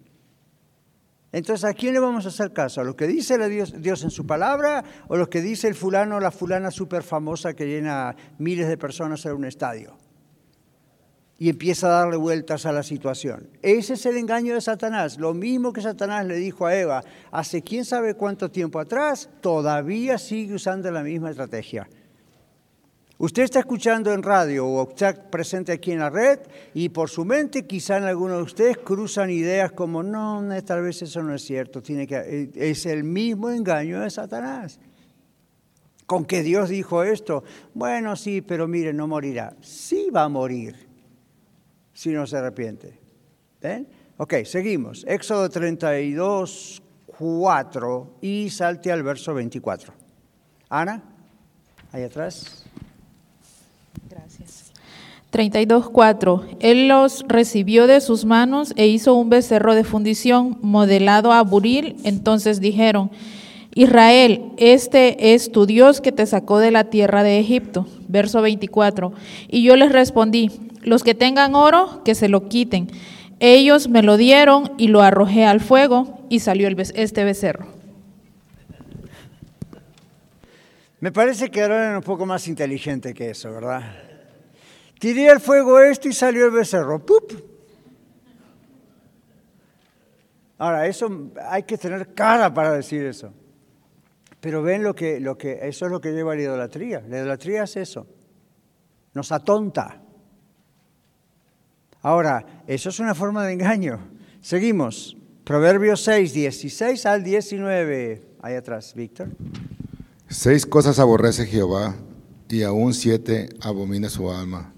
Entonces, 1.32 1.64
¿a 1.64 1.72
quién 1.72 1.94
le 1.94 2.00
vamos 2.00 2.26
a 2.26 2.28
hacer 2.28 2.52
caso? 2.52 2.82
¿A 2.82 2.84
lo 2.84 2.94
que 2.94 3.06
dice 3.06 3.38
Dios, 3.48 4.04
en 4.04 4.10
su 4.10 4.26
palabra 4.26 4.84
o 5.08 5.16
lo 5.16 5.30
que 5.30 5.40
dice 5.40 5.66
el 5.66 5.74
fulano 5.74 6.16
o 6.16 6.20
la 6.20 6.30
fulana 6.30 6.70
súper 6.70 7.02
famosa 7.02 7.54
que 7.54 7.66
llena 7.66 8.14
miles 8.38 8.68
de 8.68 8.76
personas 8.76 9.24
en 9.24 9.32
un 9.32 9.46
estadio? 9.46 9.96
Y 11.38 11.48
empieza 11.48 11.86
a 11.86 12.00
darle 12.02 12.18
vueltas 12.18 12.66
a 12.66 12.72
la 12.72 12.82
situación. 12.82 13.48
Ese 13.62 13.94
es 13.94 14.06
el 14.06 14.18
engaño 14.18 14.54
de 14.54 14.60
Satanás. 14.60 15.18
Lo 15.18 15.32
mismo 15.32 15.72
que 15.72 15.80
Satanás 15.80 16.26
le 16.26 16.36
dijo 16.36 16.66
a 16.66 16.76
Eva 16.76 17.02
hace 17.32 17.62
quién 17.62 17.86
sabe 17.86 18.14
cuánto 18.14 18.50
tiempo 18.50 18.78
atrás, 18.78 19.30
todavía 19.40 20.18
sigue 20.18 20.54
usando 20.54 20.90
la 20.90 21.02
misma 21.02 21.30
estrategia. 21.30 21.88
Usted 23.22 23.44
está 23.44 23.60
escuchando 23.60 24.12
en 24.12 24.20
radio 24.20 24.66
o 24.66 24.88
está 24.88 25.14
presente 25.14 25.70
aquí 25.70 25.92
en 25.92 26.00
la 26.00 26.10
red 26.10 26.40
y 26.74 26.88
por 26.88 27.08
su 27.08 27.24
mente 27.24 27.68
quizá 27.68 27.98
algunos 27.98 28.38
de 28.38 28.42
ustedes 28.42 28.78
cruzan 28.78 29.30
ideas 29.30 29.70
como, 29.70 30.02
no, 30.02 30.44
tal 30.64 30.82
vez 30.82 31.02
eso 31.02 31.22
no 31.22 31.32
es 31.32 31.42
cierto, 31.42 31.80
tiene 31.80 32.04
que, 32.04 32.16
eh, 32.16 32.50
es 32.56 32.84
el 32.84 33.04
mismo 33.04 33.48
engaño 33.48 34.00
de 34.00 34.10
Satanás. 34.10 34.80
¿Con 36.04 36.24
que 36.24 36.42
Dios 36.42 36.70
dijo 36.70 37.04
esto? 37.04 37.44
Bueno, 37.74 38.16
sí, 38.16 38.40
pero 38.40 38.66
mire, 38.66 38.92
no 38.92 39.06
morirá. 39.06 39.54
Sí 39.60 40.08
va 40.10 40.24
a 40.24 40.28
morir 40.28 40.74
si 41.92 42.10
no 42.10 42.26
se 42.26 42.38
arrepiente. 42.38 42.98
¿Ven? 43.60 43.86
Ok, 44.16 44.34
seguimos. 44.44 45.04
Éxodo 45.06 45.48
32, 45.48 46.82
4 47.06 48.16
y 48.20 48.50
salte 48.50 48.90
al 48.90 49.04
verso 49.04 49.32
24. 49.32 49.94
Ana, 50.70 51.00
ahí 51.92 52.02
atrás. 52.02 52.66
32.4. 55.32 56.56
Él 56.60 56.88
los 56.88 57.24
recibió 57.26 57.86
de 57.86 58.00
sus 58.00 58.24
manos 58.24 58.74
e 58.76 58.86
hizo 58.86 59.14
un 59.14 59.30
becerro 59.30 59.74
de 59.74 59.82
fundición 59.82 60.58
modelado 60.60 61.32
a 61.32 61.42
buril. 61.42 61.96
Entonces 62.04 62.60
dijeron, 62.60 63.10
Israel, 63.74 64.42
este 64.58 65.34
es 65.34 65.50
tu 65.50 65.64
Dios 65.64 66.02
que 66.02 66.12
te 66.12 66.26
sacó 66.26 66.58
de 66.58 66.70
la 66.70 66.84
tierra 66.84 67.22
de 67.22 67.38
Egipto. 67.38 67.86
Verso 68.08 68.42
24. 68.42 69.12
Y 69.48 69.62
yo 69.62 69.76
les 69.76 69.90
respondí, 69.90 70.50
los 70.82 71.02
que 71.02 71.14
tengan 71.14 71.54
oro, 71.54 72.02
que 72.04 72.14
se 72.14 72.28
lo 72.28 72.48
quiten. 72.48 72.88
Ellos 73.40 73.88
me 73.88 74.02
lo 74.02 74.18
dieron 74.18 74.72
y 74.76 74.88
lo 74.88 75.00
arrojé 75.00 75.46
al 75.46 75.60
fuego 75.60 76.20
y 76.28 76.40
salió 76.40 76.68
este 76.68 77.24
becerro. 77.24 77.66
Me 81.00 81.10
parece 81.10 81.50
que 81.50 81.62
ahora 81.62 81.88
era 81.88 81.96
un 81.96 82.04
poco 82.04 82.26
más 82.26 82.46
inteligente 82.46 83.14
que 83.14 83.30
eso, 83.30 83.50
¿verdad? 83.50 84.11
Tiré 85.02 85.28
al 85.28 85.40
fuego 85.40 85.80
esto 85.80 86.06
y 86.06 86.12
salió 86.12 86.44
el 86.44 86.52
becerro. 86.52 87.04
¡Pup! 87.04 87.32
Ahora, 90.58 90.86
eso 90.86 91.32
hay 91.44 91.64
que 91.64 91.76
tener 91.76 92.14
cara 92.14 92.54
para 92.54 92.74
decir 92.74 93.04
eso. 93.04 93.32
Pero 94.38 94.62
ven 94.62 94.84
lo 94.84 94.94
que, 94.94 95.18
lo 95.18 95.36
que, 95.36 95.58
eso 95.60 95.86
es 95.86 95.90
lo 95.90 96.00
que 96.00 96.12
lleva 96.12 96.34
a 96.34 96.36
la 96.36 96.42
idolatría. 96.42 97.02
La 97.08 97.16
idolatría 97.16 97.64
es 97.64 97.76
eso. 97.78 98.06
Nos 99.12 99.32
atonta. 99.32 100.00
Ahora, 102.02 102.62
eso 102.68 102.90
es 102.90 103.00
una 103.00 103.16
forma 103.16 103.44
de 103.44 103.54
engaño. 103.54 103.98
Seguimos. 104.40 105.16
Proverbios 105.42 106.00
6, 106.04 106.32
16 106.32 107.06
al 107.06 107.24
19. 107.24 108.22
Ahí 108.40 108.54
atrás, 108.54 108.94
Víctor. 108.94 109.30
Seis 110.28 110.64
cosas 110.64 111.00
aborrece 111.00 111.44
Jehová 111.44 111.96
y 112.48 112.62
aún 112.62 112.94
siete 112.94 113.48
abomina 113.62 114.08
su 114.08 114.30
alma 114.30 114.71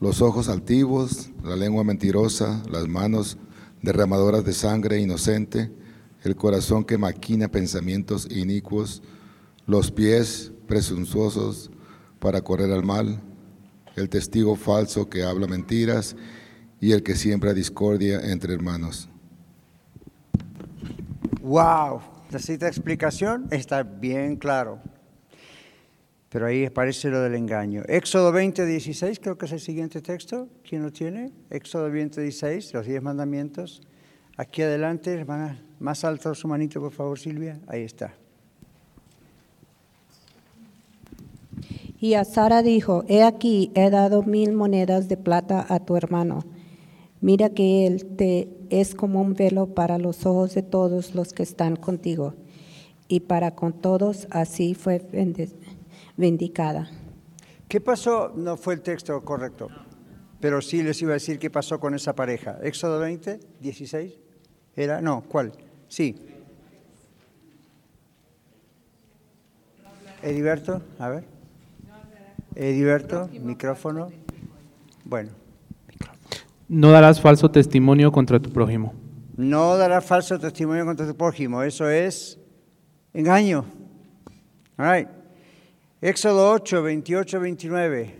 los 0.00 0.22
ojos 0.22 0.48
altivos, 0.48 1.30
la 1.42 1.56
lengua 1.56 1.84
mentirosa, 1.84 2.62
las 2.70 2.86
manos 2.86 3.36
derramadoras 3.82 4.44
de 4.44 4.52
sangre 4.52 5.00
inocente, 5.00 5.72
el 6.22 6.36
corazón 6.36 6.84
que 6.84 6.98
maquina 6.98 7.48
pensamientos 7.48 8.28
inicuos, 8.30 9.02
los 9.66 9.90
pies 9.90 10.52
presuntuosos 10.66 11.70
para 12.18 12.40
correr 12.42 12.70
al 12.72 12.84
mal, 12.84 13.20
el 13.96 14.08
testigo 14.08 14.56
falso 14.56 15.08
que 15.08 15.24
habla 15.24 15.46
mentiras 15.46 16.16
y 16.80 16.92
el 16.92 17.02
que 17.02 17.16
siembra 17.16 17.52
discordia 17.54 18.20
entre 18.20 18.54
hermanos. 18.54 19.08
¡Wow! 21.42 22.00
¿Necesita 22.30 22.68
explicación? 22.68 23.48
Está 23.50 23.82
bien 23.82 24.36
claro. 24.36 24.80
Pero 26.28 26.46
ahí 26.46 26.66
aparece 26.66 27.08
lo 27.08 27.20
del 27.20 27.34
engaño. 27.34 27.82
Éxodo 27.88 28.32
20, 28.32 28.66
16, 28.66 29.18
creo 29.20 29.38
que 29.38 29.46
es 29.46 29.52
el 29.52 29.60
siguiente 29.60 30.02
texto. 30.02 30.48
¿Quién 30.68 30.82
lo 30.82 30.92
tiene? 30.92 31.32
Éxodo 31.48 31.90
20, 31.90 32.20
16, 32.20 32.74
los 32.74 32.86
diez 32.86 33.02
mandamientos. 33.02 33.80
Aquí 34.36 34.62
adelante, 34.62 35.12
hermana, 35.12 35.64
más 35.80 36.04
alto 36.04 36.34
su 36.34 36.46
manito, 36.46 36.80
por 36.80 36.92
favor, 36.92 37.18
Silvia. 37.18 37.58
Ahí 37.66 37.82
está. 37.82 38.14
Y 42.00 42.14
a 42.14 42.24
Sara 42.24 42.62
dijo, 42.62 43.04
he 43.08 43.22
aquí, 43.24 43.72
he 43.74 43.90
dado 43.90 44.22
mil 44.22 44.52
monedas 44.52 45.08
de 45.08 45.16
plata 45.16 45.66
a 45.68 45.80
tu 45.80 45.96
hermano. 45.96 46.44
Mira 47.20 47.50
que 47.50 47.86
él 47.86 48.04
te 48.16 48.48
es 48.70 48.94
como 48.94 49.20
un 49.20 49.34
velo 49.34 49.74
para 49.74 49.98
los 49.98 50.24
ojos 50.24 50.54
de 50.54 50.62
todos 50.62 51.14
los 51.14 51.32
que 51.32 51.42
están 51.42 51.76
contigo. 51.76 52.34
Y 53.08 53.20
para 53.20 53.54
con 53.56 53.72
todos 53.72 54.28
así 54.30 54.74
fue 54.74 55.00
vindicada. 56.18 56.90
¿Qué 57.68 57.80
pasó? 57.80 58.32
No 58.36 58.58
fue 58.58 58.74
el 58.74 58.82
texto 58.82 59.18
correcto, 59.22 59.68
pero 60.40 60.60
sí 60.60 60.82
les 60.82 61.00
iba 61.00 61.12
a 61.12 61.14
decir 61.14 61.38
qué 61.38 61.48
pasó 61.48 61.80
con 61.80 61.94
esa 61.94 62.14
pareja. 62.14 62.58
Éxodo 62.62 62.98
20, 62.98 63.40
16. 63.60 64.12
¿Era? 64.76 65.00
No, 65.00 65.22
¿cuál? 65.22 65.52
Sí. 65.88 66.16
Ediberto, 70.22 70.82
a 70.98 71.08
ver. 71.08 71.24
Ediberto, 72.54 73.30
micrófono. 73.40 74.10
Bueno. 75.04 75.30
No 76.68 76.90
darás 76.90 77.20
falso 77.20 77.50
testimonio 77.50 78.10
contra 78.12 78.40
tu 78.40 78.50
prójimo. 78.50 78.92
No 79.36 79.76
darás 79.76 80.04
falso 80.04 80.38
testimonio 80.38 80.84
contra 80.84 81.06
tu 81.06 81.16
prójimo. 81.16 81.62
Eso 81.62 81.88
es 81.88 82.38
engaño. 83.14 83.64
All 84.76 84.92
right. 84.92 85.17
Éxodo 86.00 86.52
8, 86.52 86.80
28, 86.80 87.40
29. 87.40 88.14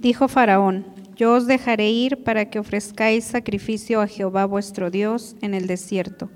Dijo 0.00 0.26
Faraón, 0.26 0.84
yo 1.14 1.34
os 1.34 1.46
dejaré 1.46 1.90
ir 1.90 2.24
para 2.24 2.50
que 2.50 2.58
ofrezcáis 2.58 3.22
sacrificio 3.22 4.00
a 4.00 4.08
Jehová 4.08 4.46
vuestro 4.46 4.90
Dios 4.90 5.36
en 5.42 5.54
el 5.54 5.68
desierto. 5.68 6.28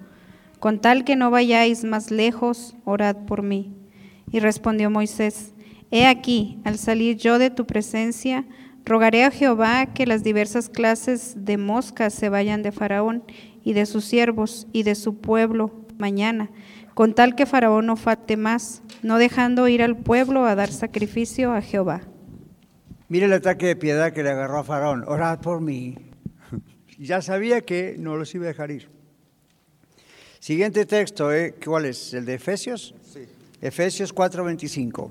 Con 0.60 0.80
tal 0.80 1.02
que 1.02 1.16
no 1.16 1.32
vayáis 1.32 1.82
más 1.82 2.12
lejos, 2.12 2.76
orad 2.84 3.16
por 3.26 3.42
mí. 3.42 3.74
Y 4.30 4.38
respondió 4.38 4.88
Moisés, 4.88 5.52
He 5.90 6.06
aquí, 6.06 6.60
al 6.62 6.78
salir 6.78 7.16
yo 7.16 7.40
de 7.40 7.50
tu 7.50 7.66
presencia, 7.66 8.44
rogaré 8.84 9.24
a 9.24 9.32
Jehová 9.32 9.86
que 9.86 10.06
las 10.06 10.22
diversas 10.22 10.68
clases 10.68 11.34
de 11.36 11.58
moscas 11.58 12.14
se 12.14 12.28
vayan 12.28 12.62
de 12.62 12.70
Faraón 12.70 13.24
y 13.64 13.72
de 13.72 13.86
sus 13.86 14.04
siervos 14.04 14.68
y 14.72 14.84
de 14.84 14.94
su 14.94 15.16
pueblo 15.16 15.72
mañana, 16.00 16.50
con 17.00 17.14
tal 17.14 17.34
que 17.34 17.46
Faraón 17.46 17.86
no 17.86 17.96
falte 17.96 18.36
más, 18.36 18.82
no 19.02 19.16
dejando 19.16 19.66
ir 19.68 19.82
al 19.82 19.96
pueblo 19.96 20.44
a 20.44 20.54
dar 20.54 20.70
sacrificio 20.70 21.50
a 21.54 21.62
Jehová. 21.62 22.02
Mire 23.08 23.24
el 23.24 23.32
ataque 23.32 23.68
de 23.68 23.76
piedad 23.76 24.12
que 24.12 24.22
le 24.22 24.28
agarró 24.28 24.58
a 24.58 24.64
Faraón. 24.64 25.04
Orad 25.08 25.40
por 25.40 25.62
mí. 25.62 25.96
Ya 26.98 27.22
sabía 27.22 27.62
que 27.62 27.96
no 27.98 28.16
los 28.16 28.34
iba 28.34 28.44
a 28.44 28.48
dejar 28.48 28.70
ir. 28.70 28.90
Siguiente 30.40 30.84
texto, 30.84 31.32
¿eh? 31.32 31.54
¿cuál 31.64 31.86
es? 31.86 32.12
¿El 32.12 32.26
de 32.26 32.34
Efesios? 32.34 32.94
Sí. 33.02 33.20
Efesios 33.62 34.14
4:25. 34.14 35.08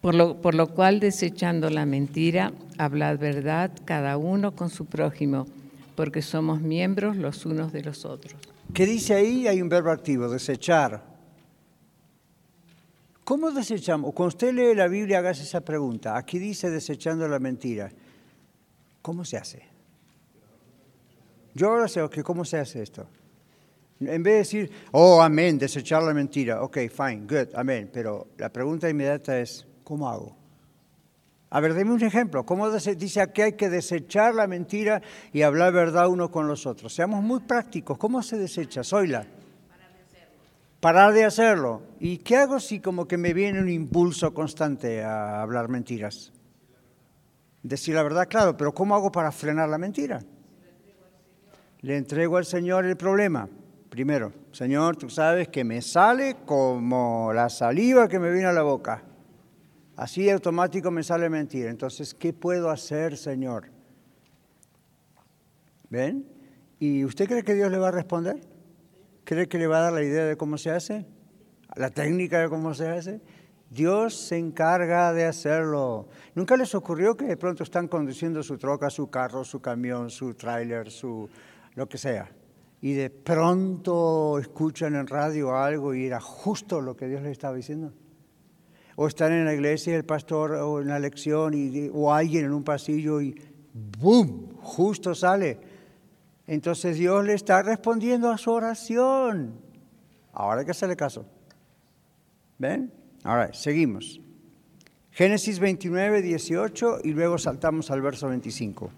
Por 0.00 0.14
lo, 0.16 0.42
por 0.42 0.56
lo 0.56 0.66
cual, 0.74 0.98
desechando 0.98 1.70
la 1.70 1.86
mentira, 1.86 2.52
hablad 2.78 3.16
verdad 3.20 3.70
cada 3.84 4.16
uno 4.16 4.56
con 4.56 4.70
su 4.70 4.86
prójimo, 4.86 5.46
porque 5.94 6.20
somos 6.20 6.60
miembros 6.60 7.16
los 7.16 7.46
unos 7.46 7.72
de 7.72 7.82
los 7.82 8.04
otros. 8.04 8.55
¿Qué 8.72 8.86
dice 8.86 9.14
ahí? 9.14 9.48
Hay 9.48 9.62
un 9.62 9.68
verbo 9.68 9.90
activo, 9.90 10.28
desechar. 10.28 11.02
¿Cómo 13.24 13.50
desechamos? 13.50 14.12
Cuando 14.12 14.28
usted 14.28 14.52
lee 14.52 14.74
la 14.74 14.86
Biblia, 14.86 15.18
hagas 15.18 15.40
esa 15.40 15.60
pregunta. 15.60 16.16
Aquí 16.16 16.38
dice 16.38 16.70
desechando 16.70 17.26
la 17.26 17.38
mentira. 17.38 17.90
¿Cómo 19.02 19.24
se 19.24 19.36
hace? 19.36 19.62
Yo 21.54 21.68
ahora 21.70 21.88
sé, 21.88 22.00
¿cómo 22.22 22.44
se 22.44 22.58
hace 22.58 22.82
esto? 22.82 23.08
En 23.98 24.22
vez 24.22 24.32
de 24.32 24.38
decir, 24.38 24.70
oh, 24.92 25.22
amén, 25.22 25.58
desechar 25.58 26.02
la 26.02 26.12
mentira. 26.12 26.62
Ok, 26.62 26.78
fine, 26.90 27.26
good, 27.26 27.54
amén. 27.54 27.90
Pero 27.92 28.28
la 28.36 28.52
pregunta 28.52 28.90
inmediata 28.90 29.38
es, 29.40 29.66
¿cómo 29.82 30.08
hago? 30.08 30.36
A 31.50 31.60
ver, 31.60 31.74
deme 31.74 31.92
un 31.92 32.02
ejemplo. 32.02 32.44
¿Cómo 32.44 32.70
dice 32.70 33.32
que 33.32 33.42
hay 33.42 33.52
que 33.52 33.68
desechar 33.68 34.34
la 34.34 34.46
mentira 34.46 35.00
y 35.32 35.42
hablar 35.42 35.72
verdad 35.72 36.08
uno 36.08 36.30
con 36.30 36.48
los 36.48 36.66
otros? 36.66 36.92
Seamos 36.92 37.22
muy 37.22 37.40
prácticos. 37.40 37.98
¿Cómo 37.98 38.22
se 38.22 38.36
desecha? 38.36 38.82
Soyla. 38.82 39.26
Parar 40.80 41.12
de 41.12 41.24
hacerlo. 41.24 41.82
¿Y 42.00 42.18
qué 42.18 42.36
hago 42.36 42.60
si 42.60 42.80
como 42.80 43.06
que 43.06 43.16
me 43.16 43.32
viene 43.32 43.60
un 43.60 43.68
impulso 43.68 44.34
constante 44.34 45.02
a 45.02 45.40
hablar 45.40 45.68
mentiras? 45.68 46.32
Decir 47.62 47.94
la 47.94 48.02
verdad, 48.02 48.28
claro, 48.28 48.56
pero 48.56 48.72
¿cómo 48.72 48.94
hago 48.94 49.10
para 49.10 49.32
frenar 49.32 49.68
la 49.68 49.78
mentira? 49.78 50.22
Le 51.80 51.96
entrego 51.96 52.36
al 52.36 52.44
Señor 52.44 52.84
el 52.84 52.96
problema. 52.96 53.48
Primero, 53.88 54.32
Señor, 54.52 54.96
tú 54.96 55.08
sabes 55.08 55.48
que 55.48 55.64
me 55.64 55.80
sale 55.80 56.36
como 56.44 57.32
la 57.32 57.48
saliva 57.48 58.08
que 58.08 58.18
me 58.18 58.30
viene 58.30 58.48
a 58.48 58.52
la 58.52 58.62
boca. 58.62 59.02
Así 59.96 60.28
automático 60.28 60.90
me 60.90 61.02
sale 61.02 61.30
mentira. 61.30 61.70
Entonces, 61.70 62.12
¿qué 62.12 62.34
puedo 62.34 62.70
hacer, 62.70 63.16
Señor? 63.16 63.70
¿Ven? 65.88 66.26
¿Y 66.78 67.04
usted 67.04 67.26
cree 67.26 67.42
que 67.42 67.54
Dios 67.54 67.70
le 67.70 67.78
va 67.78 67.88
a 67.88 67.92
responder? 67.92 68.40
¿Cree 69.24 69.48
que 69.48 69.58
le 69.58 69.66
va 69.66 69.78
a 69.78 69.82
dar 69.82 69.92
la 69.94 70.02
idea 70.02 70.26
de 70.26 70.36
cómo 70.36 70.58
se 70.58 70.70
hace? 70.70 71.06
¿La 71.76 71.88
técnica 71.88 72.40
de 72.40 72.50
cómo 72.50 72.74
se 72.74 72.88
hace? 72.88 73.22
Dios 73.70 74.14
se 74.14 74.36
encarga 74.36 75.14
de 75.14 75.24
hacerlo. 75.24 76.08
¿Nunca 76.34 76.56
les 76.58 76.74
ocurrió 76.74 77.16
que 77.16 77.24
de 77.24 77.36
pronto 77.38 77.62
están 77.62 77.88
conduciendo 77.88 78.42
su 78.42 78.58
troca, 78.58 78.90
su 78.90 79.08
carro, 79.08 79.44
su 79.44 79.60
camión, 79.60 80.10
su 80.10 80.34
tráiler, 80.34 80.90
su 80.90 81.28
lo 81.74 81.88
que 81.88 81.96
sea? 81.96 82.30
Y 82.82 82.92
de 82.92 83.08
pronto 83.08 84.38
escuchan 84.38 84.94
en 84.94 85.06
radio 85.06 85.56
algo 85.56 85.94
y 85.94 86.06
era 86.06 86.20
justo 86.20 86.82
lo 86.82 86.94
que 86.94 87.08
Dios 87.08 87.22
les 87.22 87.32
estaba 87.32 87.56
diciendo 87.56 87.94
o 88.96 89.06
están 89.06 89.32
en 89.32 89.44
la 89.44 89.54
iglesia 89.54 89.94
el 89.94 90.04
pastor 90.04 90.52
o 90.52 90.80
en 90.80 90.88
la 90.88 90.98
lección 90.98 91.52
y, 91.54 91.90
o 91.92 92.12
alguien 92.12 92.46
en 92.46 92.52
un 92.52 92.64
pasillo 92.64 93.20
y 93.20 93.38
¡boom! 94.00 94.56
Justo 94.62 95.14
sale. 95.14 95.58
Entonces 96.46 96.96
Dios 96.96 97.24
le 97.24 97.34
está 97.34 97.62
respondiendo 97.62 98.30
a 98.30 98.38
su 98.38 98.50
oración. 98.50 99.60
Ahora 100.32 100.60
hay 100.60 100.64
que 100.64 100.70
hacerle 100.70 100.96
caso. 100.96 101.26
¿Ven? 102.58 102.90
Ahora, 103.22 103.52
seguimos. 103.52 104.20
Génesis 105.10 105.58
29, 105.58 106.22
18 106.22 106.98
y 107.04 107.12
luego 107.12 107.36
saltamos 107.38 107.90
al 107.90 108.00
verso 108.00 108.28
25. 108.28 108.90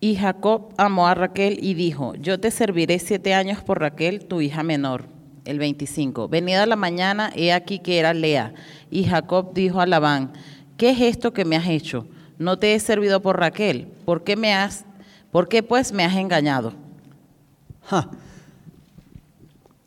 Y 0.00 0.16
Jacob 0.16 0.72
amó 0.76 1.06
a 1.06 1.14
Raquel 1.14 1.58
y 1.62 1.74
dijo, 1.74 2.14
yo 2.14 2.40
te 2.40 2.50
serviré 2.50 2.98
siete 2.98 3.34
años 3.34 3.62
por 3.62 3.80
Raquel, 3.80 4.26
tu 4.26 4.40
hija 4.40 4.62
menor 4.62 5.19
el 5.44 5.58
25. 5.58 6.28
Venida 6.28 6.66
la 6.66 6.76
mañana, 6.76 7.32
he 7.34 7.52
aquí 7.52 7.78
que 7.78 7.98
era 7.98 8.14
Lea. 8.14 8.54
Y 8.90 9.04
Jacob 9.04 9.52
dijo 9.54 9.80
a 9.80 9.86
Labán, 9.86 10.32
¿qué 10.76 10.90
es 10.90 11.00
esto 11.00 11.32
que 11.32 11.44
me 11.44 11.56
has 11.56 11.68
hecho? 11.68 12.06
No 12.38 12.58
te 12.58 12.74
he 12.74 12.80
servido 12.80 13.20
por 13.20 13.38
Raquel. 13.38 13.88
¿Por 14.04 14.24
qué, 14.24 14.36
me 14.36 14.54
has, 14.54 14.84
por 15.30 15.48
qué 15.48 15.62
pues 15.62 15.92
me 15.92 16.04
has 16.04 16.16
engañado? 16.16 16.72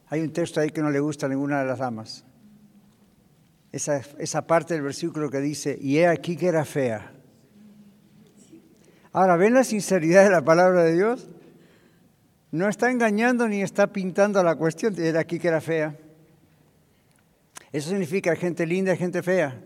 Hay 0.08 0.22
un 0.22 0.32
texto 0.32 0.60
ahí 0.60 0.70
que 0.70 0.82
no 0.82 0.91
le 0.91 0.99
gusta 0.99 1.26
a 1.26 1.30
ninguna 1.30 1.62
de 1.62 1.66
las 1.66 1.80
damas. 1.80 2.24
Esa, 3.72 4.01
esa 4.20 4.45
parte 4.45 4.76
del 4.76 4.84
versículo 4.84 5.32
que 5.32 5.39
dice, 5.39 5.78
y 5.82 5.97
he 5.97 6.08
aquí 6.08 6.38
que 6.38 6.47
era 6.47 6.64
fea. 6.64 7.12
Ahora, 9.12 9.36
¿ven 9.36 9.54
la 9.56 9.64
sinceridad 9.64 10.24
de 10.24 10.30
la 10.30 10.43
palabra 10.43 10.84
de 10.84 10.93
Dios? 10.93 11.28
No 12.54 12.70
está 12.70 12.91
engañando 12.91 13.47
ni 13.47 13.64
está 13.64 13.88
pintando 13.88 14.43
la 14.43 14.56
cuestión. 14.56 14.93
Era 15.01 15.22
aquí 15.22 15.39
que 15.39 15.47
era 15.47 15.60
fea. 15.60 15.97
Eso 17.72 17.89
significa 17.89 18.36
gente 18.36 18.68
linda 18.68 18.93
y 18.93 18.97
gente 18.97 19.24
fea. 19.24 19.60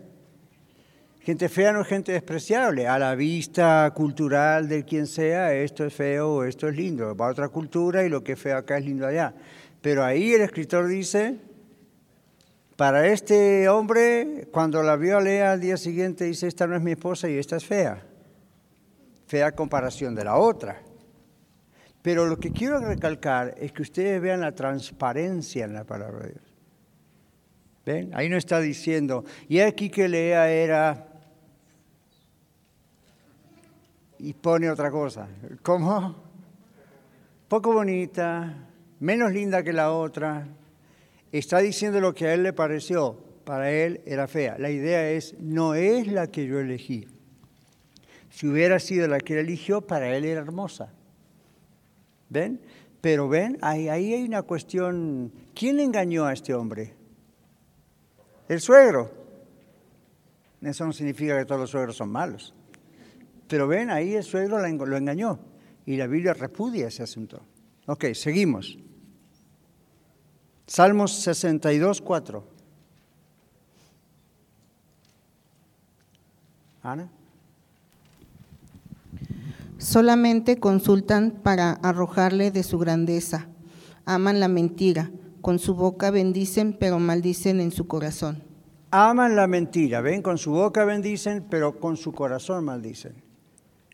Gente 1.20 1.50
fea 1.50 1.74
no 1.74 1.82
es 1.82 1.86
gente 1.86 2.12
despreciable. 2.12 2.88
A 2.88 2.98
la 2.98 3.14
vista 3.14 3.92
cultural 3.94 4.70
de 4.70 4.86
quien 4.86 5.06
sea, 5.06 5.52
esto 5.52 5.84
es 5.84 5.92
feo 5.92 6.36
o 6.36 6.44
esto 6.44 6.66
es 6.66 6.76
lindo. 6.76 7.14
Va 7.14 7.26
a 7.28 7.32
otra 7.32 7.50
cultura 7.50 8.04
y 8.04 8.08
lo 8.08 8.24
que 8.24 8.32
es 8.32 8.40
feo 8.40 8.56
acá 8.56 8.78
es 8.78 8.86
lindo 8.86 9.06
allá. 9.06 9.34
Pero 9.82 10.02
ahí 10.02 10.32
el 10.32 10.40
escritor 10.40 10.88
dice, 10.88 11.36
para 12.76 13.06
este 13.08 13.68
hombre, 13.68 14.48
cuando 14.50 14.82
la 14.82 14.96
vio 14.96 15.18
a 15.18 15.20
Lea 15.20 15.52
al 15.52 15.60
día 15.60 15.76
siguiente, 15.76 16.24
dice, 16.24 16.46
esta 16.46 16.66
no 16.66 16.74
es 16.74 16.80
mi 16.80 16.92
esposa 16.92 17.28
y 17.28 17.36
esta 17.36 17.56
es 17.56 17.66
fea. 17.66 18.02
Fea 19.26 19.52
comparación 19.52 20.14
de 20.14 20.24
la 20.24 20.38
otra. 20.38 20.87
Pero 22.02 22.26
lo 22.26 22.38
que 22.38 22.52
quiero 22.52 22.78
recalcar 22.80 23.54
es 23.58 23.72
que 23.72 23.82
ustedes 23.82 24.20
vean 24.20 24.40
la 24.40 24.52
transparencia 24.52 25.64
en 25.64 25.74
la 25.74 25.84
palabra 25.84 26.26
de 26.26 26.32
Dios. 26.32 26.54
¿Ven? 27.84 28.10
Ahí 28.14 28.28
no 28.28 28.36
está 28.36 28.60
diciendo. 28.60 29.24
Y 29.48 29.60
aquí 29.60 29.90
que 29.90 30.08
Lea 30.08 30.50
era... 30.50 31.06
Y 34.18 34.32
pone 34.34 34.70
otra 34.70 34.90
cosa. 34.90 35.28
¿Cómo? 35.62 36.16
Poco 37.48 37.72
bonita, 37.72 38.68
menos 39.00 39.32
linda 39.32 39.62
que 39.62 39.72
la 39.72 39.92
otra. 39.92 40.46
Está 41.32 41.58
diciendo 41.58 42.00
lo 42.00 42.14
que 42.14 42.26
a 42.26 42.34
él 42.34 42.42
le 42.42 42.52
pareció. 42.52 43.16
Para 43.44 43.70
él 43.70 44.02
era 44.04 44.26
fea. 44.26 44.58
La 44.58 44.70
idea 44.70 45.10
es, 45.10 45.34
no 45.38 45.74
es 45.74 46.08
la 46.08 46.26
que 46.26 46.46
yo 46.46 46.60
elegí. 46.60 47.06
Si 48.28 48.46
hubiera 48.46 48.78
sido 48.78 49.08
la 49.08 49.20
que 49.20 49.34
él 49.34 49.40
eligió, 49.40 49.80
para 49.80 50.14
él 50.14 50.26
era 50.26 50.42
hermosa. 50.42 50.92
¿Ven? 52.28 52.60
Pero 53.00 53.28
ven, 53.28 53.58
ahí, 53.62 53.88
ahí 53.88 54.12
hay 54.14 54.24
una 54.24 54.42
cuestión. 54.42 55.32
¿Quién 55.54 55.80
engañó 55.80 56.24
a 56.24 56.32
este 56.32 56.54
hombre? 56.54 56.94
El 58.48 58.60
suegro. 58.60 59.10
Eso 60.60 60.84
no 60.84 60.92
significa 60.92 61.38
que 61.38 61.44
todos 61.44 61.60
los 61.60 61.70
suegros 61.70 61.96
son 61.96 62.10
malos. 62.10 62.54
Pero 63.46 63.68
ven, 63.68 63.90
ahí 63.90 64.14
el 64.14 64.24
suegro 64.24 64.58
lo 64.58 64.96
engañó. 64.96 65.38
Y 65.86 65.96
la 65.96 66.06
Biblia 66.06 66.34
repudia 66.34 66.88
ese 66.88 67.02
asunto. 67.02 67.40
Ok, 67.86 68.12
seguimos. 68.12 68.78
Salmos 70.66 71.12
62, 71.22 72.02
4. 72.02 72.44
Ana. 76.82 77.10
Solamente 79.78 80.58
consultan 80.58 81.30
para 81.30 81.70
arrojarle 81.70 82.50
de 82.50 82.64
su 82.64 82.78
grandeza. 82.78 83.48
Aman 84.04 84.40
la 84.40 84.48
mentira. 84.48 85.10
Con 85.40 85.60
su 85.60 85.74
boca 85.76 86.10
bendicen, 86.10 86.76
pero 86.78 86.98
maldicen 86.98 87.60
en 87.60 87.70
su 87.70 87.86
corazón. 87.86 88.42
Aman 88.90 89.36
la 89.36 89.46
mentira, 89.46 90.00
ven, 90.00 90.20
con 90.20 90.36
su 90.36 90.50
boca 90.50 90.84
bendicen, 90.84 91.46
pero 91.48 91.78
con 91.78 91.96
su 91.96 92.12
corazón 92.12 92.64
maldicen. 92.64 93.22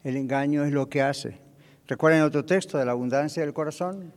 El 0.03 0.17
engaño 0.17 0.65
es 0.65 0.73
lo 0.73 0.89
que 0.89 1.03
hace. 1.03 1.39
¿Recuerdan 1.87 2.23
otro 2.23 2.45
texto 2.45 2.79
de 2.79 2.87
la 2.87 2.93
abundancia 2.93 3.43
del 3.43 3.53
corazón? 3.53 4.13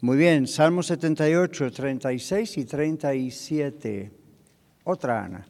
Muy 0.00 0.16
bien, 0.16 0.46
Salmo 0.46 0.84
78, 0.84 1.72
36 1.72 2.58
y 2.58 2.64
37. 2.64 4.12
Otra 4.84 5.24
Ana. 5.24 5.46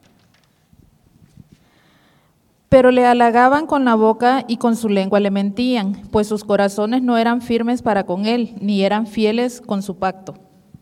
Pero 2.69 2.91
le 2.91 3.05
halagaban 3.05 3.65
con 3.65 3.83
la 3.83 3.95
boca 3.95 4.45
y 4.47 4.57
con 4.57 4.75
su 4.75 4.89
lengua 4.89 5.19
le 5.19 5.31
mentían, 5.31 6.03
pues 6.11 6.27
sus 6.27 6.43
corazones 6.43 7.01
no 7.01 7.17
eran 7.17 7.41
firmes 7.41 7.81
para 7.81 8.05
con 8.05 8.27
él, 8.27 8.55
ni 8.61 8.83
eran 8.83 9.07
fieles 9.07 9.59
con 9.59 9.81
su 9.81 9.97
pacto. 9.97 10.35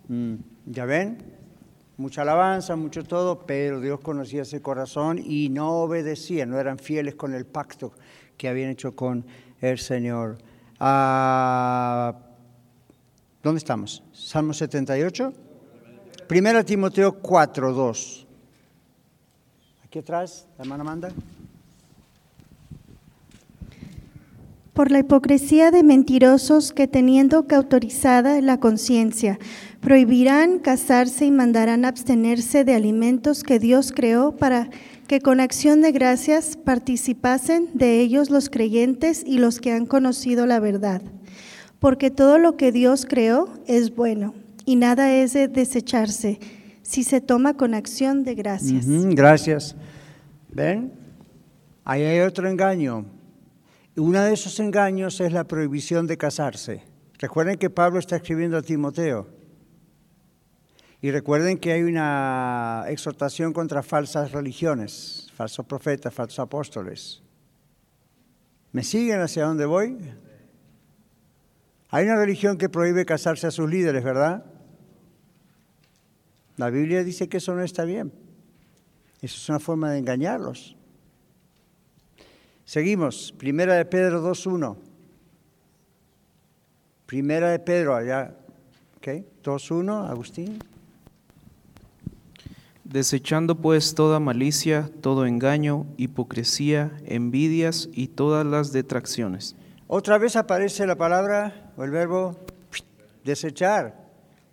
Mm, 0.10 0.36
¿Ya 0.66 0.86
ven? 0.86 1.18
Mucha 1.96 2.24
alabanza, 2.24 2.76
mucho 2.76 3.04
todo, 3.04 3.40
pero 3.48 3.80
Dios 3.80 4.02
conocía 4.02 4.42
ese 4.42 4.62
corazón 4.62 5.18
y 5.18 5.50
no 5.50 5.82
obedecía, 5.82 6.46
no 6.46 6.60
eran 6.60 6.78
fieles 6.78 7.16
con 7.16 7.34
el 7.34 7.46
pacto 7.46 7.94
que 8.38 8.50
habían 8.50 8.70
hecho 8.70 8.96
con 8.96 9.26
el 9.62 9.80
Señor. 9.80 10.38
Ah, 10.80 12.14
¿Dónde 13.42 13.60
estamos? 13.60 14.04
Salmo 14.12 14.54
78. 14.54 15.34
Primera 16.28 16.64
Timoteo 16.64 17.14
4, 17.14 17.74
2. 17.74 18.28
Aquí 19.86 20.00
atrás, 20.00 20.48
la 20.58 20.66
hermana 20.66 20.84
manda. 20.84 21.10
Por 24.78 24.92
la 24.92 25.00
hipocresía 25.00 25.72
de 25.72 25.82
mentirosos 25.82 26.72
que 26.72 26.88
teniendo 26.88 27.48
cautorizada 27.48 28.40
la 28.42 28.60
conciencia, 28.60 29.40
prohibirán 29.82 30.60
casarse 30.60 31.26
y 31.26 31.32
mandarán 31.32 31.84
abstenerse 31.84 32.64
de 32.64 32.76
alimentos 32.76 33.42
que 33.42 33.58
Dios 33.58 33.92
creó 33.92 34.36
para 34.36 34.70
que 35.08 35.20
con 35.20 35.40
acción 35.40 35.82
de 35.82 35.92
gracias 35.92 36.58
participasen 36.58 37.70
de 37.74 38.02
ellos 38.02 38.30
los 38.30 38.52
creyentes 38.52 39.24
y 39.26 39.40
los 39.40 39.60
que 39.60 39.72
han 39.72 39.88
conocido 39.88 40.46
la 40.46 40.60
verdad. 40.60 41.02
Porque 41.80 42.12
todo 42.12 42.38
lo 42.38 42.56
que 42.56 42.72
Dios 42.72 43.08
creó 43.10 43.50
es 43.66 43.96
bueno 43.96 44.36
y 44.64 44.76
nada 44.76 45.12
es 45.12 45.34
de 45.34 45.48
desecharse 45.48 46.40
si 46.84 47.02
se 47.02 47.20
toma 47.20 47.56
con 47.56 47.74
acción 47.74 48.24
de 48.24 48.36
gracias. 48.36 48.86
gracias. 49.16 49.76
¿Ven? 50.54 50.92
Ahí 51.84 52.04
hay 52.04 52.20
otro 52.20 52.48
engaño 52.48 53.17
uno 54.00 54.22
de 54.22 54.34
esos 54.34 54.60
engaños 54.60 55.20
es 55.22 55.34
la 55.34 55.46
prohibición 55.46 56.06
de 56.06 56.18
casarse. 56.18 56.84
Recuerden 57.18 57.58
que 57.58 57.70
Pablo 57.70 58.00
está 58.00 58.18
escribiendo 58.18 58.58
a 58.58 58.62
Timoteo. 58.62 59.28
Y 61.02 61.12
recuerden 61.12 61.58
que 61.58 61.72
hay 61.72 61.82
una 61.84 62.86
exhortación 62.88 63.54
contra 63.54 63.84
falsas 63.84 64.32
religiones, 64.32 65.32
falsos 65.34 65.66
profetas, 65.66 66.14
falsos 66.14 66.40
apóstoles. 66.40 67.24
¿Me 68.72 68.84
siguen 68.84 69.22
hacia 69.22 69.46
dónde 69.46 69.66
voy? 69.66 69.98
Hay 71.90 72.06
una 72.06 72.18
religión 72.18 72.58
que 72.58 72.70
prohíbe 72.70 73.06
casarse 73.06 73.48
a 73.48 73.52
sus 73.52 73.70
líderes, 73.70 74.04
¿verdad? 74.04 74.46
La 76.58 76.70
Biblia 76.70 77.04
dice 77.04 77.30
que 77.30 77.38
eso 77.38 77.56
no 77.56 77.64
está 77.64 77.84
bien. 77.84 78.12
Eso 79.22 79.38
es 79.38 79.50
una 79.50 79.60
forma 79.60 79.92
de 79.92 80.00
engañarlos. 80.00 80.77
Seguimos, 82.68 83.34
Primera 83.38 83.76
de 83.76 83.86
Pedro 83.86 84.22
2.1. 84.22 84.76
Primera 87.06 87.50
de 87.50 87.60
Pedro, 87.60 87.96
allá, 87.96 88.36
¿ok? 88.98 89.08
2.1, 89.42 90.10
Agustín. 90.10 90.60
Desechando 92.84 93.56
pues 93.56 93.96
toda 93.96 94.20
malicia, 94.20 94.92
todo 95.00 95.26
engaño, 95.26 95.86
hipocresía, 95.96 96.92
envidias 97.06 97.88
y 97.94 98.10
todas 98.10 98.46
las 98.46 98.74
detracciones. 98.74 99.56
Otra 99.88 100.18
vez 100.18 100.36
aparece 100.36 100.86
la 100.86 100.98
palabra 100.98 101.72
o 101.78 101.86
el 101.86 101.92
verbo 101.92 102.36
desechar, 103.24 103.96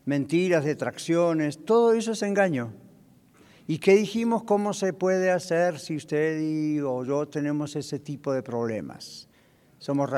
mentiras, 0.04 0.64
detracciones, 0.64 1.64
todo 1.64 1.94
eso 1.94 2.12
es 2.12 2.22
engaño. 2.22 2.70
¿Y 3.66 3.78
qué 3.78 3.94
dijimos? 3.94 4.44
¿Cómo 4.44 4.74
se 4.74 4.92
puede 4.92 5.30
hacer 5.30 5.78
si 5.78 5.96
usted 5.96 6.40
y 6.40 6.80
o 6.80 7.04
yo 7.04 7.26
tenemos 7.26 7.76
ese 7.76 7.98
tipo 7.98 8.32
de 8.32 8.42
problemas? 8.42 9.28
Somos. 9.78 10.10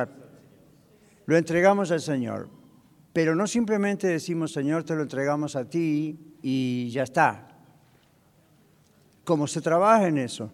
Lo 1.27 1.37
entregamos 1.37 1.91
al 1.91 2.01
Señor. 2.01 2.49
Pero 3.13 3.35
no 3.35 3.47
simplemente 3.47 4.09
decimos, 4.09 4.53
Señor, 4.53 4.85
te 4.85 4.95
lo 4.95 5.03
entregamos 5.03 5.57
a 5.57 5.65
ti 5.65 6.37
y 6.43 6.91
ya 6.91 7.05
está. 7.05 7.49
¿Cómo 9.25 9.47
se 9.47 9.61
trabaja 9.61 10.07
en 10.07 10.19
eso? 10.19 10.51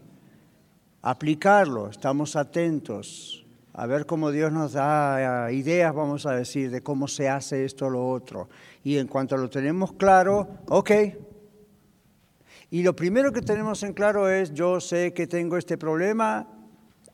Aplicarlo, 1.02 1.88
estamos 1.88 2.36
atentos 2.36 3.42
a 3.74 3.86
ver 3.86 4.06
cómo 4.06 4.30
Dios 4.30 4.52
nos 4.52 4.74
da 4.74 5.48
eh, 5.48 5.54
ideas, 5.54 5.94
vamos 5.94 6.26
a 6.26 6.32
decir, 6.32 6.70
de 6.70 6.82
cómo 6.82 7.08
se 7.08 7.28
hace 7.28 7.64
esto 7.64 7.86
o 7.86 7.90
lo 7.90 8.06
otro. 8.06 8.48
Y 8.84 8.98
en 8.98 9.06
cuanto 9.06 9.36
lo 9.36 9.48
tenemos 9.48 9.94
claro, 9.94 10.58
ok, 10.68 10.90
y 12.72 12.82
lo 12.82 12.96
primero 12.96 13.32
que 13.32 13.42
tenemos 13.42 13.82
en 13.82 13.92
claro 13.92 14.30
es, 14.30 14.54
yo 14.54 14.80
sé 14.80 15.12
que 15.12 15.26
tengo 15.26 15.58
este 15.58 15.76
problema, 15.76 16.48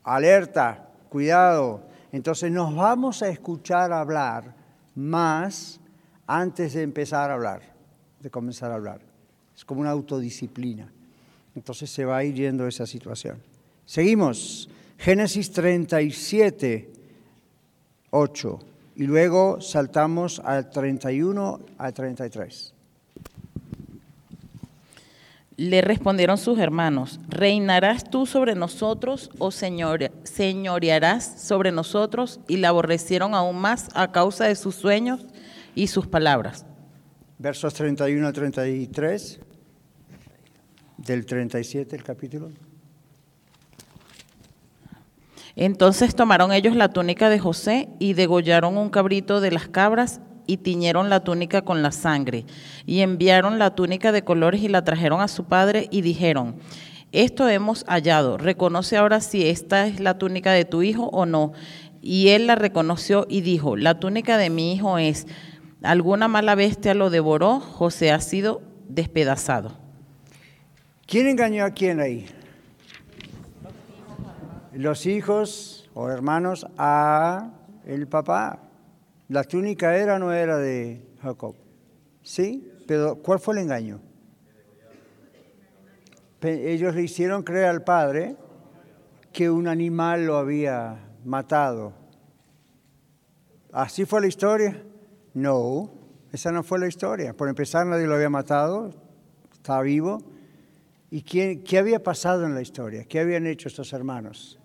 alerta, 0.05 0.87
cuidado. 1.09 1.83
Entonces 2.13 2.49
nos 2.49 2.73
vamos 2.73 3.21
a 3.21 3.27
escuchar 3.27 3.91
hablar 3.91 4.55
más 4.95 5.81
antes 6.25 6.75
de 6.75 6.83
empezar 6.83 7.29
a 7.29 7.33
hablar, 7.33 7.61
de 8.21 8.29
comenzar 8.29 8.71
a 8.71 8.75
hablar. 8.75 9.01
Es 9.53 9.65
como 9.65 9.81
una 9.81 9.89
autodisciplina. 9.89 10.89
Entonces 11.53 11.89
se 11.89 12.05
va 12.05 12.15
a 12.15 12.23
ir 12.23 12.35
yendo 12.35 12.65
esa 12.65 12.87
situación. 12.87 13.43
Seguimos. 13.83 14.69
Génesis 14.97 15.51
37, 15.51 16.89
8. 18.11 18.59
Y 18.95 19.03
luego 19.03 19.59
saltamos 19.59 20.39
al 20.39 20.69
31 20.69 21.59
al 21.77 21.93
33. 21.93 22.78
Le 25.59 25.81
respondieron 25.81 26.37
sus 26.37 26.57
hermanos, 26.57 27.19
¿reinarás 27.27 28.09
tú 28.09 28.25
sobre 28.25 28.55
nosotros 28.55 29.29
o 29.39 29.51
señorearás 29.51 31.41
sobre 31.41 31.73
nosotros? 31.73 32.39
Y 32.47 32.55
la 32.55 32.69
aborrecieron 32.69 33.35
aún 33.35 33.57
más 33.57 33.89
a 33.93 34.13
causa 34.13 34.45
de 34.45 34.55
sus 34.55 34.75
sueños 34.75 35.25
y 35.75 35.87
sus 35.87 36.07
palabras. 36.07 36.65
Versos 37.39 37.73
31 37.73 38.25
al 38.25 38.31
33, 38.31 39.41
del 40.95 41.25
37 41.25 41.93
el 41.93 42.03
capítulo. 42.03 42.51
Entonces 45.57 46.15
tomaron 46.15 46.53
ellos 46.53 46.73
la 46.73 46.93
túnica 46.93 47.27
de 47.27 47.37
José 47.37 47.89
y 47.99 48.13
degollaron 48.13 48.77
un 48.77 48.89
cabrito 48.89 49.41
de 49.41 49.51
las 49.51 49.67
cabras 49.67 50.21
y 50.49 50.57
tiñeron 50.57 51.11
la 51.11 51.19
túnica 51.19 51.61
con 51.61 51.83
la 51.83 51.91
sangre, 51.91 52.43
y 52.87 53.01
enviaron 53.01 53.59
la 53.59 53.75
túnica 53.75 54.11
de 54.11 54.23
colores 54.23 54.63
y 54.63 54.67
la 54.67 54.83
trajeron 54.83 55.21
a 55.21 55.27
su 55.27 55.43
padre 55.43 55.87
y 55.91 56.01
dijeron, 56.01 56.55
esto 57.11 57.47
hemos 57.47 57.85
hallado, 57.85 58.37
reconoce 58.37 58.97
ahora 58.97 59.21
si 59.21 59.47
esta 59.47 59.85
es 59.85 59.99
la 59.99 60.17
túnica 60.17 60.51
de 60.51 60.65
tu 60.65 60.81
hijo 60.81 61.05
o 61.05 61.27
no. 61.27 61.53
Y 62.01 62.29
él 62.29 62.47
la 62.47 62.55
reconoció 62.55 63.27
y 63.29 63.41
dijo, 63.41 63.75
la 63.75 63.99
túnica 63.99 64.37
de 64.37 64.49
mi 64.49 64.73
hijo 64.73 64.97
es, 64.97 65.27
alguna 65.83 66.27
mala 66.27 66.55
bestia 66.55 66.95
lo 66.95 67.11
devoró, 67.11 67.59
José 67.59 68.11
ha 68.11 68.19
sido 68.19 68.63
despedazado. 68.87 69.77
¿Quién 71.05 71.27
engañó 71.27 71.63
a 71.63 71.71
quién 71.71 71.99
ahí? 71.99 72.25
Los 74.73 75.05
hijos 75.05 75.89
o 75.93 76.09
hermanos 76.09 76.65
a 76.77 77.51
el 77.85 78.07
papá. 78.07 78.68
La 79.29 79.43
túnica 79.43 79.95
era 79.95 80.17
no 80.17 80.33
era 80.33 80.57
de 80.57 81.05
Jacob. 81.21 81.55
¿Sí? 82.23 82.67
Pero 82.87 83.15
¿cuál 83.17 83.39
fue 83.39 83.53
el 83.53 83.61
engaño? 83.61 84.01
Ellos 86.41 86.95
le 86.95 87.03
hicieron 87.03 87.43
creer 87.43 87.65
al 87.65 87.83
padre 87.83 88.35
que 89.31 89.49
un 89.49 89.67
animal 89.67 90.25
lo 90.25 90.37
había 90.37 90.97
matado. 91.23 91.93
¿Así 93.71 94.05
fue 94.05 94.21
la 94.21 94.27
historia? 94.27 94.83
No, 95.35 95.91
esa 96.31 96.51
no 96.51 96.63
fue 96.63 96.79
la 96.79 96.87
historia. 96.87 97.33
Por 97.33 97.49
empezar, 97.49 97.85
nadie 97.85 98.07
lo 98.07 98.15
había 98.15 98.29
matado, 98.29 98.91
estaba 99.53 99.83
vivo. 99.83 100.23
¿Y 101.11 101.21
qué, 101.21 101.61
qué 101.63 101.77
había 101.77 102.01
pasado 102.01 102.45
en 102.45 102.55
la 102.55 102.61
historia? 102.61 103.05
¿Qué 103.05 103.19
habían 103.19 103.45
hecho 103.45 103.67
estos 103.67 103.93
hermanos? 103.93 104.59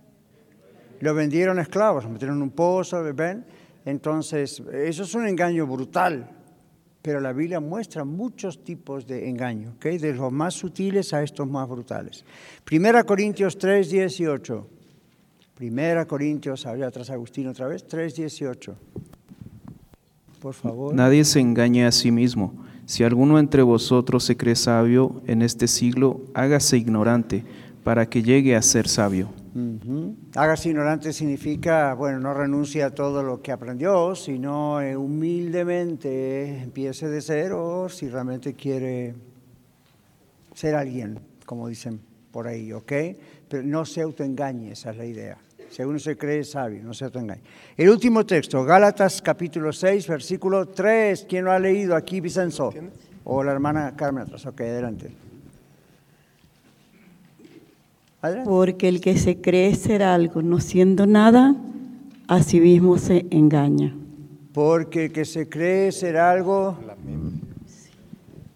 Lo 1.00 1.12
vendieron 1.14 1.58
a 1.58 1.62
esclavos, 1.62 2.04
lo 2.04 2.10
metieron 2.10 2.36
en 2.36 2.42
un 2.44 2.50
pozo, 2.50 3.02
¿ven? 3.14 3.44
Entonces, 3.84 4.62
eso 4.72 5.02
es 5.02 5.14
un 5.14 5.26
engaño 5.26 5.66
brutal, 5.66 6.30
pero 7.02 7.20
la 7.20 7.32
Biblia 7.32 7.60
muestra 7.60 8.04
muchos 8.04 8.64
tipos 8.64 9.06
de 9.06 9.28
engaño, 9.28 9.74
¿ok? 9.76 9.84
De 9.84 10.14
los 10.14 10.32
más 10.32 10.54
sutiles 10.54 11.12
a 11.12 11.22
estos 11.22 11.46
más 11.46 11.68
brutales. 11.68 12.24
Primera 12.64 13.04
Corintios 13.04 13.58
3, 13.58 13.90
18. 13.90 14.66
Primera 15.54 16.06
Corintios, 16.06 16.64
había 16.66 16.86
atrás 16.86 17.10
Agustín 17.10 17.46
otra 17.46 17.68
vez, 17.68 17.86
3, 17.86 18.16
18. 18.16 18.76
Por 20.40 20.54
favor. 20.54 20.94
Nadie 20.94 21.24
se 21.24 21.40
engañe 21.40 21.84
a 21.84 21.92
sí 21.92 22.10
mismo. 22.10 22.54
Si 22.86 23.04
alguno 23.04 23.38
entre 23.38 23.62
vosotros 23.62 24.24
se 24.24 24.36
cree 24.36 24.56
sabio 24.56 25.22
en 25.26 25.42
este 25.42 25.68
siglo, 25.68 26.22
hágase 26.34 26.76
ignorante 26.76 27.44
para 27.82 28.08
que 28.08 28.22
llegue 28.22 28.56
a 28.56 28.62
ser 28.62 28.88
sabio. 28.88 29.30
Hágase 30.34 30.70
ignorante 30.70 31.12
significa, 31.12 31.94
bueno, 31.94 32.18
no 32.18 32.34
renuncie 32.34 32.82
a 32.82 32.90
todo 32.90 33.22
lo 33.22 33.40
que 33.40 33.52
aprendió, 33.52 34.16
sino 34.16 34.80
eh, 34.80 34.96
humildemente 34.96 36.62
empiece 36.62 37.08
de 37.08 37.20
cero 37.20 37.86
si 37.88 38.08
realmente 38.08 38.54
quiere 38.54 39.14
ser 40.54 40.74
alguien, 40.74 41.20
como 41.46 41.68
dicen 41.68 42.00
por 42.32 42.48
ahí, 42.48 42.72
¿ok? 42.72 42.92
Pero 43.48 43.62
no 43.62 43.84
se 43.84 44.00
autoengañe, 44.00 44.72
esa 44.72 44.90
es 44.90 44.96
la 44.96 45.06
idea. 45.06 45.38
Si 45.70 45.82
uno 45.82 46.00
se 46.00 46.16
cree 46.16 46.42
sabio, 46.42 46.82
no 46.82 46.92
se 46.92 47.04
autoengañe. 47.04 47.42
El 47.76 47.90
último 47.90 48.26
texto, 48.26 48.64
Gálatas 48.64 49.22
capítulo 49.22 49.72
6, 49.72 50.08
versículo 50.08 50.66
3. 50.66 51.26
¿Quién 51.28 51.44
lo 51.44 51.52
ha 51.52 51.58
leído 51.60 51.94
aquí, 51.94 52.20
Vicenzo? 52.20 52.72
O 53.24 53.42
la 53.42 53.52
hermana 53.52 53.94
Carmen. 53.96 54.26
Ok, 54.32 54.60
adelante. 54.60 55.23
Porque 58.44 58.88
el 58.88 59.00
que 59.00 59.18
se 59.18 59.40
cree 59.40 59.74
ser 59.74 60.02
algo 60.02 60.42
no 60.42 60.60
siendo 60.60 61.06
nada, 61.06 61.54
a 62.26 62.42
sí 62.42 62.60
mismo 62.60 62.96
se 62.96 63.26
engaña. 63.30 63.94
Porque 64.52 65.06
el 65.06 65.12
que 65.12 65.24
se 65.24 65.48
cree 65.48 65.92
ser 65.92 66.16
algo 66.16 66.78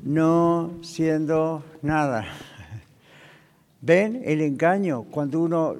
no 0.00 0.70
siendo 0.80 1.64
nada. 1.82 2.24
¿Ven 3.80 4.22
el 4.24 4.40
engaño 4.40 5.04
cuando 5.04 5.40
uno... 5.40 5.74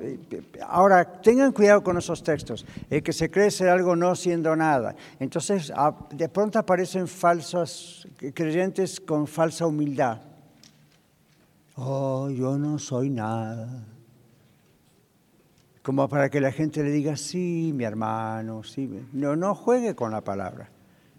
Ahora, 0.66 1.20
tengan 1.20 1.52
cuidado 1.52 1.82
con 1.82 1.96
esos 1.96 2.22
textos. 2.22 2.64
El 2.90 3.02
que 3.02 3.12
se 3.12 3.30
cree 3.30 3.50
ser 3.50 3.68
algo 3.68 3.96
no 3.96 4.14
siendo 4.14 4.54
nada. 4.54 4.94
Entonces, 5.18 5.72
de 6.12 6.28
pronto 6.28 6.58
aparecen 6.58 7.08
falsos 7.08 8.06
creyentes 8.34 9.00
con 9.00 9.26
falsa 9.26 9.66
humildad. 9.66 10.20
Oh, 11.80 12.28
yo 12.28 12.58
no 12.58 12.76
soy 12.80 13.08
nada. 13.08 13.84
Como 15.82 16.08
para 16.08 16.28
que 16.28 16.40
la 16.40 16.50
gente 16.50 16.82
le 16.82 16.90
diga, 16.90 17.16
sí, 17.16 17.70
mi 17.72 17.84
hermano, 17.84 18.64
sí. 18.64 18.90
No, 19.12 19.36
no 19.36 19.54
juegue 19.54 19.94
con 19.94 20.10
la 20.10 20.22
palabra. 20.22 20.70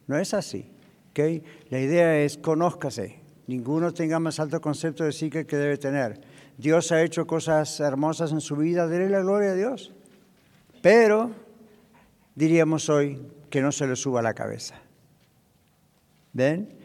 No 0.07 0.18
es 0.18 0.34
así. 0.34 0.70
¿okay? 1.12 1.41
La 1.70 1.80
idea 1.80 2.20
es, 2.20 2.38
conózcase. 2.38 3.22
Ninguno 3.47 3.93
tenga 3.93 4.20
más 4.20 4.41
alto 4.41 4.60
concepto 4.60 5.05
de 5.05 5.14
sí 5.14 5.30
que 5.30 5.45
que 5.45 5.55
debe 5.55 5.78
tener. 5.78 6.20
Dios 6.57 6.91
ha 6.91 7.01
hecho 7.03 7.26
cosas 7.26 7.80
hermosas 7.80 8.34
en 8.34 8.41
su 8.41 8.57
vida, 8.57 8.86
dele 8.86 9.10
la 9.10 9.22
gloria 9.22 9.51
a 9.51 9.55
Dios. 9.55 9.93
Pero 10.82 11.32
diríamos 12.36 12.89
hoy 12.89 13.22
que 13.49 13.62
no 13.62 13.72
se 13.72 13.88
le 13.88 13.95
suba 13.95 14.22
la 14.22 14.34
cabeza. 14.34 14.76
¿Ven? 16.34 16.79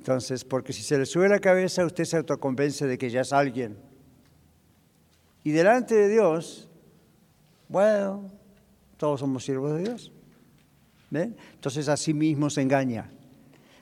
Entonces, 0.00 0.46
porque 0.46 0.72
si 0.72 0.82
se 0.82 0.96
le 0.96 1.04
sube 1.04 1.28
la 1.28 1.40
cabeza, 1.40 1.84
usted 1.84 2.04
se 2.04 2.16
autoconvence 2.16 2.86
de 2.86 2.96
que 2.96 3.10
ya 3.10 3.20
es 3.20 3.34
alguien. 3.34 3.76
Y 5.44 5.50
delante 5.50 5.94
de 5.94 6.08
Dios, 6.08 6.70
bueno, 7.68 8.30
todos 8.96 9.20
somos 9.20 9.44
siervos 9.44 9.74
de 9.74 9.80
Dios. 9.80 10.10
¿Ven? 11.10 11.36
Entonces, 11.52 11.86
así 11.90 12.14
mismo 12.14 12.48
se 12.48 12.62
engaña. 12.62 13.10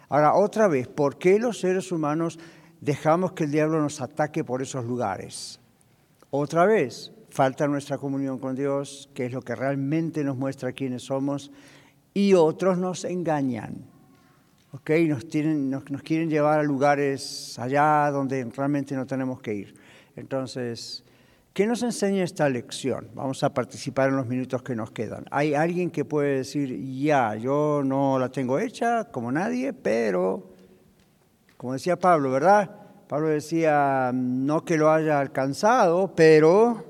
Ahora, 0.09 0.35
otra 0.35 0.66
vez, 0.66 0.89
¿por 0.89 1.19
qué 1.19 1.39
los 1.39 1.61
seres 1.61 1.93
humanos 1.93 2.41
dejamos 2.81 3.31
que 3.31 3.45
el 3.45 3.53
diablo 3.53 3.81
nos 3.81 4.01
ataque 4.01 4.43
por 4.43 4.61
esos 4.61 4.85
lugares? 4.85 5.61
Otra 6.31 6.66
vez, 6.66 7.12
falta 7.31 7.69
nuestra 7.69 7.97
comunión 7.97 8.41
con 8.41 8.57
Dios, 8.57 9.09
que 9.14 9.27
es 9.27 9.33
lo 9.33 9.43
que 9.43 9.55
realmente 9.55 10.25
nos 10.25 10.37
muestra 10.37 10.73
quiénes 10.73 11.05
somos, 11.05 11.53
y 12.12 12.35
otros 12.35 12.77
nos 12.77 13.05
engañan. 13.05 13.97
¿Ok? 14.73 14.91
Nos, 15.09 15.25
nos, 15.91 16.03
quieren 16.03 16.31
llevar 16.31 16.61
a 16.61 16.62
lugares 16.62 17.59
allá 17.59 18.11
donde 18.11 18.45
realmente 18.45 18.95
no 18.95 19.07
tenemos 19.07 19.41
que 19.41 19.55
ir. 19.55 19.75
Entonces, 20.16 21.05
¿qué 21.53 21.66
nos 21.66 21.83
enseña 21.83 22.25
esta 22.25 22.49
lección? 22.49 23.09
Vamos 23.14 23.43
a 23.43 23.55
participar 23.55 24.11
en 24.11 24.16
los 24.16 24.27
minutos 24.27 24.62
que 24.62 24.75
nos 24.75 24.91
quedan. 24.91 25.25
Hay 25.31 25.55
alguien 25.55 25.91
que 25.91 26.05
puede 26.05 26.39
decir, 26.39 26.77
ya, 27.01 27.35
yo 27.37 27.83
no 27.85 28.19
la 28.19 28.31
tengo 28.31 28.59
hecha 28.59 29.05
como 29.05 29.33
nadie, 29.33 29.73
pero, 29.73 30.53
como 31.57 31.73
decía 31.75 31.99
Pablo, 31.99 32.31
¿verdad? 32.31 32.71
Pablo 33.09 33.29
decía, 33.29 34.11
no 34.12 34.64
que 34.64 34.77
lo 34.77 34.91
haya 34.91 35.19
alcanzado, 35.19 36.14
pero 36.14 36.88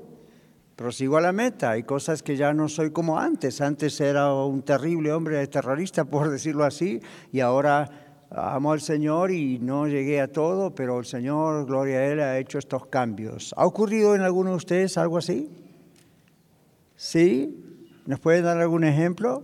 prosigo 0.79 1.17
a 1.17 1.21
la 1.21 1.33
meta. 1.33 1.71
Hay 1.71 1.83
cosas 1.83 2.23
que 2.23 2.37
ya 2.37 2.53
no 2.53 2.69
soy 2.69 2.91
como 2.91 3.19
antes. 3.19 3.59
Antes 3.59 3.99
era 3.99 4.33
un 4.33 4.61
terrible 4.61 5.11
hombre 5.11 5.45
terrorista, 5.47 6.05
por 6.05 6.29
decirlo 6.29 6.63
así, 6.63 7.01
y 7.33 7.41
ahora 7.41 7.89
amo 8.31 8.71
al 8.71 8.79
Señor 8.79 9.29
y 9.31 9.59
no 9.59 9.87
llegué 9.87 10.21
a 10.21 10.31
todo, 10.31 10.73
pero 10.73 10.97
el 10.99 11.05
Señor, 11.05 11.65
gloria 11.65 11.97
a 11.97 12.05
Él, 12.05 12.19
ha 12.21 12.37
hecho 12.39 12.59
estos 12.59 12.85
cambios. 12.85 13.53
¿Ha 13.57 13.65
ocurrido 13.65 14.15
en 14.15 14.21
alguno 14.21 14.51
de 14.51 14.55
ustedes 14.55 14.97
algo 14.97 15.17
así? 15.17 15.49
¿Sí? 16.95 18.01
¿Nos 18.05 18.21
pueden 18.21 18.45
dar 18.45 18.57
algún 18.57 18.85
ejemplo? 18.85 19.43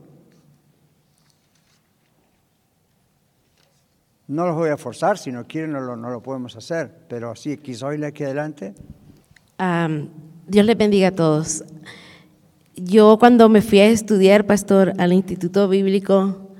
No 4.30 4.48
los 4.48 4.56
voy 4.56 4.70
a 4.70 4.78
forzar, 4.78 5.18
si 5.18 5.34
no 5.34 5.46
quieren 5.46 5.74
no 5.74 5.82
lo, 5.82 5.98
no 5.98 6.10
lo 6.10 6.24
podemos 6.24 6.56
hacer, 6.56 7.06
pero 7.10 7.36
sí, 7.36 7.58
quizá 7.58 7.88
hoy 7.88 8.02
aquí 8.06 8.24
adelante. 8.24 8.74
Dios 10.48 10.66
les 10.66 10.78
bendiga 10.78 11.08
a 11.08 11.12
todos. 11.12 11.64
Yo 12.76 13.18
cuando 13.20 13.50
me 13.50 13.64
fui 13.64 13.80
a 13.80 13.88
estudiar, 13.88 14.46
pastor, 14.46 14.94
al 15.00 15.12
Instituto 15.12 15.68
Bíblico, 15.68 16.52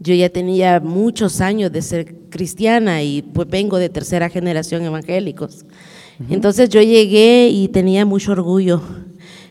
yo 0.00 0.14
ya 0.14 0.30
tenía 0.30 0.80
muchos 0.80 1.42
años 1.42 1.70
de 1.70 1.82
ser 1.82 2.14
cristiana 2.30 3.02
y 3.02 3.20
pues 3.20 3.46
vengo 3.48 3.78
de 3.78 3.90
tercera 3.90 4.30
generación 4.30 4.84
evangélicos. 4.84 5.66
Entonces 6.30 6.70
yo 6.70 6.80
llegué 6.80 7.48
y 7.48 7.68
tenía 7.68 8.06
mucho 8.06 8.32
orgullo. 8.32 8.80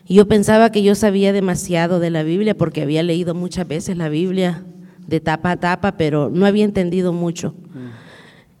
Y 0.04 0.14
yo 0.14 0.26
pensaba 0.26 0.72
que 0.72 0.82
yo 0.82 0.96
sabía 0.96 1.32
demasiado 1.32 2.00
de 2.00 2.10
la 2.10 2.24
Biblia 2.24 2.56
porque 2.56 2.82
había 2.82 3.04
leído 3.04 3.34
muchas 3.36 3.68
veces 3.68 3.96
la 3.96 4.08
Biblia 4.08 4.64
de 5.06 5.20
tapa 5.20 5.52
a 5.52 5.56
tapa, 5.58 5.96
pero 5.96 6.28
no 6.28 6.44
había 6.44 6.64
entendido 6.64 7.12
mucho. 7.12 7.54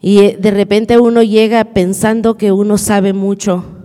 Y 0.00 0.18
eh, 0.18 0.38
de 0.40 0.52
repente 0.52 1.00
uno 1.00 1.24
llega 1.24 1.64
pensando 1.64 2.36
que 2.36 2.52
uno 2.52 2.78
sabe 2.78 3.12
mucho 3.12 3.75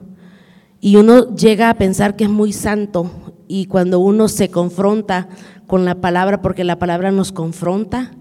y 0.81 0.95
uno 0.95 1.35
llega 1.35 1.69
a 1.69 1.75
pensar 1.75 2.15
que 2.15 2.23
es 2.23 2.29
muy 2.29 2.51
santo 2.51 3.09
y 3.47 3.67
cuando 3.67 3.99
uno 3.99 4.27
se 4.27 4.49
confronta 4.49 5.29
con 5.67 5.85
la 5.85 6.01
palabra, 6.01 6.41
porque 6.41 6.63
la 6.63 6.79
palabra 6.79 7.11
nos 7.11 7.31
confronta, 7.31 8.11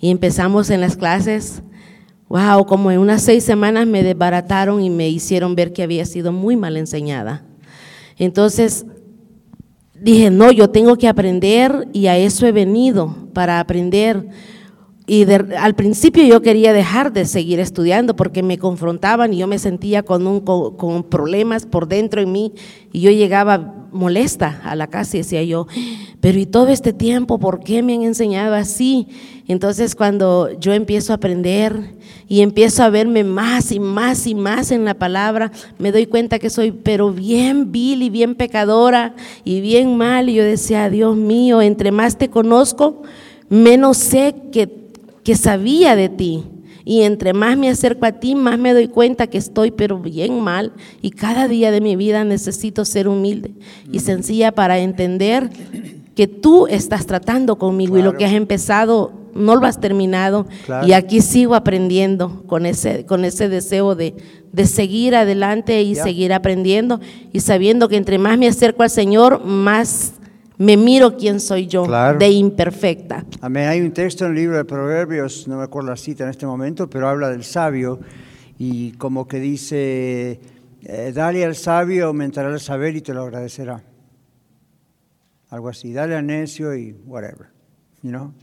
y 0.00 0.10
empezamos 0.10 0.70
en 0.70 0.80
las 0.80 0.96
clases, 0.96 1.62
wow, 2.28 2.64
como 2.66 2.90
en 2.90 2.98
unas 2.98 3.22
seis 3.22 3.44
semanas 3.44 3.86
me 3.86 4.02
desbarataron 4.02 4.82
y 4.82 4.90
me 4.90 5.08
hicieron 5.08 5.54
ver 5.54 5.72
que 5.72 5.82
había 5.82 6.06
sido 6.06 6.32
muy 6.32 6.56
mal 6.56 6.76
enseñada. 6.76 7.44
Entonces 8.16 8.86
dije, 9.94 10.30
no, 10.30 10.50
yo 10.50 10.70
tengo 10.70 10.96
que 10.96 11.08
aprender 11.08 11.88
y 11.92 12.06
a 12.06 12.16
eso 12.16 12.46
he 12.46 12.52
venido, 12.52 13.14
para 13.34 13.60
aprender 13.60 14.26
y 15.12 15.26
al 15.58 15.74
principio 15.74 16.22
yo 16.22 16.40
quería 16.40 16.72
dejar 16.72 17.12
de 17.12 17.24
seguir 17.24 17.58
estudiando 17.58 18.14
porque 18.14 18.44
me 18.44 18.58
confrontaban 18.58 19.34
y 19.34 19.38
yo 19.38 19.48
me 19.48 19.58
sentía 19.58 20.04
con, 20.04 20.24
un, 20.24 20.38
con, 20.38 21.02
problemas 21.02 21.66
por 21.66 21.88
dentro 21.88 22.20
en 22.20 22.30
mí 22.30 22.52
y 22.92 23.00
yo 23.00 23.10
llegaba 23.10 23.88
molesta 23.90 24.60
a 24.62 24.76
la 24.76 24.86
casa 24.86 25.16
y 25.16 25.20
decía 25.22 25.42
yo, 25.42 25.66
pero 26.20 26.38
y 26.38 26.46
todo 26.46 26.68
este 26.68 26.92
tiempo, 26.92 27.40
¿por 27.40 27.58
qué 27.58 27.82
me 27.82 27.94
han 27.94 28.02
enseñado 28.02 28.54
así? 28.54 29.08
Entonces 29.48 29.96
cuando 29.96 30.48
yo 30.60 30.74
empiezo 30.74 31.12
a 31.12 31.16
aprender 31.16 31.96
y 32.28 32.42
empiezo 32.42 32.84
a 32.84 32.90
verme 32.90 33.24
más 33.24 33.72
y 33.72 33.80
más 33.80 34.28
y 34.28 34.36
más 34.36 34.70
en 34.70 34.84
la 34.84 34.94
palabra, 34.94 35.50
me 35.80 35.90
doy 35.90 36.06
cuenta 36.06 36.38
que 36.38 36.50
soy 36.50 36.70
pero 36.70 37.10
bien 37.10 37.72
vil 37.72 38.04
y 38.04 38.10
bien 38.10 38.36
pecadora 38.36 39.16
y 39.42 39.60
bien 39.60 39.96
mal. 39.96 40.28
Y 40.28 40.34
yo 40.34 40.44
decía, 40.44 40.88
Dios 40.88 41.16
mío, 41.16 41.62
entre 41.62 41.90
más 41.90 42.16
te 42.16 42.30
conozco, 42.30 43.02
menos 43.48 43.96
sé 43.96 44.36
que, 44.52 44.79
que 45.30 45.36
sabía 45.36 45.94
de 45.94 46.08
ti. 46.08 46.42
Y 46.84 47.02
entre 47.02 47.32
más 47.34 47.56
me 47.56 47.68
acerco 47.70 48.04
a 48.04 48.10
ti, 48.10 48.34
más 48.34 48.58
me 48.58 48.72
doy 48.72 48.88
cuenta 48.88 49.28
que 49.28 49.38
estoy 49.38 49.70
pero 49.70 50.00
bien 50.00 50.40
mal. 50.40 50.72
Y 51.02 51.12
cada 51.12 51.46
día 51.46 51.70
de 51.70 51.80
mi 51.80 51.94
vida 51.94 52.24
necesito 52.24 52.84
ser 52.84 53.06
humilde 53.06 53.52
y 53.92 54.00
sencilla 54.00 54.50
para 54.50 54.80
entender 54.80 55.48
que 56.16 56.26
tú 56.26 56.66
estás 56.66 57.06
tratando 57.06 57.58
conmigo 57.58 57.96
y 57.96 58.02
lo 58.02 58.16
que 58.16 58.24
has 58.24 58.32
empezado 58.32 59.12
no 59.32 59.54
lo 59.54 59.66
has 59.66 59.78
terminado. 59.78 60.48
Y 60.84 60.94
aquí 60.94 61.20
sigo 61.20 61.54
aprendiendo 61.54 62.42
con 62.48 62.66
ese, 62.66 63.06
con 63.06 63.24
ese 63.24 63.48
deseo 63.48 63.94
de, 63.94 64.16
de 64.50 64.66
seguir 64.66 65.14
adelante 65.14 65.80
y 65.82 65.94
seguir 65.94 66.32
aprendiendo 66.32 66.98
y 67.32 67.38
sabiendo 67.38 67.88
que 67.88 67.98
entre 67.98 68.18
más 68.18 68.36
me 68.36 68.48
acerco 68.48 68.82
al 68.82 68.90
Señor, 68.90 69.44
más 69.44 70.14
me 70.60 70.76
miro 70.76 71.16
quién 71.16 71.40
soy 71.40 71.66
yo, 71.66 71.86
de 72.18 72.28
imperfecta. 72.28 73.24
Amén. 73.40 73.66
Hay 73.66 73.80
un 73.80 73.92
texto 73.92 74.26
en 74.26 74.32
el 74.32 74.36
libro 74.36 74.58
de 74.58 74.66
Proverbios, 74.66 75.48
no 75.48 75.56
me 75.56 75.64
acuerdo 75.64 75.88
la 75.88 75.96
cita 75.96 76.24
en 76.24 76.30
este 76.30 76.44
momento, 76.44 76.90
pero 76.90 77.08
habla 77.08 77.30
del 77.30 77.44
sabio 77.44 77.98
y 78.58 78.92
como 78.92 79.26
que 79.26 79.40
dice, 79.40 80.38
eh, 80.82 81.12
dale 81.14 81.46
al 81.46 81.54
sabio, 81.54 82.08
aumentará 82.08 82.50
el 82.50 82.60
saber 82.60 82.94
y 82.94 83.00
te 83.00 83.14
lo 83.14 83.22
agradecerá. 83.22 83.82
Algo 85.48 85.70
así, 85.70 85.94
dale 85.94 86.14
al 86.14 86.26
necio 86.26 86.74
y 86.74 86.92
whatever, 87.06 87.48
you 88.02 88.10
know? 88.10 88.34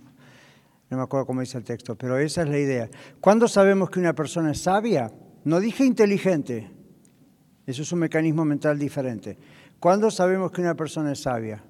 No 0.89 0.97
me 0.97 1.03
acuerdo 1.03 1.27
cómo 1.27 1.41
dice 1.41 1.59
el 1.59 1.65
texto, 1.65 1.95
pero 1.95 2.17
esa 2.17 2.41
es 2.41 2.49
la 2.49 2.57
idea. 2.57 2.89
¿Cuándo 3.21 3.47
sabemos 3.47 3.91
que 3.91 3.99
una 3.99 4.13
persona 4.13 4.53
es 4.53 4.61
sabia? 4.61 5.11
No 5.43 5.59
dije 5.59 5.85
inteligente, 5.85 6.67
eso 7.67 7.83
es 7.83 7.91
un 7.91 7.99
mecanismo 7.99 8.43
mental 8.43 8.79
diferente. 8.79 9.37
¿Cuándo 9.79 10.09
sabemos 10.09 10.51
que 10.51 10.61
una 10.61 10.73
persona 10.73 11.11
es 11.11 11.19
sabia? 11.19 11.63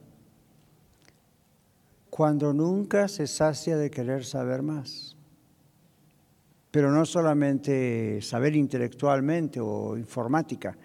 Cuando 2.17 2.51
nunca 2.51 3.07
se 3.07 3.27
sacia 3.27 3.77
de 3.77 3.91
querer 3.91 4.25
saber 4.25 4.63
más. 4.63 5.15
Pero 6.71 6.91
no 6.91 7.05
solamente 7.05 8.23
saber 8.23 8.55
intelectualmente 8.55 9.59
o 9.61 9.95
informática, 9.95 10.75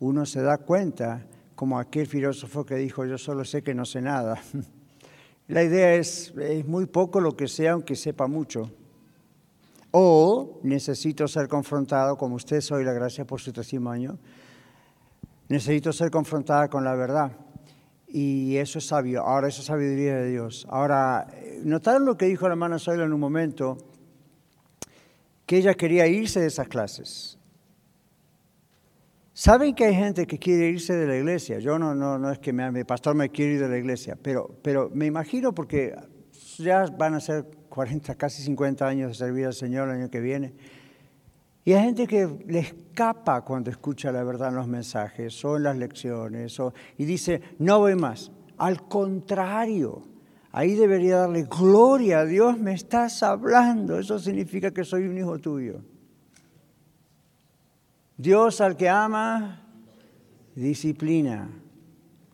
uno 0.00 0.24
se 0.24 0.40
da 0.40 0.56
cuenta, 0.56 1.26
como 1.54 1.78
aquel 1.78 2.06
filósofo 2.06 2.64
que 2.64 2.76
dijo, 2.76 3.04
yo 3.04 3.18
solo 3.18 3.44
sé 3.44 3.60
que 3.60 3.74
no 3.74 3.84
sé 3.84 4.00
nada. 4.00 4.40
La 5.48 5.62
idea 5.62 5.92
es, 5.92 6.32
es 6.38 6.66
muy 6.66 6.86
poco 6.86 7.20
lo 7.20 7.36
que 7.36 7.48
sea, 7.48 7.72
aunque 7.72 7.94
sepa 7.94 8.26
mucho. 8.26 8.70
O 9.90 10.58
necesito 10.62 11.28
ser 11.28 11.48
confrontado, 11.48 12.16
como 12.16 12.36
usted 12.36 12.62
soy, 12.62 12.82
la 12.82 12.94
gracia 12.94 13.26
por 13.26 13.42
su 13.42 13.52
testimonio, 13.52 14.18
necesito 15.50 15.92
ser 15.92 16.10
confrontada 16.10 16.68
con 16.68 16.82
la 16.82 16.94
verdad. 16.94 17.30
Y 18.08 18.56
eso 18.56 18.78
es 18.78 18.86
sabio, 18.86 19.22
ahora 19.22 19.48
eso 19.48 19.60
es 19.60 19.66
sabiduría 19.66 20.16
de 20.16 20.30
Dios. 20.30 20.66
Ahora, 20.70 21.26
notaron 21.62 22.06
lo 22.06 22.16
que 22.16 22.26
dijo 22.26 22.48
la 22.48 22.54
hermana 22.54 22.78
Zoila 22.78 23.04
en 23.04 23.12
un 23.12 23.20
momento, 23.20 23.76
que 25.44 25.58
ella 25.58 25.74
quería 25.74 26.06
irse 26.06 26.40
de 26.40 26.46
esas 26.46 26.68
clases. 26.68 27.38
Saben 29.34 29.74
que 29.74 29.84
hay 29.84 29.94
gente 29.94 30.26
que 30.26 30.38
quiere 30.38 30.68
irse 30.68 30.96
de 30.96 31.06
la 31.06 31.16
iglesia. 31.16 31.58
Yo 31.58 31.78
no, 31.78 31.94
no, 31.94 32.18
no 32.18 32.32
es 32.32 32.38
que 32.38 32.52
mi 32.52 32.84
pastor 32.84 33.14
me 33.14 33.30
quiere 33.30 33.54
ir 33.54 33.60
de 33.60 33.68
la 33.68 33.78
iglesia, 33.78 34.18
pero, 34.20 34.58
pero 34.62 34.90
me 34.92 35.06
imagino 35.06 35.54
porque 35.54 35.94
ya 36.58 36.86
van 36.86 37.14
a 37.14 37.20
ser 37.20 37.44
40, 37.68 38.14
casi 38.16 38.42
50 38.42 38.86
años 38.86 39.10
de 39.10 39.14
servir 39.14 39.46
al 39.46 39.54
Señor 39.54 39.88
el 39.88 39.96
año 39.96 40.10
que 40.10 40.20
viene. 40.20 40.54
Y 41.68 41.74
hay 41.74 41.84
gente 41.84 42.06
que 42.06 42.26
le 42.46 42.60
escapa 42.60 43.42
cuando 43.42 43.68
escucha 43.68 44.10
la 44.10 44.24
verdad 44.24 44.48
en 44.48 44.54
los 44.54 44.66
mensajes 44.66 45.44
o 45.44 45.58
en 45.58 45.64
las 45.64 45.76
lecciones 45.76 46.56
y 46.96 47.04
dice, 47.04 47.42
no 47.58 47.80
voy 47.80 47.94
más. 47.94 48.32
Al 48.56 48.88
contrario, 48.88 50.02
ahí 50.50 50.74
debería 50.76 51.18
darle 51.18 51.42
gloria 51.42 52.20
a 52.20 52.24
Dios, 52.24 52.58
me 52.58 52.72
estás 52.72 53.22
hablando. 53.22 53.98
Eso 53.98 54.18
significa 54.18 54.70
que 54.70 54.82
soy 54.82 55.08
un 55.08 55.18
hijo 55.18 55.38
tuyo. 55.40 55.82
Dios 58.16 58.62
al 58.62 58.74
que 58.74 58.88
ama, 58.88 59.62
disciplina, 60.54 61.50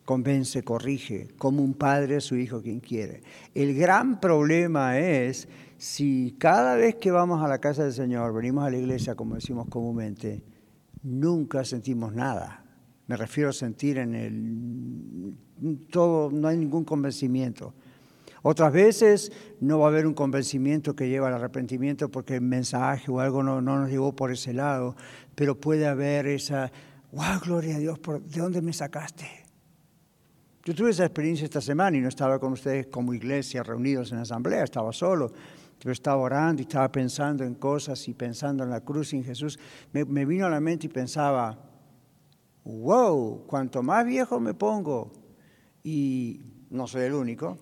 convence, 0.05 0.63
corrige, 0.63 1.27
como 1.37 1.61
un 1.61 1.73
padre 1.73 2.15
a 2.15 2.21
su 2.21 2.37
hijo 2.37 2.61
quien 2.61 2.79
quiere. 2.79 3.21
El 3.53 3.75
gran 3.75 4.21
problema 4.21 4.97
es 4.97 5.49
si 5.85 6.35
cada 6.39 6.75
vez 6.75 6.95
que 6.95 7.11
vamos 7.11 7.43
a 7.43 7.47
la 7.47 7.59
casa 7.59 7.83
del 7.83 7.93
Señor, 7.93 8.33
venimos 8.33 8.65
a 8.65 8.71
la 8.71 8.77
iglesia, 8.77 9.13
como 9.13 9.35
decimos 9.35 9.67
comúnmente, 9.69 10.43
nunca 11.03 11.63
sentimos 11.63 12.11
nada. 12.11 12.65
Me 13.05 13.15
refiero 13.15 13.51
a 13.51 13.53
sentir 13.53 13.99
en 13.99 14.15
el 14.15 15.85
todo, 15.91 16.31
no 16.31 16.47
hay 16.47 16.57
ningún 16.57 16.85
convencimiento. 16.85 17.75
Otras 18.41 18.73
veces 18.73 19.31
no 19.59 19.77
va 19.77 19.85
a 19.85 19.89
haber 19.89 20.07
un 20.07 20.15
convencimiento 20.15 20.95
que 20.95 21.07
lleva 21.07 21.27
al 21.27 21.35
arrepentimiento 21.35 22.09
porque 22.09 22.37
el 22.37 22.41
mensaje 22.41 23.11
o 23.11 23.19
algo 23.19 23.43
no, 23.43 23.61
no 23.61 23.79
nos 23.79 23.91
llevó 23.91 24.15
por 24.15 24.31
ese 24.31 24.53
lado, 24.53 24.95
pero 25.35 25.59
puede 25.59 25.85
haber 25.85 26.25
esa, 26.25 26.71
wow, 27.11 27.39
gloria 27.43 27.75
a 27.75 27.79
Dios, 27.79 27.99
¿de 28.01 28.41
dónde 28.41 28.63
me 28.63 28.73
sacaste? 28.73 29.27
Yo 30.63 30.73
tuve 30.73 30.89
esa 30.89 31.05
experiencia 31.05 31.45
esta 31.45 31.61
semana 31.61 31.95
y 31.95 32.01
no 32.01 32.09
estaba 32.09 32.39
con 32.39 32.53
ustedes 32.53 32.87
como 32.87 33.13
iglesia 33.13 33.61
reunidos 33.61 34.11
en 34.11 34.17
asamblea, 34.17 34.63
estaba 34.63 34.91
solo. 34.91 35.31
Yo 35.79 35.91
estaba 35.91 36.17
orando 36.17 36.61
y 36.61 36.65
estaba 36.65 36.91
pensando 36.91 37.43
en 37.43 37.55
cosas 37.55 38.07
y 38.07 38.13
pensando 38.13 38.63
en 38.63 38.69
la 38.69 38.81
cruz 38.81 39.13
y 39.13 39.17
en 39.17 39.23
Jesús. 39.23 39.59
Me, 39.93 40.05
me 40.05 40.25
vino 40.25 40.45
a 40.45 40.49
la 40.49 40.59
mente 40.59 40.87
y 40.87 40.89
pensaba, 40.89 41.57
wow, 42.63 43.45
cuanto 43.45 43.83
más 43.83 44.05
viejo 44.05 44.39
me 44.39 44.53
pongo, 44.53 45.11
y 45.83 46.41
no 46.71 46.87
soy 46.87 47.03
el 47.03 47.13
único, 47.13 47.57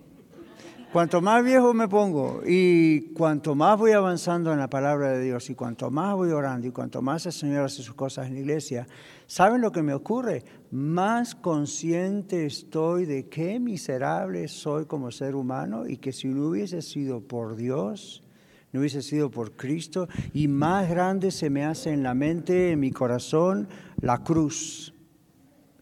cuanto 0.94 1.20
más 1.20 1.42
viejo 1.42 1.74
me 1.74 1.88
pongo 1.88 2.40
y 2.46 3.12
cuanto 3.14 3.56
más 3.56 3.76
voy 3.76 3.90
avanzando 3.90 4.52
en 4.52 4.60
la 4.60 4.70
palabra 4.70 5.10
de 5.10 5.24
Dios 5.24 5.50
y 5.50 5.56
cuanto 5.56 5.90
más 5.90 6.14
voy 6.14 6.30
orando 6.30 6.68
y 6.68 6.70
cuanto 6.70 7.02
más 7.02 7.26
el 7.26 7.32
Señor 7.32 7.64
hace 7.64 7.82
sus 7.82 7.96
cosas 7.96 8.28
en 8.28 8.34
la 8.34 8.38
iglesia, 8.38 8.86
¿saben 9.26 9.60
lo 9.60 9.72
que 9.72 9.82
me 9.82 9.92
ocurre? 9.92 10.44
Más 10.70 11.34
consciente 11.34 12.46
estoy 12.46 13.06
de 13.06 13.28
qué 13.28 13.58
miserable 13.58 14.46
soy 14.46 14.84
como 14.84 15.10
ser 15.10 15.34
humano 15.34 15.84
y 15.84 15.96
que 15.96 16.12
si 16.12 16.28
no 16.28 16.46
hubiese 16.46 16.80
sido 16.80 17.20
por 17.20 17.56
Dios, 17.56 18.22
no 18.70 18.78
hubiese 18.78 19.02
sido 19.02 19.32
por 19.32 19.56
Cristo, 19.56 20.06
y 20.32 20.46
más 20.46 20.88
grande 20.88 21.32
se 21.32 21.50
me 21.50 21.64
hace 21.64 21.90
en 21.90 22.04
la 22.04 22.14
mente, 22.14 22.70
en 22.70 22.78
mi 22.78 22.92
corazón, 22.92 23.66
la 24.00 24.18
cruz, 24.18 24.94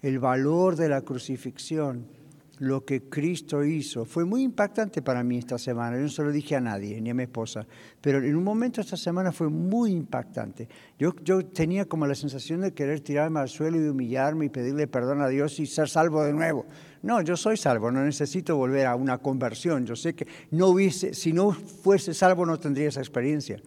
el 0.01 0.19
valor 0.19 0.75
de 0.77 0.89
la 0.89 1.03
crucifixión 1.03 2.22
lo 2.63 2.85
que 2.85 3.09
Cristo 3.09 3.65
hizo. 3.65 4.05
Fue 4.05 4.25
muy 4.25 4.43
impactante 4.43 5.03
para 5.03 5.25
mí 5.25 5.37
esta 5.37 5.59
semana. 5.59 5.97
Yo 5.97 6.03
no 6.03 6.09
se 6.09 6.23
lo 6.23 6.31
dije 6.31 6.55
a 6.55 6.61
nadie, 6.61 7.01
ni 7.01 7.11
a 7.11 7.15
mi 7.15 7.25
esposa, 7.25 7.67
pero 8.01 8.19
en 8.19 8.37
un 8.37 8.45
momento 8.45 8.81
esta 8.81 8.97
semana 8.97 9.33
fue 9.33 9.49
muy 9.49 9.91
impactante. 9.91 10.69
Yo, 10.97 11.13
yo 11.25 11.45
tenía 11.45 11.87
como 11.87 12.07
la 12.07 12.15
sensación 12.15 12.61
de 12.61 12.73
querer 12.73 13.01
tirarme 13.01 13.41
al 13.41 13.49
suelo 13.49 13.81
y 13.81 13.89
humillarme 13.89 14.45
y 14.45 14.49
pedirle 14.49 14.87
perdón 14.87 15.23
a 15.23 15.29
Dios 15.29 15.59
y 15.59 15.67
ser 15.67 15.89
salvo 15.89 16.23
de 16.23 16.33
nuevo. 16.33 16.65
No, 17.03 17.21
yo 17.21 17.37
soy 17.37 17.57
salvo, 17.57 17.91
no 17.91 18.05
necesito 18.05 18.57
volver 18.57 18.87
a 18.87 18.95
una 18.95 19.19
conversión. 19.19 19.85
Yo 19.85 19.97
sé 19.97 20.15
que 20.15 20.29
no 20.53 20.69
hubiese, 20.69 21.15
si 21.15 21.33
no 21.33 21.51
fuese 21.51 22.15
salvo 22.15 22.47
no 22.47 22.61
tendría 22.61 22.91
esa 22.91 23.01
experiencia. 23.01 23.61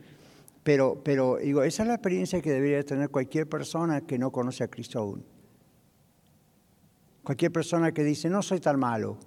Pero, 0.63 1.01
pero 1.03 1.35
digo, 1.35 1.63
esa 1.63 1.83
es 1.83 1.87
la 1.89 1.95
experiencia 1.95 2.41
que 2.41 2.51
debería 2.51 2.81
tener 2.85 3.09
cualquier 3.09 3.49
persona 3.49 4.01
que 4.01 4.17
no 4.17 4.31
conoce 4.31 4.63
a 4.63 4.69
Cristo 4.69 4.99
aún. 4.99 5.34
Cualquier 7.25 7.51
persona 7.51 7.91
que 7.91 8.03
dice, 8.03 8.29
no 8.29 8.43
soy 8.43 8.59
tan 8.59 8.79
malo, 8.79 9.17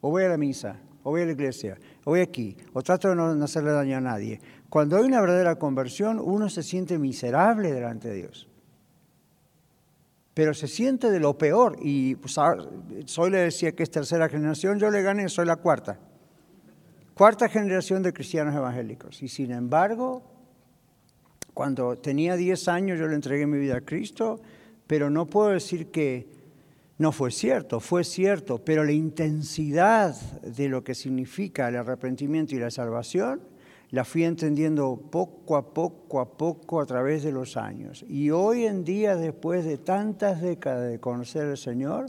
o 0.00 0.10
voy 0.10 0.24
a 0.24 0.28
la 0.28 0.36
misa, 0.36 0.80
o 1.04 1.10
voy 1.10 1.22
a 1.22 1.26
la 1.26 1.30
iglesia, 1.30 1.78
o 2.04 2.10
voy 2.10 2.20
aquí, 2.20 2.56
o 2.72 2.82
trato 2.82 3.08
de 3.08 3.14
no 3.14 3.44
hacerle 3.44 3.70
daño 3.70 3.96
a 3.98 4.00
nadie. 4.00 4.40
Cuando 4.68 4.96
hay 4.96 5.04
una 5.04 5.20
verdadera 5.20 5.54
conversión, 5.54 6.18
uno 6.18 6.48
se 6.48 6.64
siente 6.64 6.98
miserable 6.98 7.72
delante 7.72 8.08
de 8.08 8.14
Dios. 8.16 8.48
Pero 10.34 10.54
se 10.54 10.66
siente 10.66 11.08
de 11.12 11.20
lo 11.20 11.38
peor. 11.38 11.76
Y 11.80 12.16
pues, 12.16 12.34
Soy 13.04 13.30
le 13.30 13.38
decía 13.38 13.70
que 13.72 13.84
es 13.84 13.90
tercera 13.90 14.28
generación, 14.28 14.80
yo 14.80 14.90
le 14.90 15.02
gané, 15.02 15.28
soy 15.28 15.46
la 15.46 15.56
cuarta. 15.56 16.00
Cuarta 17.14 17.48
generación 17.48 18.02
de 18.02 18.12
cristianos 18.12 18.56
evangélicos. 18.56 19.22
Y 19.22 19.28
sin 19.28 19.52
embargo, 19.52 20.24
cuando 21.54 21.96
tenía 21.96 22.34
10 22.34 22.66
años 22.66 22.98
yo 22.98 23.06
le 23.06 23.14
entregué 23.14 23.46
mi 23.46 23.58
vida 23.58 23.76
a 23.76 23.80
Cristo, 23.82 24.40
pero 24.88 25.08
no 25.10 25.26
puedo 25.26 25.50
decir 25.50 25.92
que 25.92 26.35
no 26.98 27.12
fue 27.12 27.30
cierto, 27.30 27.80
fue 27.80 28.04
cierto, 28.04 28.64
pero 28.64 28.82
la 28.82 28.92
intensidad 28.92 30.14
de 30.42 30.68
lo 30.68 30.82
que 30.82 30.94
significa 30.94 31.68
el 31.68 31.76
arrepentimiento 31.76 32.54
y 32.54 32.58
la 32.58 32.70
salvación 32.70 33.40
la 33.90 34.04
fui 34.04 34.24
entendiendo 34.24 34.96
poco 35.10 35.56
a 35.56 35.72
poco 35.72 36.20
a 36.20 36.36
poco 36.36 36.80
a 36.80 36.86
través 36.86 37.22
de 37.22 37.32
los 37.32 37.56
años. 37.56 38.04
Y 38.08 38.30
hoy 38.30 38.64
en 38.64 38.82
día, 38.82 39.14
después 39.14 39.64
de 39.64 39.78
tantas 39.78 40.40
décadas 40.40 40.90
de 40.90 40.98
conocer 40.98 41.46
al 41.46 41.58
Señor, 41.58 42.06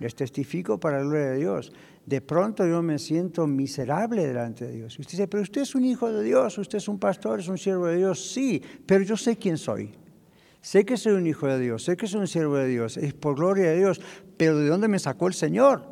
Les 0.00 0.14
testifico 0.14 0.78
para 0.78 0.98
la 0.98 1.04
gloria 1.04 1.30
de 1.30 1.38
Dios. 1.38 1.72
De 2.06 2.20
pronto 2.20 2.66
yo 2.66 2.82
me 2.82 2.98
siento 2.98 3.46
miserable 3.46 4.26
delante 4.26 4.66
de 4.66 4.72
Dios. 4.72 4.98
Usted 4.98 5.10
dice, 5.10 5.28
pero 5.28 5.42
usted 5.42 5.62
es 5.62 5.74
un 5.74 5.84
hijo 5.84 6.10
de 6.10 6.22
Dios, 6.22 6.56
usted 6.56 6.78
es 6.78 6.88
un 6.88 6.98
pastor, 6.98 7.40
es 7.40 7.48
un 7.48 7.58
siervo 7.58 7.86
de 7.86 7.96
Dios. 7.96 8.30
Sí, 8.30 8.62
pero 8.86 9.02
yo 9.02 9.16
sé 9.16 9.36
quién 9.36 9.58
soy. 9.58 9.90
Sé 10.60 10.84
que 10.84 10.96
soy 10.96 11.14
un 11.14 11.26
hijo 11.26 11.46
de 11.46 11.58
Dios, 11.58 11.84
sé 11.84 11.96
que 11.96 12.06
soy 12.06 12.20
un 12.20 12.26
siervo 12.26 12.56
de 12.56 12.66
Dios, 12.66 12.96
es 12.96 13.14
por 13.14 13.36
gloria 13.36 13.70
de 13.70 13.78
Dios, 13.78 14.00
pero 14.38 14.56
¿de 14.56 14.68
dónde 14.68 14.88
me 14.88 14.98
sacó 14.98 15.28
el 15.28 15.34
Señor? 15.34 15.84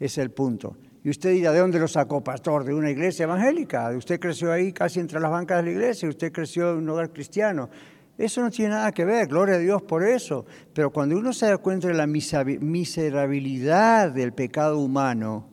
Es 0.00 0.16
el 0.16 0.30
punto. 0.30 0.78
Y 1.02 1.10
usted 1.10 1.32
dirá, 1.32 1.52
¿de 1.52 1.58
dónde 1.58 1.78
lo 1.78 1.86
sacó, 1.86 2.24
pastor? 2.24 2.64
De 2.64 2.72
una 2.72 2.90
iglesia 2.90 3.24
evangélica. 3.24 3.94
Usted 3.94 4.18
creció 4.18 4.50
ahí 4.50 4.72
casi 4.72 5.00
entre 5.00 5.20
las 5.20 5.30
bancas 5.30 5.58
de 5.58 5.64
la 5.64 5.70
iglesia, 5.72 6.08
usted 6.08 6.32
creció 6.32 6.70
en 6.70 6.78
un 6.78 6.88
hogar 6.88 7.12
cristiano. 7.12 7.68
Eso 8.16 8.40
no 8.40 8.50
tiene 8.50 8.70
nada 8.70 8.92
que 8.92 9.04
ver, 9.04 9.26
gloria 9.26 9.56
a 9.56 9.58
Dios 9.58 9.82
por 9.82 10.02
eso. 10.02 10.46
Pero 10.72 10.90
cuando 10.90 11.18
uno 11.18 11.30
se 11.32 11.46
da 11.46 11.58
cuenta 11.58 11.88
de 11.88 11.94
la 11.94 12.06
miserabilidad 12.06 14.12
del 14.12 14.32
pecado 14.32 14.78
humano, 14.78 15.48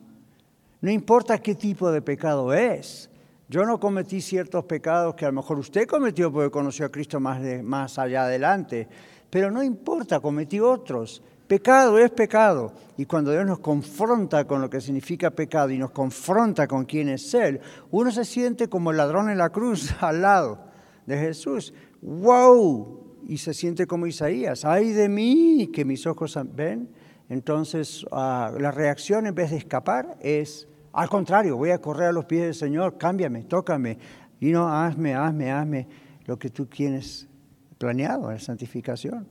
no 0.80 0.90
importa 0.90 1.36
qué 1.38 1.54
tipo 1.54 1.90
de 1.90 2.00
pecado 2.00 2.54
es. 2.54 3.10
Yo 3.48 3.64
no 3.64 3.78
cometí 3.78 4.22
ciertos 4.22 4.64
pecados 4.64 5.14
que 5.16 5.26
a 5.26 5.28
lo 5.28 5.34
mejor 5.34 5.58
usted 5.58 5.86
cometió 5.86 6.32
porque 6.32 6.50
conoció 6.50 6.86
a 6.86 6.88
Cristo 6.88 7.20
más, 7.20 7.42
más 7.62 7.98
allá 7.98 8.24
adelante, 8.24 8.88
pero 9.28 9.50
no 9.50 9.62
importa, 9.62 10.20
cometí 10.20 10.58
otros. 10.60 11.22
Pecado 11.52 11.98
es 11.98 12.10
pecado. 12.10 12.72
Y 12.96 13.04
cuando 13.04 13.30
Dios 13.30 13.44
nos 13.44 13.58
confronta 13.58 14.46
con 14.46 14.62
lo 14.62 14.70
que 14.70 14.80
significa 14.80 15.30
pecado 15.30 15.68
y 15.68 15.76
nos 15.76 15.90
confronta 15.90 16.66
con 16.66 16.86
quién 16.86 17.10
es 17.10 17.34
Él, 17.34 17.60
uno 17.90 18.10
se 18.10 18.24
siente 18.24 18.68
como 18.68 18.90
el 18.90 18.96
ladrón 18.96 19.28
en 19.28 19.36
la 19.36 19.50
cruz 19.50 19.94
al 20.00 20.22
lado 20.22 20.64
de 21.04 21.18
Jesús 21.18 21.74
wow, 22.00 23.18
y 23.28 23.36
se 23.36 23.52
siente 23.52 23.86
como 23.86 24.06
Isaías, 24.06 24.64
ay 24.64 24.92
de 24.92 25.10
mí, 25.10 25.68
que 25.70 25.84
mis 25.84 26.06
ojos 26.06 26.38
ven. 26.54 26.88
Entonces 27.28 28.06
ah, 28.12 28.50
la 28.58 28.70
reacción 28.70 29.26
en 29.26 29.34
vez 29.34 29.50
de 29.50 29.58
escapar 29.58 30.16
es, 30.22 30.66
al 30.94 31.10
contrario, 31.10 31.58
voy 31.58 31.68
a 31.72 31.82
correr 31.82 32.08
a 32.08 32.12
los 32.12 32.24
pies 32.24 32.44
del 32.44 32.54
Señor, 32.54 32.96
cámbiame, 32.96 33.44
tócame, 33.44 33.98
y 34.40 34.52
no, 34.52 34.66
hazme, 34.66 35.14
hazme, 35.14 35.52
hazme 35.52 35.86
lo 36.24 36.38
que 36.38 36.48
tú 36.48 36.64
tienes 36.64 37.28
planeado 37.76 38.30
en 38.30 38.36
la 38.36 38.40
santificación. 38.40 39.28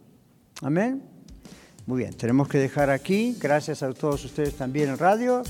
Amén. 0.61 1.10
Muy 1.85 1.99
bien, 1.99 2.13
tenemos 2.13 2.47
que 2.47 2.57
dejar 2.57 2.89
aquí. 2.89 3.35
Gracias 3.39 3.83
a 3.83 3.91
todos 3.93 4.23
ustedes 4.25 4.55
también 4.55 4.89
en 4.89 4.97
radio 4.97 5.43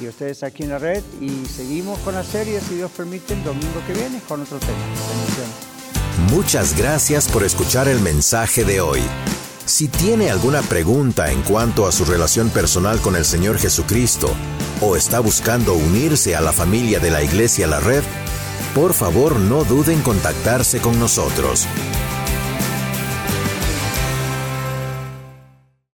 y 0.00 0.06
ustedes 0.06 0.42
aquí 0.42 0.64
en 0.64 0.70
la 0.70 0.78
red. 0.78 1.02
Y 1.20 1.46
seguimos 1.46 1.98
con 2.00 2.14
la 2.14 2.24
serie, 2.24 2.60
si 2.60 2.76
Dios 2.76 2.90
permite, 2.90 3.34
el 3.34 3.44
domingo 3.44 3.80
que 3.86 3.92
viene 3.92 4.20
con 4.28 4.42
otro 4.42 4.58
tema. 4.58 4.78
Bendiciones. 4.78 5.74
Muchas 6.30 6.76
gracias 6.76 7.28
por 7.28 7.42
escuchar 7.44 7.88
el 7.88 8.00
mensaje 8.00 8.64
de 8.64 8.80
hoy. 8.80 9.00
Si 9.66 9.88
tiene 9.88 10.30
alguna 10.30 10.60
pregunta 10.62 11.32
en 11.32 11.42
cuanto 11.42 11.86
a 11.86 11.92
su 11.92 12.04
relación 12.04 12.50
personal 12.50 13.00
con 13.00 13.16
el 13.16 13.24
Señor 13.24 13.58
Jesucristo 13.58 14.28
o 14.82 14.94
está 14.94 15.20
buscando 15.20 15.74
unirse 15.74 16.36
a 16.36 16.42
la 16.42 16.52
familia 16.52 17.00
de 17.00 17.10
la 17.10 17.22
Iglesia 17.22 17.66
La 17.66 17.80
Red, 17.80 18.02
por 18.74 18.92
favor 18.92 19.40
no 19.40 19.64
duden 19.64 19.96
en 19.96 20.02
contactarse 20.02 20.80
con 20.80 20.98
nosotros. 21.00 21.66